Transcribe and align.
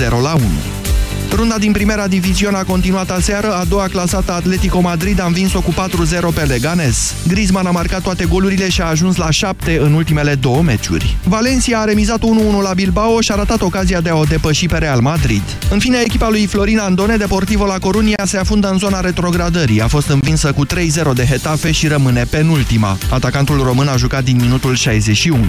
0 0.00 0.20
la 0.20 0.34
1. 0.34 0.44
Runda 1.32 1.58
din 1.58 1.72
primera 1.72 2.06
diviziune 2.06 2.56
a 2.56 2.62
continuat 2.64 3.10
aseară, 3.10 3.54
a 3.54 3.64
doua 3.64 3.88
clasată 3.88 4.32
Atletico 4.32 4.80
Madrid 4.80 5.20
a 5.20 5.26
învins-o 5.26 5.60
cu 5.60 5.72
4-0 5.72 5.74
pe 6.34 6.42
Leganes. 6.42 7.14
Griezmann 7.28 7.66
a 7.66 7.70
marcat 7.70 8.02
toate 8.02 8.24
golurile 8.24 8.68
și 8.68 8.80
a 8.80 8.84
ajuns 8.84 9.16
la 9.16 9.30
7 9.30 9.78
în 9.78 9.92
ultimele 9.92 10.34
două 10.34 10.62
meciuri. 10.62 11.16
Valencia 11.24 11.78
a 11.78 11.84
remizat 11.84 12.18
1-1 12.18 12.22
la 12.62 12.72
Bilbao 12.74 13.20
și 13.20 13.32
a 13.32 13.34
ratat 13.34 13.60
ocazia 13.60 14.00
de 14.00 14.08
a 14.08 14.14
o 14.14 14.24
depăși 14.24 14.66
pe 14.66 14.78
Real 14.78 15.00
Madrid. 15.00 15.42
În 15.70 15.78
fine, 15.78 15.98
echipa 16.04 16.28
lui 16.28 16.46
Florin 16.46 16.78
Andone, 16.78 17.16
Deportivo 17.16 17.66
la 17.66 17.78
Corunia, 17.78 18.24
se 18.24 18.38
afundă 18.38 18.68
în 18.68 18.78
zona 18.78 19.00
retrogradării. 19.00 19.80
A 19.80 19.86
fost 19.86 20.08
învinsă 20.08 20.52
cu 20.52 20.66
3-0 20.66 20.70
de 21.14 21.26
Hetafe 21.26 21.72
și 21.72 21.86
rămâne 21.86 22.24
penultima. 22.30 22.98
Atacantul 23.10 23.62
român 23.62 23.88
a 23.88 23.96
jucat 23.96 24.24
din 24.24 24.36
minutul 24.40 24.74
61. 24.74 25.44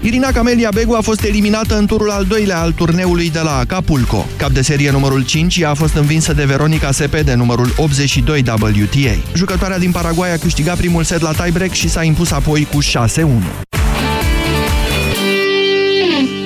Irina 0.00 0.30
Camelia 0.30 0.70
Begu 0.74 0.92
a 0.94 1.00
fost 1.00 1.24
eliminată 1.24 1.76
în 1.76 1.86
turul 1.86 2.10
al 2.10 2.24
doilea 2.24 2.60
al 2.60 2.72
turneului 2.72 3.30
de 3.30 3.40
la 3.40 3.56
Acapulco. 3.56 4.26
Cap 4.36 4.50
de 4.50 4.62
serie 4.62 4.90
numărul 4.90 5.24
5, 5.24 5.56
ea 5.56 5.70
a 5.70 5.74
fost 5.74 5.94
învinsă 5.94 6.32
de 6.32 6.44
Veronica 6.44 6.90
Sepede, 6.90 7.34
numărul 7.34 7.72
82 7.76 8.42
WTA. 8.60 9.16
Jucătoarea 9.34 9.78
din 9.78 9.90
Paraguay 9.90 10.32
a 10.32 10.36
câștigat 10.36 10.76
primul 10.76 11.02
set 11.02 11.20
la 11.20 11.32
tiebreak 11.32 11.72
și 11.72 11.88
s-a 11.88 12.02
impus 12.02 12.30
apoi 12.30 12.68
cu 12.72 12.78
6-1. 12.82 13.67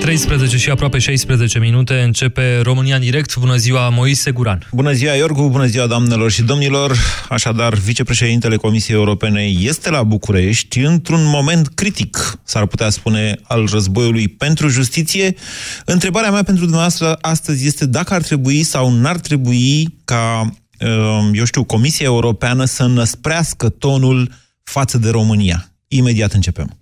13 0.02 0.56
și 0.56 0.70
aproape 0.70 0.98
16 0.98 1.58
minute 1.58 2.00
începe 2.00 2.60
România 2.60 2.94
în 2.94 3.00
direct. 3.00 3.36
Bună 3.36 3.56
ziua, 3.56 3.88
Moise 3.88 4.30
Guran. 4.30 4.68
Bună 4.72 4.92
ziua, 4.92 5.14
Iorgu, 5.14 5.48
bună 5.48 5.66
ziua, 5.66 5.86
doamnelor 5.86 6.30
și 6.30 6.42
domnilor. 6.42 6.96
Așadar, 7.28 7.74
vicepreședintele 7.74 8.56
Comisiei 8.56 8.96
Europene 8.96 9.42
este 9.42 9.90
la 9.90 10.02
București 10.02 10.78
într-un 10.78 11.24
moment 11.24 11.68
critic, 11.68 12.38
s-ar 12.44 12.66
putea 12.66 12.90
spune, 12.90 13.38
al 13.42 13.68
războiului 13.72 14.28
pentru 14.28 14.68
justiție. 14.68 15.34
Întrebarea 15.84 16.30
mea 16.30 16.42
pentru 16.42 16.62
dumneavoastră 16.62 17.18
astăzi 17.20 17.66
este 17.66 17.86
dacă 17.86 18.14
ar 18.14 18.22
trebui 18.22 18.62
sau 18.62 18.90
n-ar 18.90 19.18
trebui 19.18 19.98
ca, 20.04 20.52
uh, 20.80 21.30
eu 21.32 21.44
știu, 21.44 21.64
Comisia 21.64 22.06
Europeană 22.06 22.64
să 22.64 22.86
năsprească 22.86 23.68
tonul 23.68 24.30
față 24.62 24.98
de 24.98 25.10
România. 25.10 25.72
Imediat 25.88 26.32
începem. 26.32 26.81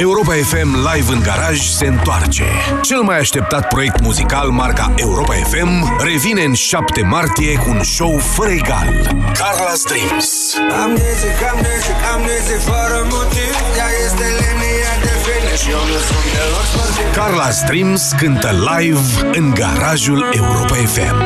Europa 0.00 0.32
FM 0.32 0.74
Live 0.92 1.12
în 1.12 1.20
garaj 1.20 1.60
se 1.60 1.86
întoarce. 1.86 2.44
Cel 2.82 3.00
mai 3.00 3.18
așteptat 3.18 3.68
proiect 3.68 4.00
muzical 4.00 4.48
marca 4.48 4.92
Europa 4.96 5.32
FM 5.34 6.02
revine 6.02 6.42
în 6.42 6.54
7 6.54 7.02
martie 7.02 7.54
cu 7.54 7.70
un 7.70 7.82
show 7.82 8.18
fără 8.18 8.50
egal. 8.50 8.86
Carla's 9.32 9.82
Dreams. 9.86 10.54
Amnezic, 10.82 11.38
amnezic, 11.52 12.00
amnezic, 12.14 12.60
fără 12.60 13.06
motiv, 13.10 13.54
ea 13.76 13.88
este 14.04 14.24
linia 14.40 14.92
de 15.02 15.12
finish, 15.24 15.66
eu 15.70 15.82
nu 15.92 15.98
sunt 16.08 16.24
deloc 16.32 16.64
sportiv. 16.72 17.14
Carla 17.14 17.50
Streams 17.50 18.12
cântă 18.18 18.50
live 18.76 19.30
în 19.32 19.54
garajul 19.54 20.28
Europa 20.32 20.74
FM. 20.74 21.16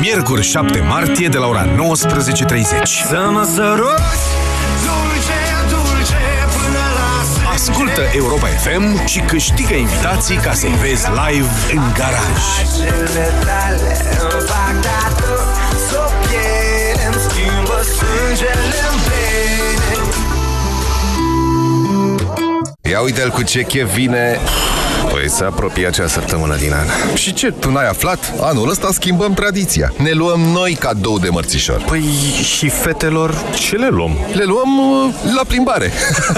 Miercuri 0.00 0.42
7 0.42 0.80
martie 0.80 1.28
de 1.28 1.38
la 1.38 1.46
ora 1.46 1.66
19.30. 1.66 1.74
Să 3.08 3.28
mă 3.32 3.48
săruți, 3.54 4.24
Ascultă 7.68 8.02
Europa 8.14 8.46
FM 8.46 9.06
și 9.06 9.20
câștigă 9.20 9.74
invitații 9.74 10.36
ca 10.36 10.52
să-i 10.52 10.74
vezi 10.80 11.06
live 11.08 11.50
în 11.72 11.82
garaj. 11.98 12.42
tale 13.44 13.96
îmi 14.20 14.42
fac 14.46 14.80
tatu, 14.80 15.34
s-o 15.90 16.04
piele, 16.20 17.06
îmi 17.06 17.22
schimbă 17.28 17.82
sângele 17.82 18.78
în 18.90 18.96
vene. 19.06 19.96
Ia 22.90 23.00
uite-l 23.00 23.30
cu 23.30 23.42
ce 23.42 23.62
chef 23.62 23.94
vine 23.94 24.38
Păi 25.16 25.30
se 25.30 25.44
apropie 25.44 25.86
acea 25.86 26.06
săptămână 26.06 26.56
din 26.56 26.72
an. 26.72 26.86
Și 27.14 27.32
ce, 27.32 27.50
tu 27.50 27.70
n-ai 27.70 27.88
aflat? 27.88 28.32
Anul 28.40 28.70
ăsta 28.70 28.88
schimbăm 28.92 29.34
tradiția. 29.34 29.92
Ne 29.96 30.10
luăm 30.10 30.40
noi 30.40 30.74
cadou 30.74 31.18
de 31.18 31.28
mărțișor. 31.28 31.82
Păi 31.82 32.04
și 32.42 32.68
fetelor 32.68 33.34
ce 33.54 33.76
le 33.76 33.88
luăm? 33.88 34.18
Le 34.32 34.44
luăm 34.44 34.78
uh, 34.78 35.14
la 35.36 35.42
plimbare. 35.46 35.92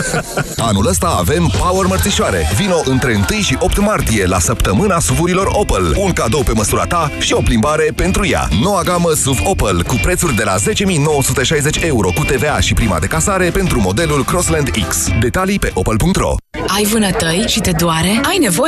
Anul 0.69 0.87
ăsta 0.87 1.17
avem 1.19 1.51
Power 1.59 1.87
Mărțișoare. 1.87 2.51
Vino 2.57 2.81
între 2.85 3.21
1 3.31 3.41
și 3.41 3.57
8 3.61 3.79
martie 3.79 4.27
la 4.27 4.39
săptămâna 4.39 5.01
suvurilor 5.01 5.49
Opel. 5.53 5.95
Un 5.97 6.13
cadou 6.13 6.43
pe 6.43 6.53
măsura 6.53 6.85
ta 6.85 7.11
și 7.19 7.33
o 7.33 7.41
plimbare 7.41 7.93
pentru 7.95 8.27
ea. 8.27 8.49
Noua 8.63 8.83
gamă 8.83 9.11
SUV 9.13 9.41
Opel 9.45 9.83
cu 9.83 9.99
prețuri 10.03 10.37
de 10.37 10.45
la 10.45 10.55
10.960 10.57 11.85
euro 11.85 12.11
cu 12.11 12.25
TVA 12.25 12.61
și 12.61 12.75
prima 12.75 12.99
de 12.99 13.07
casare 13.07 13.51
pentru 13.51 13.81
modelul 13.81 14.25
Crossland 14.25 14.71
X. 14.89 15.09
Detalii 15.21 15.59
pe 15.59 15.71
opel.ro 15.75 16.35
Ai 16.67 16.85
vânătăi 16.85 17.45
și 17.49 17.61
te 17.61 17.71
doare? 17.71 18.21
Ai 18.23 18.39
nevoie 18.41 18.68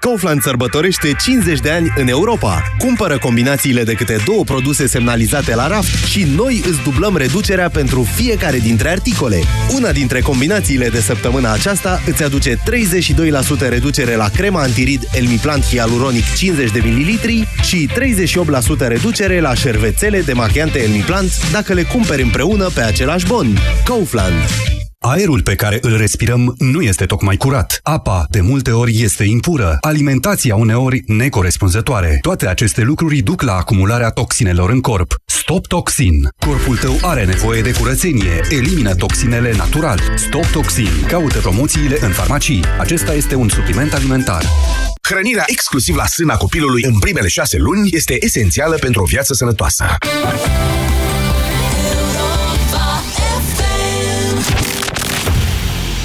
Kaufland 0.00 0.42
sărbătorește 0.42 1.12
50 1.24 1.60
de 1.60 1.70
ani 1.70 1.92
în 1.96 2.08
Europa. 2.08 2.62
Cumpără 2.78 3.18
combinațiile 3.18 3.82
de 3.82 3.92
câte 3.92 4.16
două 4.24 4.44
produse 4.44 4.86
semnalizate 4.86 5.54
la 5.54 5.66
raft 5.66 6.04
și 6.04 6.26
noi 6.36 6.62
îți 6.66 6.82
dublăm 6.82 7.16
reducerea 7.16 7.68
pentru 7.68 8.02
fiecare 8.02 8.58
dintre 8.58 8.88
articole. 8.88 9.40
Una 9.74 9.92
dintre 9.92 10.20
combinațiile 10.20 10.88
de 10.88 11.00
săptămâna 11.00 11.52
aceasta 11.52 12.02
îți 12.06 12.22
aduce 12.24 12.54
32% 12.56 12.58
reducere 13.68 14.14
la 14.14 14.28
crema 14.28 14.60
antirid 14.60 15.08
Elmiplant 15.12 15.64
Hialuronic 15.64 16.34
50 16.36 16.70
de 16.70 16.82
ml 16.84 17.46
și 17.62 17.90
38% 18.84 18.86
reducere 18.88 19.40
la 19.40 19.54
șervețele 19.54 20.20
demachiante 20.20 20.82
Elmiplant 20.82 21.50
dacă 21.50 21.72
le 21.74 21.82
cumperi 21.82 22.22
împreună 22.22 22.68
pe 22.74 22.80
același 22.80 23.26
bon. 23.26 23.58
Kaufland. 23.84 24.34
Aerul 25.00 25.42
pe 25.42 25.54
care 25.54 25.78
îl 25.80 25.96
respirăm 25.96 26.54
nu 26.58 26.82
este 26.82 27.04
tocmai 27.04 27.36
curat. 27.36 27.80
Apa, 27.82 28.26
de 28.30 28.40
multe 28.40 28.70
ori, 28.70 29.02
este 29.02 29.24
impură. 29.24 29.76
Alimentația, 29.80 30.56
uneori, 30.56 31.02
necorespunzătoare. 31.06 32.18
Toate 32.20 32.48
aceste 32.48 32.82
lucruri 32.82 33.20
duc 33.20 33.42
la 33.42 33.52
acumularea 33.54 34.10
toxinelor 34.10 34.70
în 34.70 34.80
corp. 34.80 35.14
Stop 35.24 35.66
Toxin. 35.66 36.28
Corpul 36.38 36.76
tău 36.76 36.98
are 37.02 37.24
nevoie 37.24 37.62
de 37.62 37.72
curățenie. 37.72 38.40
Elimină 38.50 38.94
toxinele 38.94 39.52
natural. 39.56 40.00
Stop 40.16 40.46
Toxin. 40.46 40.90
Caută 41.08 41.38
promoțiile 41.38 41.98
în 42.00 42.10
farmacii. 42.10 42.64
Acesta 42.78 43.14
este 43.14 43.34
un 43.34 43.48
supliment 43.48 43.92
alimentar. 43.92 44.44
Hrănirea 45.02 45.44
exclusiv 45.46 45.96
la 45.96 46.06
sâna 46.06 46.36
copilului 46.36 46.82
în 46.82 46.98
primele 46.98 47.28
șase 47.28 47.58
luni 47.58 47.88
este 47.92 48.24
esențială 48.24 48.76
pentru 48.76 49.02
o 49.02 49.04
viață 49.04 49.34
sănătoasă. 49.34 49.84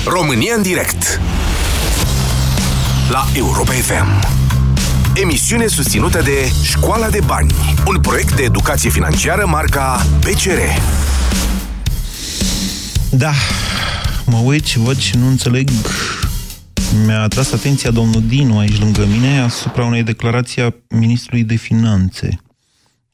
România 0.06 0.56
în 0.56 0.62
direct 0.62 1.22
La 3.10 3.26
Europa 3.36 3.72
FM 3.72 4.26
Emisiune 5.22 5.68
susținută 5.68 6.22
de 6.22 6.52
Școala 6.64 7.10
de 7.10 7.20
Bani 7.26 7.52
Un 7.88 8.00
proiect 8.00 8.36
de 8.36 8.44
educație 8.44 8.90
financiară 8.90 9.46
marca 9.46 10.06
PCR 10.20 10.60
Da, 13.10 13.32
mă 14.26 14.38
uit 14.38 14.66
și 14.66 14.78
văd 14.80 14.98
și 14.98 15.18
nu 15.18 15.28
înțeleg 15.28 15.70
mi-a 17.06 17.22
atras 17.22 17.52
atenția 17.52 17.92
domnul 17.92 18.24
Dinu 18.28 18.58
aici 18.58 18.80
lângă 18.80 19.06
mine 19.06 19.40
asupra 19.40 19.86
unei 19.86 20.04
declarații 20.04 20.62
a 20.62 20.74
ministrului 20.90 21.44
de 21.44 21.56
finanțe 21.56 22.38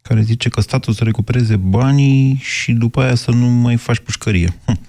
care 0.02 0.22
zice 0.22 0.50
că 0.50 0.62
statul 0.62 0.94
să 0.94 1.04
recupereze 1.04 1.56
banii 1.56 2.40
și 2.44 2.72
după 2.72 3.02
aia 3.02 3.16
să 3.16 3.32
nu 3.32 3.46
mai 3.46 3.76
faci 3.76 4.00
pușcărie. 4.00 4.54
Hm. 4.66 4.80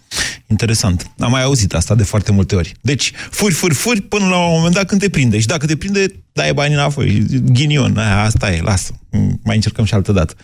Interesant. 0.50 1.10
Am 1.18 1.30
mai 1.30 1.42
auzit 1.42 1.74
asta 1.74 1.94
de 1.94 2.02
foarte 2.02 2.32
multe 2.32 2.54
ori. 2.54 2.74
Deci, 2.80 3.12
furi, 3.30 3.54
furi, 3.54 3.74
furi, 3.74 4.00
până 4.00 4.26
la 4.26 4.36
un 4.36 4.56
moment 4.56 4.74
dat 4.74 4.86
când 4.86 5.00
te 5.00 5.08
prinde. 5.08 5.40
Și 5.40 5.46
dacă 5.46 5.66
te 5.66 5.76
prinde, 5.76 6.06
dai 6.32 6.52
banii 6.54 6.74
înapoi. 6.74 7.26
Ghinion, 7.52 7.96
aia, 7.96 8.22
asta 8.22 8.52
e, 8.52 8.60
lasă. 8.60 8.92
Mai 9.44 9.54
încercăm 9.54 9.84
și 9.84 9.94
altă 9.94 10.12
dată. 10.12 10.34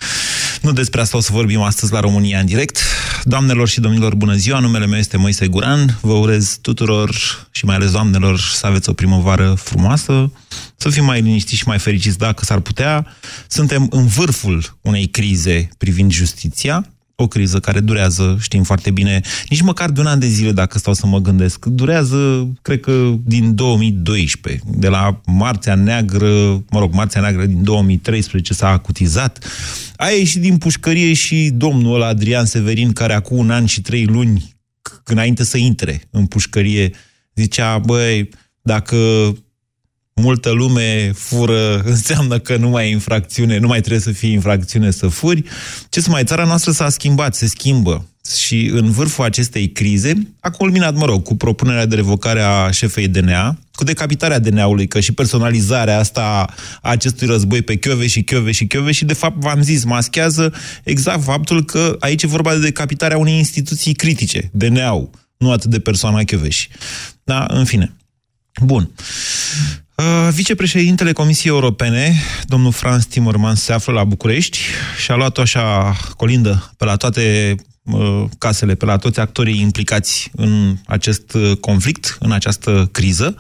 Nu 0.63 0.73
despre 0.73 1.01
asta 1.01 1.17
o 1.17 1.21
să 1.21 1.33
vorbim 1.33 1.61
astăzi 1.61 1.93
la 1.93 2.01
România 2.01 2.39
în 2.39 2.47
direct. 2.47 2.79
Doamnelor 3.25 3.69
și 3.69 3.81
domnilor, 3.81 4.15
bună 4.15 4.35
ziua! 4.35 4.59
Numele 4.59 4.87
meu 4.87 4.99
este 4.99 5.17
Moise 5.17 5.47
Guran. 5.47 5.99
Vă 6.01 6.13
urez 6.13 6.59
tuturor 6.61 7.11
și 7.51 7.65
mai 7.65 7.75
ales 7.75 7.91
doamnelor 7.91 8.39
să 8.39 8.67
aveți 8.67 8.89
o 8.89 8.93
primăvară 8.93 9.55
frumoasă, 9.55 10.33
să 10.77 10.89
fim 10.89 11.05
mai 11.05 11.21
liniștiți 11.21 11.57
și 11.57 11.69
mai 11.69 11.79
fericiți 11.79 12.19
dacă 12.19 12.45
s-ar 12.45 12.61
putea. 12.61 13.07
Suntem 13.49 13.87
în 13.91 14.07
vârful 14.07 14.79
unei 14.81 15.07
crize 15.07 15.69
privind 15.79 16.13
justiția 16.13 16.91
o 17.17 17.27
criză 17.27 17.61
care 17.61 17.81
durează, 17.81 18.37
știm 18.41 18.63
foarte 18.63 18.91
bine, 18.91 19.21
nici 19.49 19.61
măcar 19.61 19.91
de 19.91 20.01
un 20.01 20.07
an 20.07 20.19
de 20.19 20.27
zile, 20.27 20.53
dacă 20.53 20.79
stau 20.79 20.95
să 20.95 21.07
mă 21.07 21.19
gândesc. 21.19 21.65
Durează, 21.65 22.53
cred 22.63 22.81
că, 22.81 23.15
din 23.25 23.55
2012, 23.55 24.63
de 24.67 24.89
la 24.89 25.21
Marțea 25.27 25.75
Neagră, 25.75 26.65
mă 26.71 26.79
rog, 26.79 26.93
Marțea 26.93 27.21
Neagră 27.21 27.47
din 27.47 27.63
2013 27.65 28.55
s-a 28.55 28.69
acutizat. 28.69 29.45
A 29.97 30.09
ieșit 30.09 30.41
din 30.41 30.59
pușcărie 30.59 31.13
și 31.13 31.51
domnul 31.55 31.95
ăla, 31.95 32.07
Adrian 32.07 32.45
Severin, 32.45 32.93
care 32.93 33.13
acum 33.15 33.37
un 33.37 33.51
an 33.51 33.67
și 33.67 33.81
trei 33.81 34.05
luni, 34.05 34.55
înainte 35.05 35.45
să 35.45 35.59
intre 35.59 36.03
în 36.11 36.27
pușcărie, 36.27 36.91
zicea, 37.35 37.79
băi, 37.79 38.29
dacă 38.63 38.97
multă 40.21 40.51
lume 40.51 41.13
fură, 41.15 41.79
înseamnă 41.95 42.39
că 42.39 42.57
nu 42.57 42.69
mai 42.69 42.87
e 42.87 42.91
infracțiune, 42.91 43.59
nu 43.59 43.67
mai 43.67 43.79
trebuie 43.79 44.01
să 44.01 44.13
fie 44.13 44.31
infracțiune 44.33 44.91
să 44.91 45.09
furi. 45.09 45.45
Ce 45.89 46.01
să 46.01 46.11
mai, 46.11 46.25
țara 46.25 46.45
noastră 46.45 46.73
s-a 46.73 46.89
schimbat, 46.89 47.35
se 47.35 47.47
schimbă. 47.47 48.07
Și 48.39 48.71
în 48.75 48.91
vârful 48.91 49.25
acestei 49.25 49.69
crize 49.73 50.35
a 50.41 50.51
culminat, 50.51 50.95
mă 50.95 51.05
rog, 51.05 51.23
cu 51.23 51.37
propunerea 51.37 51.87
de 51.87 51.95
revocare 51.95 52.41
a 52.41 52.71
șefei 52.71 53.09
DNA, 53.09 53.59
cu 53.73 53.85
decapitarea 53.85 54.39
DNA-ului, 54.39 54.87
că 54.87 55.01
și 55.01 55.13
personalizarea 55.13 55.99
asta 55.99 56.47
a 56.83 56.91
acestui 56.91 57.27
război 57.27 57.63
pe 57.63 57.77
Chiove 57.77 58.07
și 58.07 58.23
Chiove 58.23 58.53
și 58.53 58.67
Chiove 58.67 58.93
și, 58.93 59.05
de 59.05 59.13
fapt, 59.13 59.37
v-am 59.41 59.63
zis, 59.63 59.85
maschează 59.85 60.53
exact 60.85 61.23
faptul 61.23 61.65
că 61.65 61.97
aici 61.99 62.23
e 62.23 62.27
vorba 62.27 62.53
de 62.53 62.61
decapitarea 62.61 63.19
unei 63.19 63.37
instituții 63.37 63.95
critice, 63.95 64.51
DNA-ul, 64.53 65.11
nu 65.37 65.51
atât 65.53 65.71
de 65.71 65.81
persoana 65.81 66.23
Chioveși. 66.23 66.69
Da, 67.25 67.47
în 67.49 67.65
fine. 67.65 67.97
Bun. 68.63 68.91
Uh, 70.37 70.43
vicepreședintele 70.43 71.13
Comisiei 71.13 71.53
Europene, 71.53 72.15
domnul 72.45 72.73
Franz 72.73 73.05
Timmermans, 73.05 73.63
se 73.63 73.73
află 73.73 73.93
la 73.93 74.05
București 74.05 74.59
și 75.03 75.11
a 75.11 75.15
luat 75.15 75.39
așa 75.39 75.97
colindă 76.17 76.73
pe 76.77 76.85
la 76.85 76.97
toate 76.97 77.55
uh, 77.59 77.76
casele, 78.39 78.75
pe 78.75 78.85
la 78.85 78.97
toți 78.97 79.21
actorii 79.21 79.61
implicați 79.61 80.31
în 80.35 80.77
acest 80.87 81.33
uh, 81.33 81.57
conflict, 81.61 82.17
în 82.21 82.33
această 82.33 82.89
criză, 82.93 83.37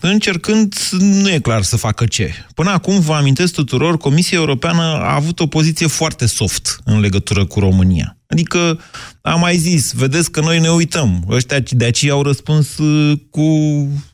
încercând, 0.00 0.74
nu 0.90 1.30
e 1.30 1.38
clar 1.38 1.62
să 1.62 1.76
facă 1.76 2.06
ce. 2.06 2.34
Până 2.54 2.70
acum, 2.70 3.00
vă 3.00 3.14
amintesc 3.14 3.52
tuturor, 3.52 3.96
Comisia 3.96 4.38
Europeană 4.38 4.82
a 4.82 5.14
avut 5.14 5.40
o 5.40 5.46
poziție 5.46 5.86
foarte 5.86 6.26
soft 6.26 6.78
în 6.84 7.00
legătură 7.00 7.44
cu 7.44 7.60
România. 7.60 8.16
Adică, 8.26 8.80
am 9.22 9.40
mai 9.40 9.56
zis, 9.56 9.92
vedeți 9.92 10.30
că 10.30 10.40
noi 10.40 10.58
ne 10.58 10.68
uităm. 10.68 11.24
Ăștia 11.28 11.58
de 11.70 11.84
aceea 11.84 12.12
au 12.12 12.22
răspuns 12.22 12.78
uh, 12.78 13.18
cu 13.30 13.42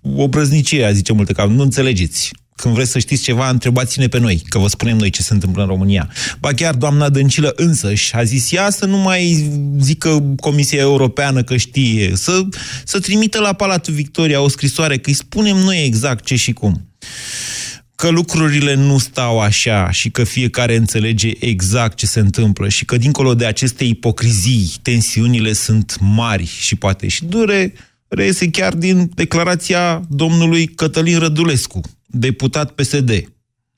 o 0.03 0.29
brăznicie, 0.29 0.93
zice 0.93 1.13
multe, 1.13 1.33
că 1.33 1.45
nu 1.45 1.63
înțelegeți. 1.63 2.31
Când 2.57 2.75
vreți 2.75 2.91
să 2.91 2.99
știți 2.99 3.23
ceva, 3.23 3.49
întrebați-ne 3.49 4.09
pe 4.09 4.19
noi, 4.19 4.43
că 4.49 4.59
vă 4.59 4.69
spunem 4.69 4.97
noi 4.97 5.11
ce 5.11 5.23
se 5.23 5.33
întâmplă 5.33 5.63
în 5.63 5.69
România. 5.69 6.11
Ba 6.41 6.53
chiar 6.53 6.75
doamna 6.75 7.09
Dăncilă 7.09 7.53
însă 7.57 7.95
și 7.95 8.15
a 8.15 8.23
zis 8.23 8.53
ea 8.53 8.71
să 8.71 8.87
nu 8.87 8.97
mai 8.97 9.51
zică 9.79 10.35
Comisia 10.41 10.81
Europeană 10.81 11.43
că 11.43 11.57
știe, 11.57 12.13
să, 12.15 12.43
să 12.85 13.01
trimită 13.01 13.41
la 13.41 13.53
Palatul 13.53 13.95
Victoria 13.95 14.41
o 14.41 14.49
scrisoare, 14.49 14.99
că 14.99 15.09
îi 15.09 15.17
spunem 15.17 15.57
noi 15.57 15.85
exact 15.85 16.25
ce 16.25 16.37
și 16.37 16.53
cum 16.53 16.87
că 18.03 18.09
lucrurile 18.09 18.75
nu 18.75 18.99
stau 18.99 19.41
așa 19.41 19.91
și 19.91 20.11
că 20.11 20.25
fiecare 20.25 20.77
înțelege 20.77 21.31
exact 21.39 21.97
ce 21.97 22.07
se 22.07 22.21
întâmplă 22.21 22.69
și 22.69 22.85
că 22.85 22.97
dincolo 22.97 23.35
de 23.35 23.47
aceste 23.47 23.85
ipocrizii, 23.85 24.73
tensiunile 24.83 25.53
sunt 25.53 25.97
mari 26.01 26.47
și 26.47 26.77
poate 26.77 27.09
și 27.09 27.25
dure, 27.25 27.73
reiese 28.09 28.51
chiar 28.51 28.75
din 28.75 29.11
declarația 29.15 30.03
domnului 30.09 30.67
Cătălin 30.67 31.19
Rădulescu, 31.19 31.81
deputat 32.13 32.71
PSD, 32.71 33.33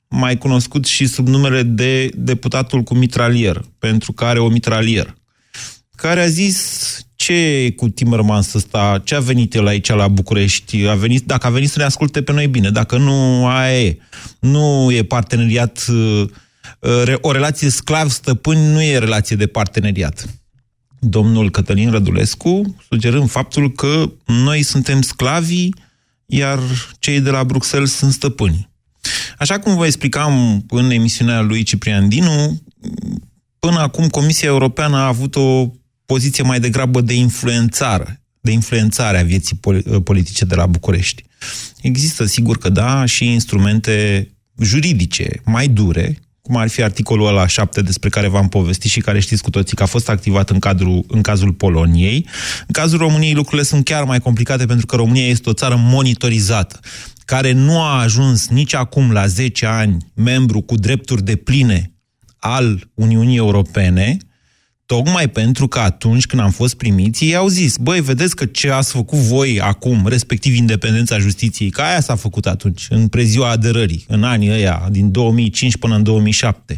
mai 0.07 0.37
cunoscut 0.37 0.85
și 0.85 1.07
sub 1.07 1.27
numele 1.27 1.63
de 1.63 2.09
deputatul 2.15 2.81
cu 2.81 2.93
mitralier, 2.93 3.65
pentru 3.79 4.11
că 4.11 4.25
are 4.25 4.39
o 4.39 4.49
mitralier, 4.49 5.15
care 5.95 6.21
a 6.21 6.27
zis 6.27 6.99
ce 7.15 7.33
e 7.33 7.69
cu 7.69 7.89
Timmermans 7.89 8.53
ăsta, 8.53 9.01
ce 9.03 9.15
a 9.15 9.19
venit 9.19 9.53
el 9.53 9.67
aici 9.67 9.87
la 9.87 10.07
București, 10.07 10.87
a 10.87 10.95
venit, 10.95 11.25
dacă 11.25 11.47
a 11.47 11.49
venit 11.49 11.69
să 11.69 11.79
ne 11.79 11.85
asculte 11.85 12.21
pe 12.21 12.31
noi 12.31 12.47
bine, 12.47 12.69
dacă 12.69 12.97
nu, 12.97 13.47
aia 13.47 13.83
e. 13.83 13.97
Nu 14.39 14.91
e 14.91 15.03
parteneriat, 15.03 15.85
uh, 15.87 16.29
o 17.21 17.31
relație 17.31 17.69
sclav-stăpâni 17.69 18.71
nu 18.71 18.81
e 18.81 18.97
relație 18.97 19.35
de 19.35 19.47
parteneriat. 19.47 20.25
Domnul 20.99 21.51
Cătălin 21.51 21.91
Rădulescu, 21.91 22.75
sugerând 22.89 23.29
faptul 23.29 23.71
că 23.71 24.11
noi 24.25 24.63
suntem 24.63 25.01
sclavii, 25.01 25.75
iar 26.25 26.59
cei 26.99 27.19
de 27.19 27.29
la 27.29 27.43
Bruxelles 27.43 27.91
sunt 27.91 28.13
stăpâni. 28.13 28.69
Așa 29.37 29.59
cum 29.59 29.75
vă 29.75 29.85
explicam 29.85 30.65
în 30.69 30.89
emisiunea 30.89 31.41
lui 31.41 31.63
Ciprian 31.63 32.09
Dinu, 32.09 32.61
până 33.59 33.79
acum 33.79 34.07
Comisia 34.07 34.47
Europeană 34.47 34.97
a 34.97 35.07
avut 35.07 35.35
o 35.35 35.67
poziție 36.05 36.43
mai 36.43 36.59
degrabă 36.59 37.01
de 37.01 37.13
influențare, 37.13 38.21
de 38.41 38.51
influențare 38.51 39.19
a 39.19 39.23
vieții 39.23 39.59
politice 40.03 40.45
de 40.45 40.55
la 40.55 40.65
București. 40.65 41.23
Există, 41.81 42.25
sigur 42.25 42.57
că 42.57 42.69
da, 42.69 43.05
și 43.05 43.25
instrumente 43.25 44.27
juridice 44.59 45.41
mai 45.45 45.67
dure, 45.67 46.19
cum 46.45 46.57
ar 46.57 46.67
fi 46.67 46.83
articolul 46.83 47.27
ăla 47.27 47.47
7 47.47 47.81
despre 47.81 48.09
care 48.09 48.27
v-am 48.27 48.47
povestit 48.47 48.91
și 48.91 48.99
care 48.99 49.19
știți 49.19 49.43
cu 49.43 49.49
toții 49.49 49.75
că 49.75 49.83
a 49.83 49.85
fost 49.85 50.09
activat 50.09 50.49
în, 50.49 50.59
cadrul, 50.59 51.03
în 51.07 51.21
cazul 51.21 51.53
Poloniei. 51.53 52.27
În 52.59 52.71
cazul 52.71 52.97
României 52.97 53.33
lucrurile 53.33 53.63
sunt 53.63 53.85
chiar 53.85 54.03
mai 54.03 54.19
complicate 54.19 54.65
pentru 54.65 54.85
că 54.85 54.95
România 54.95 55.27
este 55.27 55.49
o 55.49 55.53
țară 55.53 55.75
monitorizată 55.77 56.79
care 57.25 57.51
nu 57.51 57.81
a 57.81 58.01
ajuns 58.01 58.47
nici 58.47 58.73
acum 58.73 59.11
la 59.11 59.27
10 59.27 59.65
ani 59.65 59.97
membru 60.13 60.61
cu 60.61 60.75
drepturi 60.75 61.23
de 61.23 61.35
pline 61.35 61.91
al 62.37 62.89
Uniunii 62.93 63.37
Europene, 63.37 64.17
Tocmai 64.85 65.29
pentru 65.29 65.67
că 65.67 65.79
atunci 65.79 66.25
când 66.25 66.41
am 66.41 66.51
fost 66.51 66.75
primiți, 66.75 67.25
ei 67.25 67.35
au 67.35 67.47
zis, 67.47 67.77
băi, 67.77 68.01
vedeți 68.01 68.35
că 68.35 68.45
ce 68.45 68.71
ați 68.71 68.91
făcut 68.91 69.19
voi 69.19 69.61
acum, 69.61 70.07
respectiv 70.07 70.55
independența 70.55 71.19
justiției, 71.19 71.69
că 71.69 71.81
aia 71.81 72.01
s-a 72.01 72.15
făcut 72.15 72.45
atunci, 72.45 72.85
în 72.89 73.07
preziua 73.07 73.49
aderării, 73.49 74.05
în 74.07 74.23
anii 74.23 74.49
ăia, 74.49 74.87
din 74.91 75.11
2005 75.11 75.77
până 75.77 75.95
în 75.95 76.03
2007. 76.03 76.77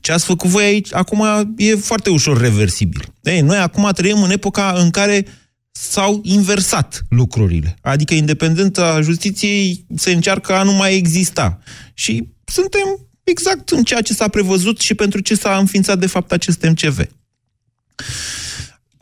Ce 0.00 0.12
ați 0.12 0.24
făcut 0.24 0.50
voi 0.50 0.64
aici, 0.64 0.94
acum 0.94 1.24
e 1.56 1.74
foarte 1.74 2.10
ușor 2.10 2.40
reversibil. 2.40 3.04
Ei, 3.22 3.40
noi 3.40 3.56
acum 3.58 3.90
trăim 3.92 4.22
în 4.22 4.30
epoca 4.30 4.74
în 4.76 4.90
care 4.90 5.26
s-au 5.72 6.20
inversat 6.22 7.02
lucrurile. 7.08 7.76
Adică 7.80 8.14
independența 8.14 9.00
justiției 9.00 9.86
se 9.96 10.12
încearcă 10.12 10.54
a 10.54 10.62
nu 10.62 10.72
mai 10.72 10.96
exista. 10.96 11.58
Și 11.94 12.28
suntem 12.44 13.08
exact 13.24 13.68
în 13.68 13.82
ceea 13.82 14.00
ce 14.00 14.14
s-a 14.14 14.28
prevăzut 14.28 14.80
și 14.80 14.94
pentru 14.94 15.20
ce 15.20 15.34
s-a 15.34 15.56
înființat 15.56 15.98
de 15.98 16.06
fapt 16.06 16.32
acest 16.32 16.62
MCV. 16.68 17.06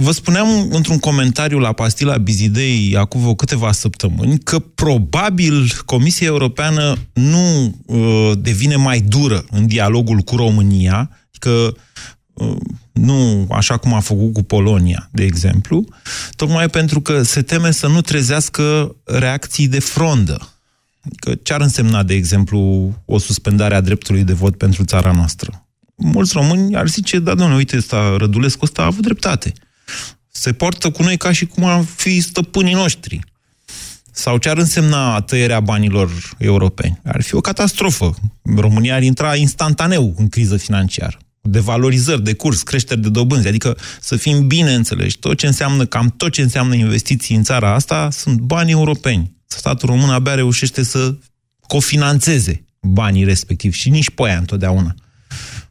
Vă 0.02 0.10
spuneam 0.10 0.70
într-un 0.70 0.98
comentariu 0.98 1.58
la 1.58 1.72
Pastila 1.72 2.18
Bizidei 2.18 2.96
acum 2.96 3.20
vreo 3.20 3.34
câteva 3.34 3.72
săptămâni 3.72 4.38
că 4.38 4.58
probabil 4.58 5.72
Comisia 5.84 6.26
Europeană 6.26 6.98
nu 7.12 7.74
uh, 7.86 8.32
devine 8.38 8.76
mai 8.76 9.00
dură 9.00 9.44
în 9.50 9.66
dialogul 9.66 10.18
cu 10.18 10.36
România, 10.36 11.10
că 11.38 11.74
uh, 12.32 12.56
nu 12.92 13.46
așa 13.50 13.76
cum 13.76 13.94
a 13.94 14.00
făcut 14.00 14.32
cu 14.32 14.42
Polonia, 14.42 15.08
de 15.12 15.24
exemplu, 15.24 15.84
tocmai 16.36 16.68
pentru 16.68 17.00
că 17.00 17.22
se 17.22 17.42
teme 17.42 17.70
să 17.70 17.86
nu 17.86 18.00
trezească 18.00 18.96
reacții 19.04 19.68
de 19.68 19.80
frondă. 19.80 20.48
Adică 21.00 21.34
ce 21.42 21.52
ar 21.52 21.60
însemna, 21.60 22.02
de 22.02 22.14
exemplu, 22.14 22.92
o 23.04 23.18
suspendare 23.18 23.74
a 23.74 23.80
dreptului 23.80 24.24
de 24.24 24.32
vot 24.32 24.56
pentru 24.56 24.84
țara 24.84 25.12
noastră? 25.12 25.69
Mulți 26.00 26.32
români 26.32 26.76
ar 26.76 26.88
zice, 26.88 27.18
da, 27.18 27.34
domnule, 27.34 27.56
uite, 27.56 27.76
ăsta, 27.76 28.16
Rădulescu 28.16 28.64
ăsta 28.64 28.82
a 28.82 28.84
avut 28.84 29.02
dreptate. 29.02 29.52
Se 30.30 30.52
poartă 30.52 30.90
cu 30.90 31.02
noi 31.02 31.16
ca 31.16 31.32
și 31.32 31.46
cum 31.46 31.64
am 31.64 31.84
fi 31.84 32.20
stăpânii 32.20 32.74
noștri. 32.74 33.20
Sau 34.12 34.36
ce 34.36 34.48
ar 34.48 34.56
însemna 34.56 35.20
tăierea 35.20 35.60
banilor 35.60 36.10
europeni? 36.38 37.00
Ar 37.04 37.22
fi 37.22 37.34
o 37.34 37.40
catastrofă. 37.40 38.14
România 38.56 38.94
ar 38.94 39.02
intra 39.02 39.36
instantaneu 39.36 40.14
în 40.16 40.28
criză 40.28 40.56
financiară. 40.56 41.18
De 41.40 41.58
valorizări, 41.58 42.22
de 42.22 42.32
curs, 42.32 42.62
creșteri 42.62 43.00
de 43.00 43.08
dobânzi. 43.08 43.48
Adică 43.48 43.76
să 44.00 44.16
fim 44.16 44.46
bine 44.46 44.74
înțelegi. 44.74 45.18
Tot 45.18 45.38
ce 45.38 45.46
înseamnă, 45.46 45.86
cam 45.86 46.14
tot 46.16 46.32
ce 46.32 46.42
înseamnă 46.42 46.74
investiții 46.74 47.36
în 47.36 47.42
țara 47.42 47.74
asta 47.74 48.10
sunt 48.10 48.38
bani 48.38 48.70
europeni. 48.70 49.36
Statul 49.46 49.88
român 49.88 50.10
abia 50.10 50.34
reușește 50.34 50.82
să 50.82 51.14
cofinanțeze 51.66 52.64
banii 52.80 53.24
respectivi 53.24 53.76
și 53.76 53.90
nici 53.90 54.10
pe 54.10 54.22
aia 54.22 54.38
întotdeauna. 54.38 54.94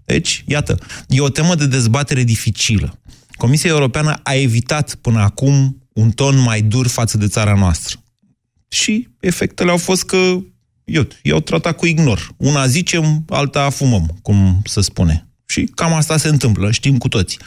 Deci, 0.10 0.44
iată, 0.48 0.78
e 1.08 1.22
o 1.22 1.30
temă 1.30 1.56
de 1.56 1.68
dezbatere 1.68 2.24
dificilă. 2.24 3.00
Comisia 3.32 3.70
Europeană 3.70 4.20
a 4.24 4.34
evitat 4.34 4.96
până 4.96 5.20
acum 5.20 5.84
un 5.94 6.12
ton 6.12 6.38
mai 6.38 6.62
dur 6.62 6.88
față 6.88 7.18
de 7.18 7.28
țara 7.28 7.54
noastră. 7.54 8.04
Și 8.68 9.08
efectele 9.20 9.72
au 9.72 9.78
fost 9.78 10.04
că 10.04 10.38
eu, 10.84 11.08
i-au 11.24 11.40
tratat 11.40 11.76
cu 11.76 11.86
ignor. 11.86 12.30
Una 12.38 12.68
zicem, 12.68 13.24
alta 13.30 13.70
fumăm, 13.70 14.20
cum 14.22 14.62
se 14.66 14.82
spune. 14.82 15.28
Și 15.46 15.64
cam 15.76 15.94
asta 15.94 16.18
se 16.18 16.28
întâmplă, 16.28 16.72
știm 16.72 16.98
cu 16.98 17.08
toți. 17.08 17.38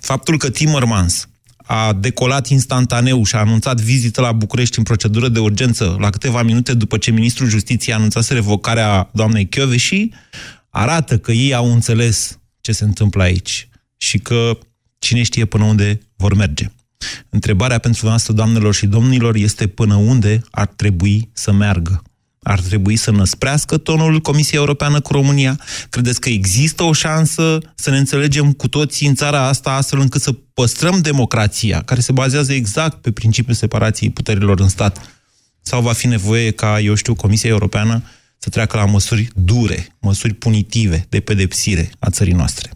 Faptul 0.00 0.38
că 0.38 0.50
Timmermans 0.50 1.28
a 1.56 1.92
decolat 1.92 2.48
instantaneu 2.48 3.24
și 3.24 3.34
a 3.34 3.38
anunțat 3.38 3.80
vizită 3.80 4.20
la 4.20 4.32
București 4.32 4.78
în 4.78 4.84
procedură 4.84 5.28
de 5.28 5.38
urgență 5.38 5.96
la 6.00 6.10
câteva 6.10 6.42
minute 6.42 6.74
după 6.74 6.98
ce 6.98 7.10
ministrul 7.10 7.48
justiției 7.48 7.94
a 7.94 7.98
anunțat 7.98 8.28
revocarea 8.28 9.10
doamnei 9.12 9.48
și 9.76 10.12
arată 10.76 11.18
că 11.18 11.32
ei 11.32 11.54
au 11.54 11.72
înțeles 11.72 12.38
ce 12.60 12.72
se 12.72 12.84
întâmplă 12.84 13.22
aici 13.22 13.68
și 13.96 14.18
că 14.18 14.58
Cine 14.98 15.22
știe 15.22 15.44
până 15.44 15.64
unde 15.64 16.00
vor 16.16 16.34
merge. 16.34 16.70
Întrebarea 17.28 17.78
pentru 17.78 18.06
noastră, 18.06 18.32
doamnelor 18.32 18.74
și 18.74 18.86
domnilor, 18.86 19.34
este 19.34 19.66
până 19.66 19.94
unde 19.94 20.42
ar 20.50 20.66
trebui 20.66 21.30
să 21.32 21.52
meargă. 21.52 22.02
Ar 22.42 22.60
trebui 22.60 22.96
să 22.96 23.10
năsprească 23.10 23.76
tonul 23.76 24.20
Comisiei 24.20 24.60
Europeană 24.60 25.00
cu 25.00 25.12
România? 25.12 25.60
Credeți 25.90 26.20
că 26.20 26.28
există 26.28 26.82
o 26.82 26.92
șansă 26.92 27.58
să 27.74 27.90
ne 27.90 27.98
înțelegem 27.98 28.52
cu 28.52 28.68
toții 28.68 29.06
în 29.06 29.14
țara 29.14 29.46
asta 29.46 29.70
astfel 29.70 30.00
încât 30.00 30.20
să 30.20 30.32
păstrăm 30.32 31.00
democrația, 31.00 31.82
care 31.82 32.00
se 32.00 32.12
bazează 32.12 32.52
exact 32.52 33.00
pe 33.00 33.12
principiul 33.12 33.54
separației 33.54 34.10
puterilor 34.10 34.60
în 34.60 34.68
stat? 34.68 35.10
Sau 35.60 35.82
va 35.82 35.92
fi 35.92 36.06
nevoie 36.06 36.50
ca, 36.50 36.80
eu 36.80 36.94
știu, 36.94 37.14
Comisia 37.14 37.50
Europeană 37.50 38.02
să 38.46 38.52
treacă 38.52 38.76
la 38.76 38.84
măsuri 38.84 39.28
dure, 39.34 39.86
măsuri 40.00 40.32
punitive 40.32 41.06
de 41.08 41.20
pedepsire 41.20 41.90
a 41.98 42.10
țării 42.10 42.32
noastre? 42.32 42.70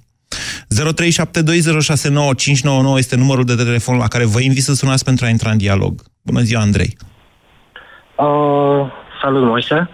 0372069599 2.94 2.96
este 2.96 3.16
numărul 3.16 3.44
de 3.44 3.54
telefon 3.54 3.96
la 3.96 4.08
care 4.08 4.24
vă 4.24 4.40
invit 4.40 4.62
să 4.62 4.74
sunați 4.74 5.04
pentru 5.04 5.24
a 5.24 5.28
intra 5.28 5.50
în 5.50 5.56
dialog. 5.56 6.02
Bună 6.22 6.40
ziua, 6.40 6.60
Andrei! 6.60 6.96
Uh, 8.16 8.92
salut, 9.22 9.42
Moise! 9.44 9.90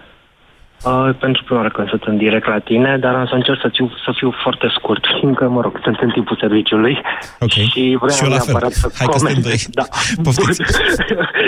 Uh, 0.85 1.09
pentru 1.19 1.43
prima 1.43 1.59
oară 1.59 1.71
când 1.73 1.89
sunt 1.89 2.03
în 2.03 2.17
direct 2.17 2.47
la 2.47 2.59
tine, 2.59 2.97
dar 2.97 3.15
am 3.15 3.25
să 3.25 3.35
încerc 3.35 3.59
să, 3.61 3.69
fiu, 3.73 3.91
să 4.05 4.11
fiu 4.15 4.33
foarte 4.43 4.67
scurt, 4.77 5.05
fiindcă, 5.19 5.49
mă 5.49 5.61
rog, 5.61 5.79
sunt 5.83 5.97
în 5.99 6.09
timpul 6.09 6.37
serviciului 6.39 7.01
okay. 7.39 7.63
și 7.71 7.97
vreau 7.99 8.15
și 8.17 8.23
eu 8.23 8.29
la 8.29 8.37
fel. 8.37 8.45
neapărat 8.45 8.71
să 8.71 8.91
Hai 8.97 9.07
că 9.11 9.17
suntem 9.17 9.41
doi. 9.41 9.59
Da. 9.79 9.85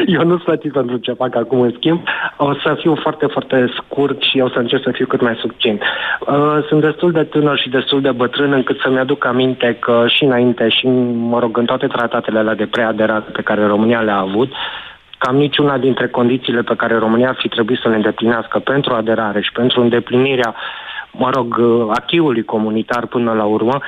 eu 0.17 0.23
nu 0.23 0.29
sunt 0.29 0.43
plătit 0.43 0.71
pentru 0.71 0.97
ce 0.97 1.13
fac 1.13 1.35
acum 1.35 1.59
în 1.59 1.73
schimb. 1.77 2.01
O 2.37 2.53
să 2.53 2.75
fiu 2.79 2.95
foarte, 2.95 3.25
foarte 3.25 3.71
scurt 3.77 4.21
și 4.21 4.39
o 4.39 4.49
să 4.49 4.57
încerc 4.57 4.83
să 4.83 4.91
fiu 4.93 5.05
cât 5.05 5.21
mai 5.21 5.35
succint. 5.39 5.81
Uh, 5.81 6.57
sunt 6.67 6.81
destul 6.81 7.11
de 7.11 7.23
tânăr 7.23 7.57
și 7.57 7.69
destul 7.69 8.01
de 8.01 8.11
bătrân 8.11 8.51
încât 8.51 8.79
să-mi 8.79 8.99
aduc 8.99 9.25
aminte 9.25 9.77
că 9.79 10.05
și 10.07 10.23
înainte 10.23 10.69
și, 10.69 10.87
mă 11.31 11.39
rog, 11.39 11.57
în 11.57 11.65
toate 11.65 11.87
tratatele 11.87 12.39
alea 12.39 12.55
de 12.55 12.65
preaderare 12.65 13.25
pe 13.33 13.41
care 13.41 13.65
România 13.65 13.99
le-a 13.99 14.17
avut, 14.17 14.51
cam 15.23 15.35
niciuna 15.35 15.77
dintre 15.77 16.07
condițiile 16.07 16.61
pe 16.61 16.75
care 16.75 16.97
România 16.97 17.29
ar 17.29 17.37
fi 17.39 17.47
trebuit 17.47 17.79
să 17.81 17.87
le 17.89 17.95
îndeplinească 17.95 18.59
pentru 18.59 18.93
aderare 18.93 19.41
și 19.41 19.51
pentru 19.51 19.81
îndeplinirea, 19.81 20.55
mă 21.11 21.29
rog, 21.33 21.47
achiului 21.99 22.43
comunitar 22.43 23.05
până 23.05 23.31
la 23.31 23.43
urmă, 23.43 23.79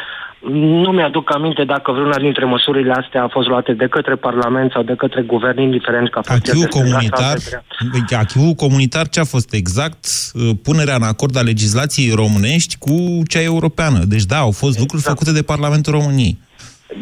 nu 0.50 0.92
mi-aduc 0.92 1.34
aminte 1.34 1.64
dacă 1.64 1.92
vreuna 1.92 2.18
dintre 2.18 2.46
măsurile 2.46 2.94
astea 2.94 3.24
a 3.24 3.28
fost 3.28 3.48
luate 3.48 3.74
de 3.74 3.88
către 3.88 4.16
Parlament 4.16 4.72
sau 4.72 4.84
de 4.84 4.96
către 4.98 5.22
guvern, 5.22 5.60
indiferent 5.60 6.10
că 6.10 6.20
a 6.20 6.22
fost... 6.22 6.50
Achiul 6.50 6.68
comunitar, 6.68 7.38
achiul 8.10 8.54
comunitar 8.54 9.08
ce 9.08 9.20
a 9.20 9.24
fost 9.24 9.54
exact? 9.54 10.06
Punerea 10.64 10.96
în 10.96 11.04
acord 11.04 11.38
a 11.38 11.42
legislației 11.42 12.16
românești 12.16 12.78
cu 12.78 13.22
cea 13.28 13.42
europeană. 13.42 14.00
Deci 14.08 14.24
da, 14.24 14.38
au 14.38 14.52
fost 14.52 14.80
lucruri 14.80 15.02
exact. 15.02 15.18
făcute 15.18 15.38
de 15.38 15.44
Parlamentul 15.44 15.94
României. 15.94 16.40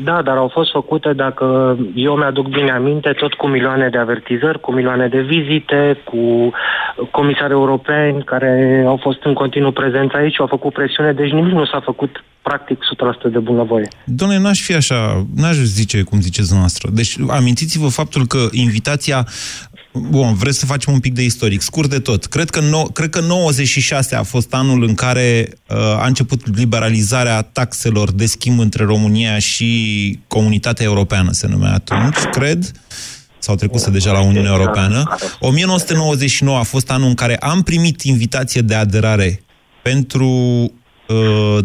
Da, 0.03 0.21
dar 0.21 0.37
au 0.37 0.47
fost 0.47 0.71
făcute, 0.71 1.13
dacă 1.13 1.77
eu 1.95 2.15
mi-aduc 2.15 2.47
bine 2.47 2.71
aminte, 2.71 3.09
tot 3.11 3.33
cu 3.33 3.47
milioane 3.47 3.89
de 3.89 3.97
avertizări, 3.97 4.59
cu 4.59 4.71
milioane 4.71 5.07
de 5.07 5.21
vizite, 5.21 6.01
cu 6.03 6.51
comisari 7.11 7.51
europeni 7.51 8.23
care 8.23 8.83
au 8.87 8.99
fost 9.01 9.23
în 9.23 9.33
continuu 9.33 9.71
prezenți 9.71 10.15
aici, 10.15 10.39
au 10.39 10.47
făcut 10.47 10.73
presiune, 10.73 11.13
deci 11.13 11.31
nimic 11.31 11.53
nu 11.53 11.65
s-a 11.65 11.79
făcut 11.79 12.23
practic 12.41 12.79
100% 13.27 13.31
de 13.31 13.39
bunăvoie. 13.39 13.87
Doamne, 14.05 14.39
n-aș 14.39 14.61
fi 14.61 14.75
așa, 14.75 15.25
n-aș 15.35 15.55
zice 15.55 16.03
cum 16.03 16.19
ziceți 16.21 16.53
noastră. 16.53 16.89
Deci 16.93 17.15
amintiți-vă 17.29 17.87
faptul 17.87 18.25
că 18.25 18.37
invitația 18.51 19.27
Bun, 20.09 20.33
vreți 20.33 20.59
să 20.59 20.65
facem 20.65 20.93
un 20.93 20.99
pic 20.99 21.13
de 21.13 21.23
istoric. 21.23 21.61
Scurt 21.61 21.89
de 21.89 21.99
tot. 21.99 22.25
Cred 22.25 22.49
că, 22.49 22.59
no, 22.59 22.83
cred 22.83 23.09
că 23.09 23.19
96 23.19 24.15
a 24.15 24.23
fost 24.23 24.53
anul 24.53 24.83
în 24.83 24.93
care 24.93 25.49
uh, 25.69 25.77
a 25.77 26.05
început 26.05 26.57
liberalizarea 26.57 27.41
taxelor 27.41 28.11
de 28.11 28.25
schimb 28.25 28.59
între 28.59 28.83
România 28.83 29.39
și 29.39 30.19
Comunitatea 30.27 30.85
Europeană, 30.85 31.31
se 31.31 31.47
numea 31.47 31.73
atunci, 31.73 32.17
cred. 32.31 32.71
S-au 33.39 33.55
trecut 33.55 33.87
deja 33.87 34.11
la 34.11 34.21
Uniunea 34.21 34.51
Europeană. 34.51 35.17
1999 35.39 36.57
a 36.57 36.63
fost 36.63 36.91
anul 36.91 37.07
în 37.07 37.13
care 37.13 37.37
am 37.37 37.61
primit 37.61 38.01
invitație 38.01 38.61
de 38.61 38.75
aderare 38.75 39.43
pentru 39.83 40.27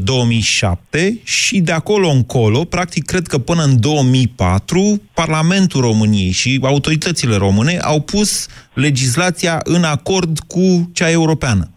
2007 0.02 1.08
uh, 1.10 1.18
și 1.22 1.60
de 1.60 1.72
acolo 1.72 2.08
încolo, 2.08 2.64
practic, 2.64 3.04
cred 3.04 3.26
că 3.26 3.38
până 3.38 3.62
în 3.62 3.80
2004, 3.80 5.02
Parlamentul 5.14 5.80
României 5.80 6.30
și 6.30 6.58
autoritățile 6.62 7.36
române 7.36 7.78
au 7.78 8.00
pus 8.00 8.46
legislația 8.74 9.60
în 9.64 9.84
acord 9.84 10.38
cu 10.38 10.90
cea 10.92 11.10
europeană. 11.10 11.68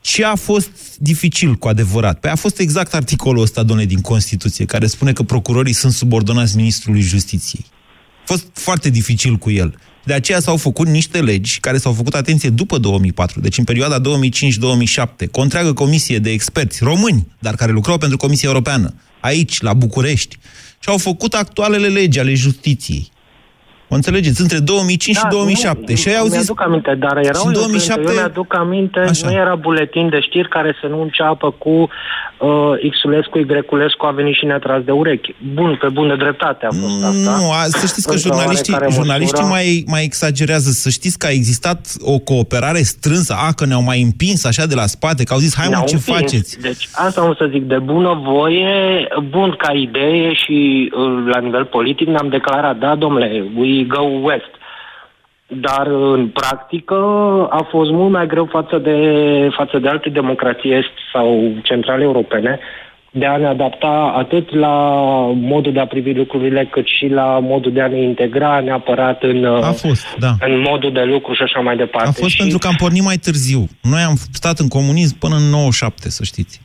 Ce 0.00 0.24
a 0.24 0.34
fost 0.34 0.70
dificil 0.98 1.54
cu 1.54 1.68
adevărat? 1.68 2.20
Păi 2.20 2.30
a 2.30 2.34
fost 2.34 2.58
exact 2.58 2.94
articolul 2.94 3.42
ăsta, 3.42 3.62
domnule, 3.62 3.88
din 3.88 4.00
Constituție, 4.00 4.64
care 4.64 4.86
spune 4.86 5.12
că 5.12 5.22
procurorii 5.22 5.72
sunt 5.72 5.92
subordonați 5.92 6.56
Ministrului 6.56 7.00
Justiției. 7.00 7.64
A 8.20 8.24
fost 8.24 8.46
foarte 8.52 8.90
dificil 8.90 9.36
cu 9.36 9.50
el. 9.50 9.78
De 10.04 10.12
aceea 10.12 10.40
s-au 10.40 10.56
făcut 10.56 10.86
niște 10.86 11.20
legi 11.20 11.60
care 11.60 11.78
s-au 11.78 11.92
făcut, 11.92 12.14
atenție, 12.14 12.50
după 12.50 12.78
2004, 12.78 13.40
deci 13.40 13.58
în 13.58 13.64
perioada 13.64 14.00
2005-2007, 14.00 15.30
cu 15.30 15.40
o 15.40 15.42
întreagă 15.42 15.72
comisie 15.72 16.18
de 16.18 16.30
experți 16.30 16.84
români, 16.84 17.26
dar 17.38 17.54
care 17.54 17.72
lucrau 17.72 17.98
pentru 17.98 18.16
Comisia 18.16 18.48
Europeană, 18.48 18.94
aici, 19.20 19.60
la 19.60 19.72
București, 19.72 20.36
și 20.78 20.88
au 20.88 20.98
făcut 20.98 21.34
actualele 21.34 21.88
legi 21.88 22.18
ale 22.18 22.34
justiției. 22.34 23.12
Mă 23.88 23.96
înțelegeți? 23.96 24.40
Între 24.40 24.58
2005 24.58 25.16
da, 25.16 25.22
și 25.22 25.26
2007. 25.34 25.80
Nu, 25.88 25.94
și 25.94 26.08
ei 26.08 26.16
au 26.16 26.24
zis... 26.24 26.34
Mi-aduc 26.34 26.62
aminte, 26.62 26.94
dar 26.98 27.16
era 27.16 27.38
în 27.44 27.52
2007... 27.52 28.00
Eu 28.06 28.12
mi-aduc 28.12 28.54
aminte, 28.54 29.00
Așa. 29.00 29.26
nu 29.26 29.32
era 29.32 29.54
buletin 29.54 30.08
de 30.08 30.20
știri 30.20 30.48
care 30.48 30.76
să 30.80 30.86
nu 30.86 31.00
înceapă 31.00 31.50
cu 31.50 31.88
uh, 32.38 32.90
Xulescu, 32.90 33.38
Y-ulescu 33.38 34.06
a 34.06 34.10
venit 34.10 34.34
și 34.34 34.44
ne-a 34.44 34.58
tras 34.58 34.82
de 34.82 34.90
urechi. 34.90 35.34
Bun, 35.54 35.76
pe 35.80 35.88
bună 35.88 36.16
dreptate 36.16 36.66
a 36.66 36.70
fost 36.70 37.04
asta. 37.04 37.36
Nu, 37.36 37.50
a, 37.50 37.62
să 37.66 37.86
știți 37.86 38.08
că 38.08 38.16
jurnaliștii, 38.16 38.76
jurnaliștii 38.90 39.44
mai, 39.44 39.84
mai 39.86 40.02
exagerează. 40.04 40.70
Să 40.70 40.88
știți 40.88 41.18
că 41.18 41.26
a 41.26 41.30
existat 41.30 41.80
o 42.00 42.18
cooperare 42.18 42.82
strânsă, 42.82 43.34
a, 43.48 43.52
că 43.52 43.66
ne-au 43.66 43.82
mai 43.82 44.02
împins 44.02 44.44
așa 44.44 44.66
de 44.66 44.74
la 44.74 44.86
spate, 44.86 45.24
că 45.24 45.32
au 45.32 45.38
zis, 45.38 45.56
hai 45.56 45.68
mă, 45.68 45.82
ce 45.86 45.94
împins. 45.94 46.16
faceți? 46.16 46.60
Deci 46.60 46.88
asta 46.92 47.20
am 47.20 47.34
să 47.38 47.48
zic, 47.50 47.62
de 47.62 47.78
bună 47.78 48.20
voie, 48.24 48.72
bun 49.30 49.54
ca 49.58 49.72
idee 49.72 50.34
și 50.34 50.90
uh, 50.92 51.32
la 51.32 51.40
nivel 51.40 51.64
politic 51.64 52.06
ne-am 52.06 52.28
declarat, 52.28 52.78
da, 52.78 52.94
domnule, 52.94 53.44
we 53.56 53.73
go 53.82 54.02
west 54.02 54.52
dar 55.46 55.86
în 55.86 56.28
practică 56.28 56.94
a 57.50 57.66
fost 57.70 57.90
mult 57.90 58.12
mai 58.12 58.26
greu 58.26 58.48
față 58.50 58.78
de, 58.78 58.98
față 59.56 59.78
de 59.78 59.88
alte 59.88 60.08
democrații 60.08 60.72
est 60.72 60.94
sau 61.12 61.52
centrale 61.62 62.02
europene 62.02 62.60
de 63.16 63.26
a 63.26 63.36
ne 63.36 63.46
adapta 63.46 64.12
atât 64.16 64.54
la 64.54 64.76
modul 65.34 65.72
de 65.72 65.80
a 65.80 65.86
privi 65.86 66.12
lucrurile, 66.12 66.68
cât 66.70 66.86
și 66.86 67.06
la 67.06 67.38
modul 67.42 67.72
de 67.72 67.80
a 67.80 67.88
ne 67.88 68.02
integra 68.02 68.60
neapărat 68.60 69.22
în, 69.22 69.44
a 69.44 69.72
fost, 69.72 70.16
da. 70.18 70.32
în 70.40 70.60
modul 70.60 70.92
de 70.92 71.02
lucru 71.02 71.34
și 71.34 71.42
așa 71.42 71.60
mai 71.60 71.76
departe. 71.76 72.08
A 72.08 72.12
fost 72.12 72.30
și... 72.30 72.36
pentru 72.36 72.58
că 72.58 72.66
am 72.66 72.74
pornit 72.78 73.02
mai 73.02 73.16
târziu. 73.16 73.68
Noi 73.80 74.00
am 74.00 74.14
stat 74.32 74.58
în 74.58 74.68
comunism 74.68 75.18
până 75.18 75.34
în 75.36 75.50
97, 75.50 76.10
să 76.10 76.24
știți. 76.24 76.60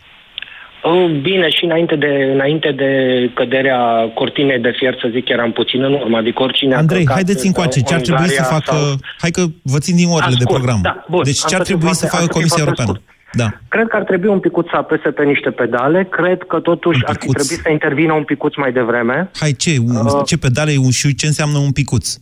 Oh, 0.81 1.11
bine, 1.21 1.49
și 1.49 1.63
înainte 1.65 1.95
de, 1.95 2.29
înainte 2.33 2.71
de 2.71 2.91
căderea 3.33 4.11
cortinei 4.13 4.59
de 4.59 4.73
fier, 4.77 4.97
să 5.01 5.07
zic, 5.11 5.29
eram 5.29 5.51
puțin 5.51 5.83
în 5.83 5.93
urmă. 5.93 6.17
Adică 6.17 6.43
oricine 6.43 6.75
Andrei, 6.75 7.07
haideți 7.09 7.45
încoace. 7.45 7.81
Ce 7.81 7.93
ar 7.93 8.01
trebui 8.01 8.27
să 8.27 8.43
facă... 8.43 8.75
Sau... 8.75 8.95
Hai 9.19 9.31
că 9.31 9.43
vă 9.63 9.79
țin 9.79 9.95
din 9.95 10.07
orele 10.07 10.25
Ascult, 10.25 10.39
de 10.39 10.53
program. 10.53 10.79
Da, 10.81 11.05
bun, 11.09 11.21
deci 11.23 11.45
ce 11.47 11.55
ar 11.55 11.61
trebui 11.61 11.93
să 11.93 12.05
facă 12.05 12.25
Comisia 12.27 12.57
Europeană? 12.59 13.01
Da. 13.33 13.47
Cred 13.67 13.87
că 13.87 13.95
ar 13.95 14.03
trebui 14.03 14.29
un 14.29 14.39
picuț 14.39 14.67
să 14.69 14.75
apese 14.75 15.09
pe 15.09 15.23
niște 15.23 15.49
pedale. 15.49 16.07
Cred 16.09 16.43
că 16.47 16.59
totuși 16.59 16.99
ar 17.05 17.15
fi 17.19 17.27
trebuit 17.27 17.59
să 17.63 17.69
intervină 17.71 18.13
un 18.13 18.23
picuț 18.23 18.55
mai 18.55 18.71
devreme. 18.71 19.29
Hai, 19.39 19.51
ce? 19.51 19.77
Uh, 19.87 20.21
ce 20.25 20.37
pedale 20.37 20.71
și 20.91 21.15
ce 21.15 21.25
înseamnă 21.25 21.57
un 21.57 21.71
picuț? 21.71 22.15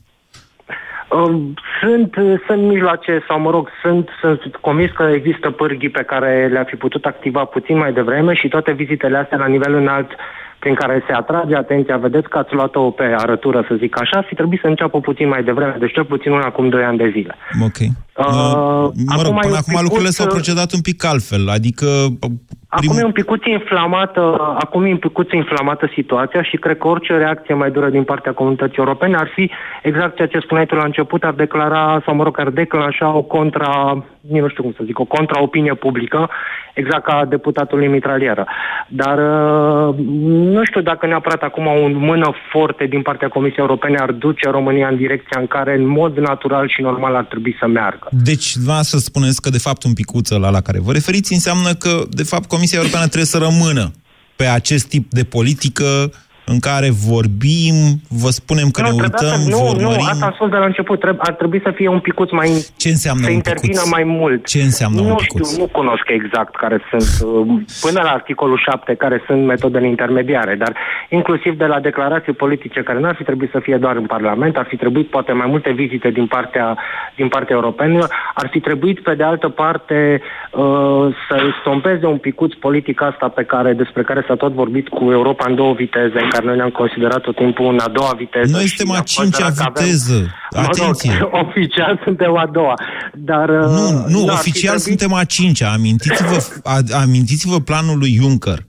Sunt, 1.82 2.14
sunt 2.48 2.62
mijloace, 2.62 3.24
sau 3.28 3.40
mă 3.40 3.50
rog, 3.50 3.70
sunt, 3.82 4.10
sunt 4.20 4.56
convins 4.62 4.92
că 4.92 5.04
există 5.04 5.52
pârghii 5.52 5.90
pe 5.90 6.04
care 6.04 6.48
le-a 6.52 6.64
fi 6.64 6.76
putut 6.76 7.06
activa 7.06 7.44
puțin 7.44 7.78
mai 7.78 7.94
devreme 7.94 8.34
și 8.34 8.48
toate 8.48 8.72
vizitele 8.72 9.18
astea 9.18 9.38
la 9.38 9.48
nivel 9.48 9.74
înalt 9.74 10.10
prin 10.60 10.76
care 10.76 11.04
se 11.08 11.14
atrage 11.14 11.56
atenția, 11.56 11.98
vedeți 11.98 12.30
că 12.30 12.38
ați 12.38 12.54
luat-o 12.54 12.92
pe 12.92 13.04
arătură, 13.18 13.66
să 13.68 13.76
zic 13.80 14.02
așa, 14.02 14.22
fi 14.28 14.36
trebuit 14.36 14.60
să 14.60 14.68
înceapă 14.68 15.00
puțin 15.00 15.28
mai 15.28 15.44
devreme, 15.44 15.76
deci 15.80 15.94
cel 15.94 16.06
puțin 16.06 16.32
una 16.32 16.46
acum 16.46 16.70
2 16.70 16.84
ani 16.84 16.98
de 16.98 17.10
zile. 17.16 17.36
Ok. 17.64 17.80
Uh, 17.80 18.26
mă 19.16 19.22
rog, 19.24 19.40
până 19.40 19.58
acum 19.58 19.80
lucrurile 19.82 20.10
s-au 20.10 20.28
procedat 20.28 20.74
un 20.74 20.82
pic 20.82 21.06
altfel, 21.06 21.50
adică 21.50 21.86
Prim... 22.70 22.90
Acum 22.90 23.02
e 23.02 23.06
un 23.06 23.12
picuț 23.12 23.46
inflamată, 23.46 24.56
acum 24.60 24.86
e 24.86 24.92
un 24.92 24.98
picuț 24.98 25.32
inflamată 25.32 25.90
situația 25.94 26.44
și 26.44 26.58
cred 26.58 26.78
că 26.78 26.88
orice 26.88 27.18
reacție 27.18 27.54
mai 27.54 27.72
dură 27.72 27.90
din 27.90 28.04
partea 28.04 28.34
comunității 28.34 28.78
europene 28.78 29.16
ar 29.16 29.32
fi 29.36 29.52
exact 29.84 30.16
ceea 30.16 30.28
ce 30.28 30.40
spuneai 30.40 30.66
tu 30.66 30.76
la 30.76 30.84
început, 30.84 31.24
ar 31.24 31.34
declara, 31.34 32.02
sau 32.06 32.16
mă 32.16 32.24
rog, 32.24 32.40
ar 32.40 32.50
declanșa 32.50 33.14
o 33.14 33.22
contra, 33.22 34.06
nu 34.22 34.48
știu 34.48 34.64
cum 34.64 34.74
să 34.78 34.84
zic, 34.86 35.00
o 35.00 35.06
contra-opinie 35.06 35.74
publică, 35.74 36.30
exact 36.74 37.04
ca 37.04 37.26
deputatul 37.26 37.90
mitralieră. 37.90 38.46
Dar 38.88 39.18
uh, 39.18 39.96
nu 40.56 40.64
știu 40.64 40.82
dacă 40.82 41.08
neapărat 41.08 41.42
acum 41.42 41.66
o 41.66 41.88
mână 41.88 42.34
forte 42.52 42.86
din 42.86 43.02
partea 43.02 43.28
Comisiei 43.28 43.66
Europene 43.66 43.98
ar 43.98 44.12
duce 44.12 44.50
România 44.50 44.88
în 44.88 44.98
direcția 44.98 45.40
în 45.40 45.48
care, 45.48 45.76
în 45.76 45.88
mod 45.88 46.18
natural 46.18 46.68
și 46.68 46.82
normal, 46.82 47.16
ar 47.16 47.24
trebui 47.24 47.56
să 47.60 47.68
meargă. 47.68 48.08
Deci, 48.12 48.56
vă 48.66 48.80
să 48.82 48.98
spuneți 48.98 49.42
că, 49.42 49.50
de 49.50 49.58
fapt, 49.58 49.84
un 49.84 49.94
picuț 49.94 50.30
la 50.30 50.50
la 50.50 50.62
care 50.62 50.80
vă 50.80 50.92
referiți 50.92 51.34
înseamnă 51.34 51.70
că, 51.80 51.92
de 52.10 52.24
fapt, 52.24 52.46
Comisia 52.58 52.78
Europeană 52.78 53.06
trebuie 53.06 53.26
să 53.26 53.38
rămână 53.38 53.92
pe 54.36 54.46
acest 54.46 54.86
tip 54.86 55.12
de 55.12 55.24
politică 55.24 56.14
în 56.54 56.60
care 56.60 56.90
vorbim, 57.12 57.76
vă 58.24 58.30
spunem 58.40 58.68
că 58.76 58.82
nu, 58.82 58.88
ne 58.88 58.94
uităm, 58.94 59.40
să, 59.44 59.50
nu, 59.50 59.58
vă 59.58 59.64
urmărim. 59.64 60.06
Nu, 60.06 60.12
asta 60.12 60.26
am 60.26 60.34
spus 60.38 60.50
de 60.50 60.60
la 60.64 60.66
început. 60.66 61.00
Treb, 61.00 61.18
ar 61.20 61.34
trebui 61.34 61.62
să 61.64 61.72
fie 61.76 61.88
un 61.88 62.00
picuț 62.00 62.30
mai... 62.32 62.50
Ce 62.78 62.90
înseamnă 62.90 63.24
să 63.24 63.30
un 63.30 63.36
intervină 63.36 63.82
picuț? 63.82 63.92
mai 63.96 64.04
mult. 64.04 64.46
Ce 64.46 64.62
înseamnă 64.62 65.02
nu 65.02 65.10
un 65.10 65.18
știu, 65.18 65.34
picuț? 65.34 65.58
nu 65.58 65.68
cunosc 65.80 66.08
exact 66.20 66.56
care 66.56 66.78
sunt, 66.90 67.10
uh, 67.30 67.62
până 67.86 68.00
la 68.04 68.10
articolul 68.10 68.58
7, 68.58 68.96
care 68.96 69.24
sunt 69.28 69.46
metodele 69.46 69.88
intermediare, 69.88 70.56
dar 70.56 70.74
inclusiv 71.10 71.58
de 71.58 71.66
la 71.66 71.80
declarații 71.80 72.34
politice 72.34 72.84
care 72.84 73.00
nu 73.00 73.08
ar 73.08 73.16
fi 73.16 73.24
trebuit 73.24 73.50
să 73.52 73.60
fie 73.60 73.78
doar 73.78 73.96
în 73.96 74.06
Parlament, 74.06 74.58
ar 74.58 74.66
fi 74.70 74.76
trebuit 74.76 75.08
poate 75.10 75.32
mai 75.32 75.48
multe 75.50 75.72
vizite 75.72 76.10
din 76.10 76.28
partea, 76.28 76.78
din 77.16 77.28
partea 77.28 77.56
europeană, 77.56 78.08
ar 78.34 78.48
fi 78.52 78.60
trebuit 78.60 79.00
pe 79.00 79.14
de 79.16 79.24
altă 79.24 79.50
parte 79.50 80.22
uh, 80.52 81.06
să 81.28 81.36
stompeze 81.60 82.06
un 82.06 82.18
picuț 82.18 82.54
politic 82.54 83.02
asta 83.02 83.28
pe 83.28 83.44
care, 83.44 83.74
despre 83.74 84.04
care 84.04 84.24
s-a 84.28 84.36
tot 84.36 84.54
vorbit 84.54 84.88
cu 84.88 85.12
Europa 85.12 85.46
în 85.48 85.56
două 85.56 85.74
viteze, 85.74 86.20
în 86.20 86.30
care 86.38 86.50
noi 86.50 86.56
ne-am 86.62 86.70
considerat 86.82 87.22
tot 87.22 87.36
timpul 87.36 87.66
în 87.74 87.80
a 87.80 87.90
doua 87.98 88.14
viteză. 88.18 88.52
Noi 88.52 88.66
și 88.66 88.76
suntem 88.76 88.92
a 88.96 88.98
am 88.98 89.04
cincea 89.04 89.24
considerat 89.24 89.56
că 89.58 89.64
avem- 89.64 89.84
viteză. 89.84 90.18
Atenție! 90.50 91.12
Mă 91.12 91.18
rog, 91.18 91.34
oficial 91.48 92.02
suntem 92.06 92.38
a 92.38 92.48
doua. 92.58 92.74
Dar, 93.30 93.48
uh, 93.50 93.66
Nu, 93.78 94.06
nu, 94.16 94.22
ar 94.30 94.38
fi 94.38 94.50
oficial 94.50 94.76
trebuit- 94.76 94.82
suntem 95.00 95.14
a 95.14 95.24
cincea. 95.24 95.72
Amintiți-vă, 95.72 96.38
a- 96.74 97.00
amintiți-vă 97.02 97.60
planul 97.60 97.98
lui 97.98 98.14
Juncker, 98.14 98.66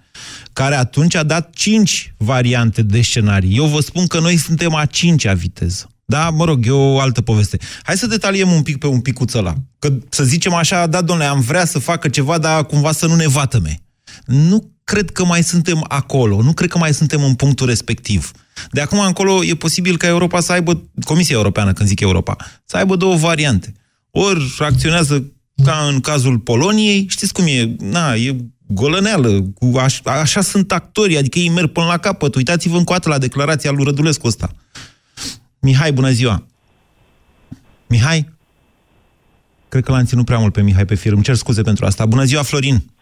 care 0.53 0.75
atunci 0.75 1.15
a 1.17 1.23
dat 1.23 1.51
cinci 1.55 2.15
variante 2.17 2.83
de 2.83 3.01
scenarii. 3.03 3.57
Eu 3.57 3.65
vă 3.65 3.81
spun 3.81 4.07
că 4.07 4.21
noi 4.21 4.37
suntem 4.37 4.75
a 4.75 4.85
cincea 4.85 5.33
viteză. 5.33 5.87
Da, 6.05 6.31
mă 6.31 6.45
rog, 6.45 6.67
e 6.67 6.71
o 6.71 7.01
altă 7.01 7.21
poveste. 7.21 7.59
Hai 7.83 7.97
să 7.97 8.07
detaliem 8.07 8.51
un 8.51 8.63
pic 8.63 8.79
pe 8.79 8.87
un 8.87 9.01
picuț 9.01 9.33
ăla. 9.35 9.53
Că 9.79 9.89
să 10.09 10.25
zicem 10.25 10.55
așa, 10.55 10.87
da, 10.87 11.01
domnule, 11.03 11.29
am 11.29 11.41
vrea 11.41 11.65
să 11.65 11.79
facă 11.79 12.09
ceva, 12.09 12.39
dar 12.39 12.65
cumva 12.65 12.93
să 12.93 13.07
nu 13.07 13.15
ne 13.15 13.29
vatăme. 13.29 13.81
Nu 14.27 14.71
cred 14.89 15.11
că 15.11 15.25
mai 15.25 15.43
suntem 15.43 15.85
acolo, 15.89 16.43
nu 16.43 16.53
cred 16.53 16.71
că 16.71 16.79
mai 16.79 16.95
suntem 16.95 17.23
în 17.23 17.35
punctul 17.35 17.67
respectiv. 17.67 18.31
De 18.71 18.81
acum 18.81 18.99
încolo 18.99 19.45
e 19.45 19.55
posibil 19.55 19.97
ca 19.97 20.07
Europa 20.07 20.41
să 20.41 20.53
aibă, 20.53 20.83
Comisia 21.05 21.37
Europeană, 21.37 21.73
când 21.73 21.89
zic 21.89 22.01
Europa, 22.01 22.37
să 22.65 22.77
aibă 22.77 22.97
două 22.97 23.17
variante. 23.17 23.75
Ori 24.11 24.55
acționează 24.59 25.33
ca 25.65 25.87
în 25.93 26.01
cazul 26.01 26.39
Poloniei, 26.39 27.07
știți 27.09 27.33
cum 27.33 27.45
e, 27.47 27.77
na, 27.79 28.15
e 28.15 28.37
golăneală, 28.67 29.43
cu 29.43 29.79
aș, 29.79 30.01
așa 30.05 30.41
sunt 30.41 30.73
actorii, 30.73 31.17
adică 31.17 31.39
ei 31.39 31.49
merg 31.49 31.69
până 31.69 31.87
la 31.87 31.99
capăt. 31.99 32.35
Uitați-vă 32.35 32.77
încoată 32.77 33.09
la 33.09 33.19
declarația 33.19 33.71
lui 33.71 33.85
Rădulescu 33.85 34.27
ăsta. 34.27 34.55
Mihai, 35.59 35.93
bună 35.93 36.11
ziua! 36.11 36.47
Mihai? 37.87 38.35
Cred 39.69 39.85
că 39.85 39.93
l-am 39.93 40.05
ținut 40.05 40.25
prea 40.25 40.39
mult 40.39 40.53
pe 40.53 40.63
Mihai 40.63 40.85
pe 40.85 40.95
fir. 40.95 41.13
Îmi 41.13 41.23
cer 41.23 41.35
scuze 41.35 41.63
pentru 41.63 41.87
asta. 41.87 42.07
Bună 42.07 42.25
ziua, 42.25 42.43
Florin! 42.43 42.97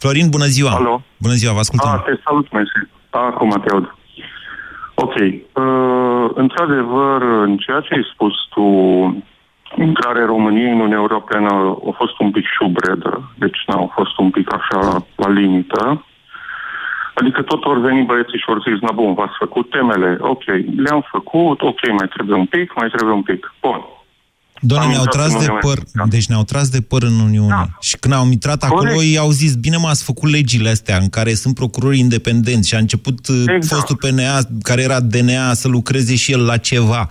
Florin, 0.00 0.28
bună 0.30 0.44
ziua! 0.56 0.70
Alo. 0.70 1.02
Bună 1.16 1.34
ziua, 1.34 1.52
vă 1.52 1.58
ascultăm! 1.58 1.90
Ah, 1.92 2.02
te 2.04 2.20
salut, 2.24 2.52
mersi. 2.52 2.78
Acum 3.10 3.50
te 3.64 3.70
aud. 3.72 3.94
Ok. 4.94 5.14
Uh, 5.14 6.26
într-adevăr, 6.34 7.22
în 7.22 7.56
ceea 7.56 7.80
ce 7.80 7.94
ai 7.94 8.10
spus 8.12 8.34
tu, 8.54 8.64
intrarea 9.76 10.24
României 10.24 10.70
în 10.70 10.80
Uniunea 10.80 11.04
Europeană 11.06 11.50
a 11.90 11.92
fost 11.96 12.18
un 12.18 12.30
pic 12.30 12.44
șubredă, 12.56 13.32
deci 13.38 13.60
nu 13.66 13.74
a 13.82 13.92
fost 13.94 14.18
un 14.18 14.30
pic 14.30 14.54
așa 14.54 15.04
la 15.14 15.28
limită. 15.28 16.04
Adică 17.14 17.42
tot 17.42 17.64
ori 17.64 17.80
veni 17.80 18.02
băieții 18.04 18.38
și 18.38 18.50
ori 18.50 18.64
zis, 18.70 18.80
na 18.80 18.92
bun, 18.92 19.14
v-ați 19.14 19.36
făcut 19.38 19.70
temele, 19.70 20.16
ok, 20.20 20.44
le-am 20.76 21.06
făcut, 21.10 21.62
ok, 21.62 21.80
mai 21.98 22.08
trebuie 22.08 22.36
un 22.36 22.46
pic, 22.46 22.74
mai 22.74 22.88
trebuie 22.88 23.14
un 23.14 23.22
pic. 23.22 23.54
Bun. 23.60 23.80
Doamne, 24.60 24.86
Am 24.86 24.90
ne-au 24.90 25.04
intrat 25.04 25.22
tras 25.22 25.32
în 25.32 25.38
de 25.38 25.50
Uniunea 25.50 25.82
păr. 25.94 26.08
Deci 26.08 26.26
ne-au 26.26 26.42
tras 26.42 26.68
de 26.68 26.80
păr 26.80 27.02
în 27.02 27.20
Uniune. 27.20 27.48
Da. 27.48 27.66
Și 27.80 27.96
când 27.96 28.14
au 28.14 28.26
intrat 28.30 28.62
acolo, 28.62 28.80
Corect. 28.80 29.00
ei 29.00 29.18
au 29.18 29.30
zis, 29.30 29.54
bine 29.54 29.76
m-ați 29.76 30.04
făcut 30.04 30.30
legile 30.30 30.68
astea 30.68 30.96
în 30.96 31.08
care 31.08 31.34
sunt 31.34 31.54
procurori 31.54 31.98
independenți 31.98 32.68
și 32.68 32.74
a 32.74 32.78
început 32.78 33.18
exact. 33.18 33.48
Exact. 33.48 33.74
fostul 33.74 33.96
PNA, 33.96 34.38
care 34.62 34.82
era 34.82 35.00
DNA, 35.00 35.52
să 35.52 35.68
lucreze 35.68 36.14
și 36.14 36.32
el 36.32 36.44
la 36.44 36.56
ceva. 36.56 37.06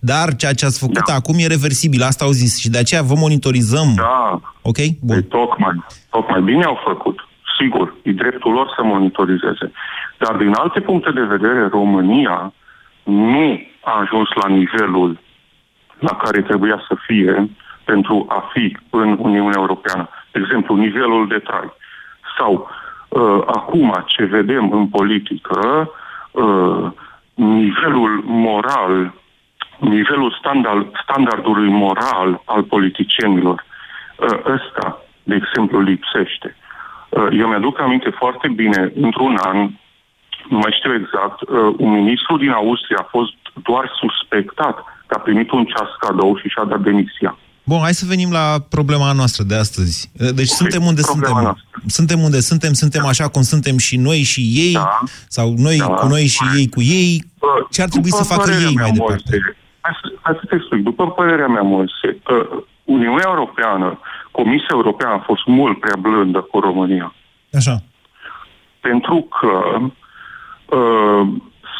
Dar 0.00 0.36
ceea 0.36 0.52
ce 0.52 0.64
ați 0.64 0.78
făcut 0.78 1.04
da. 1.06 1.14
acum 1.14 1.34
e 1.38 1.46
reversibil, 1.46 2.02
asta 2.02 2.24
au 2.24 2.30
zis. 2.30 2.58
Și 2.58 2.68
de 2.70 2.78
aceea 2.78 3.02
vă 3.02 3.14
monitorizăm. 3.14 3.92
Da. 3.96 4.40
Ok? 4.62 4.76
Bun. 5.00 5.16
Păi, 5.16 5.22
tocmai, 5.22 5.84
tocmai 6.10 6.42
bine 6.42 6.64
au 6.64 6.78
făcut. 6.88 7.28
Sigur, 7.60 7.94
e 8.02 8.12
dreptul 8.12 8.52
lor 8.52 8.72
să 8.76 8.82
monitorizeze. 8.84 9.72
Dar 10.18 10.36
din 10.36 10.52
alte 10.52 10.80
puncte 10.80 11.10
de 11.10 11.20
vedere, 11.34 11.68
România 11.68 12.52
nu 13.04 13.60
a 13.84 14.00
ajuns 14.00 14.28
la 14.42 14.48
nivelul 14.48 15.18
la 15.98 16.16
care 16.16 16.42
trebuia 16.42 16.84
să 16.88 16.94
fie 17.06 17.50
pentru 17.84 18.26
a 18.28 18.48
fi 18.52 18.76
în 18.90 19.16
Uniunea 19.20 19.60
Europeană. 19.60 20.08
De 20.32 20.40
exemplu, 20.42 20.74
nivelul 20.74 21.28
de 21.28 21.38
trai. 21.38 21.72
Sau 22.38 22.68
uh, 23.08 23.42
acum 23.46 24.04
ce 24.06 24.24
vedem 24.24 24.72
în 24.72 24.86
politică, 24.88 25.90
uh, 26.30 26.90
nivelul 27.34 28.22
moral, 28.24 29.14
nivelul 29.78 30.36
standard, 30.38 30.86
standardului 31.02 31.68
moral 31.68 32.42
al 32.44 32.62
politicienilor. 32.62 33.64
Uh, 34.16 34.38
ăsta, 34.44 35.02
de 35.22 35.34
exemplu, 35.34 35.80
lipsește. 35.80 36.56
Uh, 37.08 37.26
eu 37.32 37.48
mi-aduc 37.48 37.80
aminte 37.80 38.10
foarte 38.10 38.48
bine, 38.48 38.92
într-un 39.00 39.36
an, 39.42 39.56
nu 40.48 40.58
mai 40.58 40.74
știu 40.78 40.94
exact, 40.94 41.40
uh, 41.40 41.74
un 41.76 41.90
ministru 41.90 42.36
din 42.36 42.50
Austria 42.50 42.96
a 43.00 43.08
fost 43.10 43.34
doar 43.62 43.92
suspectat 44.00 44.84
că 45.08 45.14
a 45.18 45.20
primit 45.20 45.50
un 45.50 45.64
ceas 45.64 45.88
cadou 46.00 46.36
și 46.36 46.48
și-a 46.48 46.64
dat 46.64 46.80
demisia. 46.80 47.38
Bun, 47.64 47.78
hai 47.80 47.94
să 47.94 48.04
venim 48.08 48.30
la 48.32 48.46
problema 48.68 49.12
noastră 49.12 49.42
de 49.44 49.54
astăzi. 49.54 50.10
Deci 50.34 50.48
suntem 50.48 50.82
unde 50.84 51.00
problema 51.04 51.26
suntem. 51.26 51.42
noastră. 51.42 51.82
Suntem 51.86 52.20
unde 52.20 52.40
suntem, 52.40 52.72
suntem 52.72 53.06
așa 53.06 53.28
cum 53.28 53.42
suntem 53.42 53.76
și 53.78 53.96
noi 53.96 54.20
și 54.32 54.40
ei, 54.54 54.72
Da. 54.72 54.98
sau 55.28 55.54
noi 55.56 55.76
Da. 55.78 55.86
cu 55.86 56.06
noi 56.06 56.26
și 56.26 56.42
ei 56.56 56.68
cu 56.68 56.80
ei. 56.82 57.24
Ce 57.70 57.82
ar 57.82 57.88
trebui 57.88 58.10
După 58.10 58.22
să 58.22 58.28
facă 58.34 58.40
părerea 58.44 58.68
ei 58.68 58.74
mea, 58.74 58.82
mai 58.84 58.92
departe? 58.92 59.22
Moise, 59.30 59.56
Hai 59.80 59.94
să, 60.02 60.12
hai 60.20 60.34
să 60.40 60.46
te 60.48 60.54
explic. 60.54 60.82
După 60.82 61.10
părerea 61.10 61.46
mea, 61.46 61.62
Moise, 61.62 62.08
uh, 62.30 62.62
Uniunea 62.84 63.24
Europeană, 63.26 63.98
Comisia 64.30 64.72
Europeană 64.78 65.14
a 65.14 65.22
fost 65.26 65.46
mult 65.46 65.80
prea 65.80 65.96
blândă 66.00 66.40
cu 66.40 66.58
România. 66.60 67.14
Așa. 67.52 67.82
Pentru 68.80 69.28
că 69.40 69.52
uh, 70.76 71.28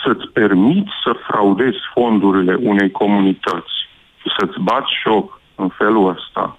să-ți 0.05 0.27
permiți 0.33 0.91
să 1.05 1.13
fraudezi 1.27 1.79
fondurile 1.95 2.55
unei 2.55 2.91
comunități 2.91 3.75
și 4.21 4.29
să-ți 4.39 4.61
bați 4.61 4.93
joc 5.05 5.41
în 5.55 5.69
felul 5.69 6.09
ăsta 6.17 6.59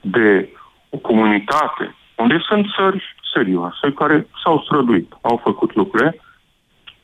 de 0.00 0.48
o 0.90 0.96
comunitate 0.96 1.94
unde 2.16 2.38
sunt 2.48 2.66
țări 2.76 3.16
serioase 3.34 3.92
care 3.94 4.26
s-au 4.44 4.62
străduit, 4.64 5.12
au 5.20 5.40
făcut 5.44 5.74
lucrurile, 5.74 6.20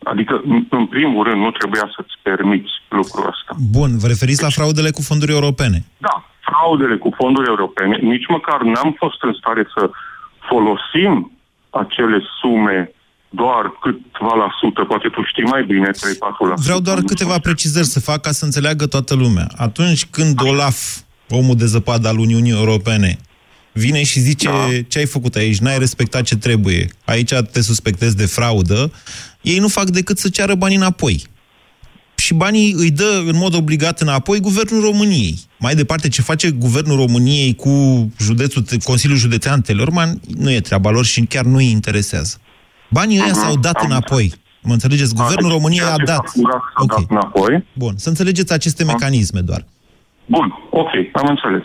adică, 0.02 0.40
în- 0.44 0.66
în 0.70 0.86
primul 0.86 1.24
rând, 1.24 1.40
nu 1.42 1.50
trebuia 1.50 1.90
să-ți 1.96 2.14
permiți 2.22 2.70
lucrul 2.88 3.26
ăsta. 3.28 3.52
Bun, 3.72 3.98
vă 3.98 4.06
referiți 4.06 4.42
la 4.42 4.48
fraudele 4.48 4.90
cu 4.90 5.02
fonduri 5.02 5.32
europene. 5.32 5.78
Da, 5.98 6.24
fraudele 6.40 6.96
cu 6.96 7.10
fonduri 7.16 7.48
europene, 7.48 7.96
nici 7.96 8.26
măcar 8.28 8.60
n-am 8.62 8.94
fost 8.98 9.22
în 9.22 9.32
stare 9.32 9.66
să 9.74 9.90
folosim 10.48 11.30
acele 11.70 12.22
sume 12.40 12.90
doar 13.40 13.64
câtva 13.84 14.34
la 14.42 14.48
sută, 14.60 14.80
poate 14.90 15.08
tu 15.08 15.20
știi 15.30 15.42
mai 15.42 15.62
bine, 15.64 15.90
3-4%. 15.90 15.92
Vreau 16.54 16.80
doar 16.80 17.00
câteva 17.00 17.38
precizări 17.38 17.86
să 17.86 18.00
fac 18.00 18.20
ca 18.20 18.32
să 18.32 18.44
înțeleagă 18.44 18.86
toată 18.86 19.14
lumea. 19.14 19.48
Atunci 19.56 20.06
când 20.06 20.40
Olaf, 20.40 20.78
omul 21.28 21.56
de 21.56 21.66
zăpadă 21.66 22.08
al 22.08 22.18
Uniunii 22.18 22.52
Europene, 22.52 23.18
vine 23.72 24.02
și 24.02 24.20
zice 24.20 24.48
da. 24.48 24.68
ce 24.88 24.98
ai 24.98 25.06
făcut 25.06 25.34
aici, 25.34 25.58
n-ai 25.58 25.78
respectat 25.78 26.22
ce 26.22 26.36
trebuie, 26.36 26.88
aici 27.04 27.32
te 27.52 27.60
suspectezi 27.60 28.16
de 28.16 28.26
fraudă, 28.26 28.92
ei 29.40 29.58
nu 29.58 29.68
fac 29.68 29.84
decât 29.84 30.18
să 30.18 30.28
ceară 30.28 30.54
banii 30.54 30.76
înapoi. 30.76 31.24
Și 32.16 32.34
banii 32.34 32.72
îi 32.72 32.90
dă 32.90 33.22
în 33.26 33.36
mod 33.36 33.54
obligat 33.54 34.00
înapoi 34.00 34.40
Guvernul 34.40 34.82
României. 34.82 35.38
Mai 35.58 35.74
departe, 35.74 36.08
ce 36.08 36.22
face 36.22 36.50
Guvernul 36.50 36.96
României 36.96 37.54
cu 37.54 37.70
județul, 38.20 38.64
Consiliul 38.84 39.18
Județean 39.18 39.60
Telorman, 39.60 40.20
nu 40.38 40.50
e 40.50 40.60
treaba 40.60 40.90
lor 40.90 41.04
și 41.04 41.20
chiar 41.20 41.44
nu 41.44 41.56
îi 41.56 41.70
interesează. 41.70 42.40
Banii 42.88 43.18
ăia 43.18 43.32
Mhm, 43.32 43.38
s-au 43.40 43.56
dat 43.56 43.76
am 43.80 43.86
înapoi. 43.90 44.32
Mă 44.62 44.72
înțelegeți? 44.72 45.14
Guvernul 45.14 45.48
deci 45.50 45.56
României 45.58 45.80
ceea 45.80 45.92
a 45.92 45.96
ce 45.96 46.04
dat. 46.04 46.26
s-a 46.26 46.32
furat 46.40 46.60
s-a 46.76 46.84
dat 46.86 47.04
înapoi. 47.10 47.64
Bun, 47.72 47.96
să 47.96 48.08
înțelegeți 48.08 48.52
aceste 48.52 48.84
mecanisme 48.84 49.40
doar. 49.40 49.64
Bun, 50.26 50.54
ok, 50.70 50.90
am 51.12 51.26
înțeles. 51.28 51.64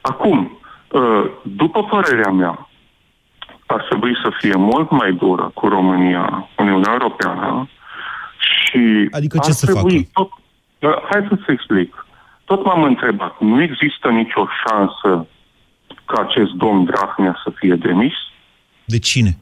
Acum, 0.00 0.60
uh, 0.92 1.24
după 1.42 1.84
părerea 1.84 2.30
mea, 2.30 2.68
ar 3.66 3.84
trebui 3.88 4.12
să 4.22 4.30
fie 4.40 4.54
mult 4.56 4.90
mai 4.90 5.12
dură 5.12 5.50
cu 5.54 5.68
România, 5.68 6.48
Uniunea 6.58 6.92
Europeană 6.92 7.68
și 8.38 9.08
Adică 9.10 9.38
ce 9.38 9.48
ar 9.50 9.54
să 9.56 9.66
trebui 9.66 10.08
tot, 10.12 10.28
uh, 10.78 10.90
hai 11.10 11.26
să-ți 11.28 11.50
explic. 11.50 12.06
Tot 12.44 12.64
m-am 12.64 12.82
întrebat, 12.82 13.40
nu 13.40 13.62
există 13.62 14.08
nicio 14.08 14.46
șansă 14.66 15.26
ca 16.04 16.20
acest 16.28 16.50
domn 16.52 16.84
Drahnea 16.84 17.40
să 17.44 17.52
fie 17.54 17.74
demis? 17.74 18.12
De 18.84 18.98
cine? 18.98 19.38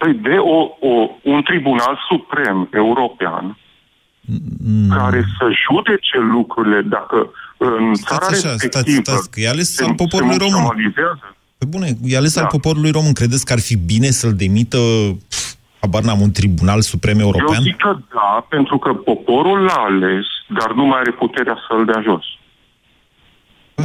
Păi 0.00 0.12
de 0.28 0.36
o, 0.38 0.58
o, 0.90 0.92
un 1.22 1.42
tribunal 1.42 1.94
suprem 2.08 2.68
european 2.72 3.56
Mm. 4.64 4.88
care 4.96 5.20
să 5.38 5.44
judece 5.66 6.18
lucrurile 6.18 6.80
dacă 6.82 7.30
în 7.56 7.94
țara 7.94 8.24
Stați 8.24 8.46
așa, 8.46 8.56
stați, 8.56 8.64
respectivă 8.66 9.00
stați, 9.02 9.30
că 9.30 9.40
e 9.40 9.48
ales 9.48 9.74
se, 9.74 9.84
al 9.84 9.94
poporului 9.94 10.32
se 10.38 10.44
român. 10.44 10.60
mutualizează. 10.60 11.36
Pe 11.58 11.64
bune, 11.72 11.88
e 12.04 12.16
ales 12.16 12.34
Da. 12.34 12.40
al 12.40 12.46
poporului 12.50 12.90
român. 12.90 13.12
Credeți 13.12 13.44
că 13.46 13.52
ar 13.52 13.60
fi 13.60 13.76
bine 13.76 14.06
să-l 14.10 14.34
demită 14.34 14.78
pf, 15.28 15.54
habar 15.80 16.02
n-am, 16.02 16.20
un 16.20 16.32
tribunal 16.32 16.80
suprem 16.80 17.18
european? 17.18 17.54
Eu 17.56 17.62
zic 17.62 17.76
că 17.76 17.96
da, 18.14 18.46
pentru 18.48 18.78
că 18.78 18.92
poporul 18.92 19.58
l-a 19.60 19.82
ales, 19.90 20.26
dar 20.58 20.72
nu 20.72 20.84
mai 20.84 20.98
are 21.00 21.10
puterea 21.10 21.56
să-l 21.68 21.84
dea 21.84 22.00
jos. 22.08 22.24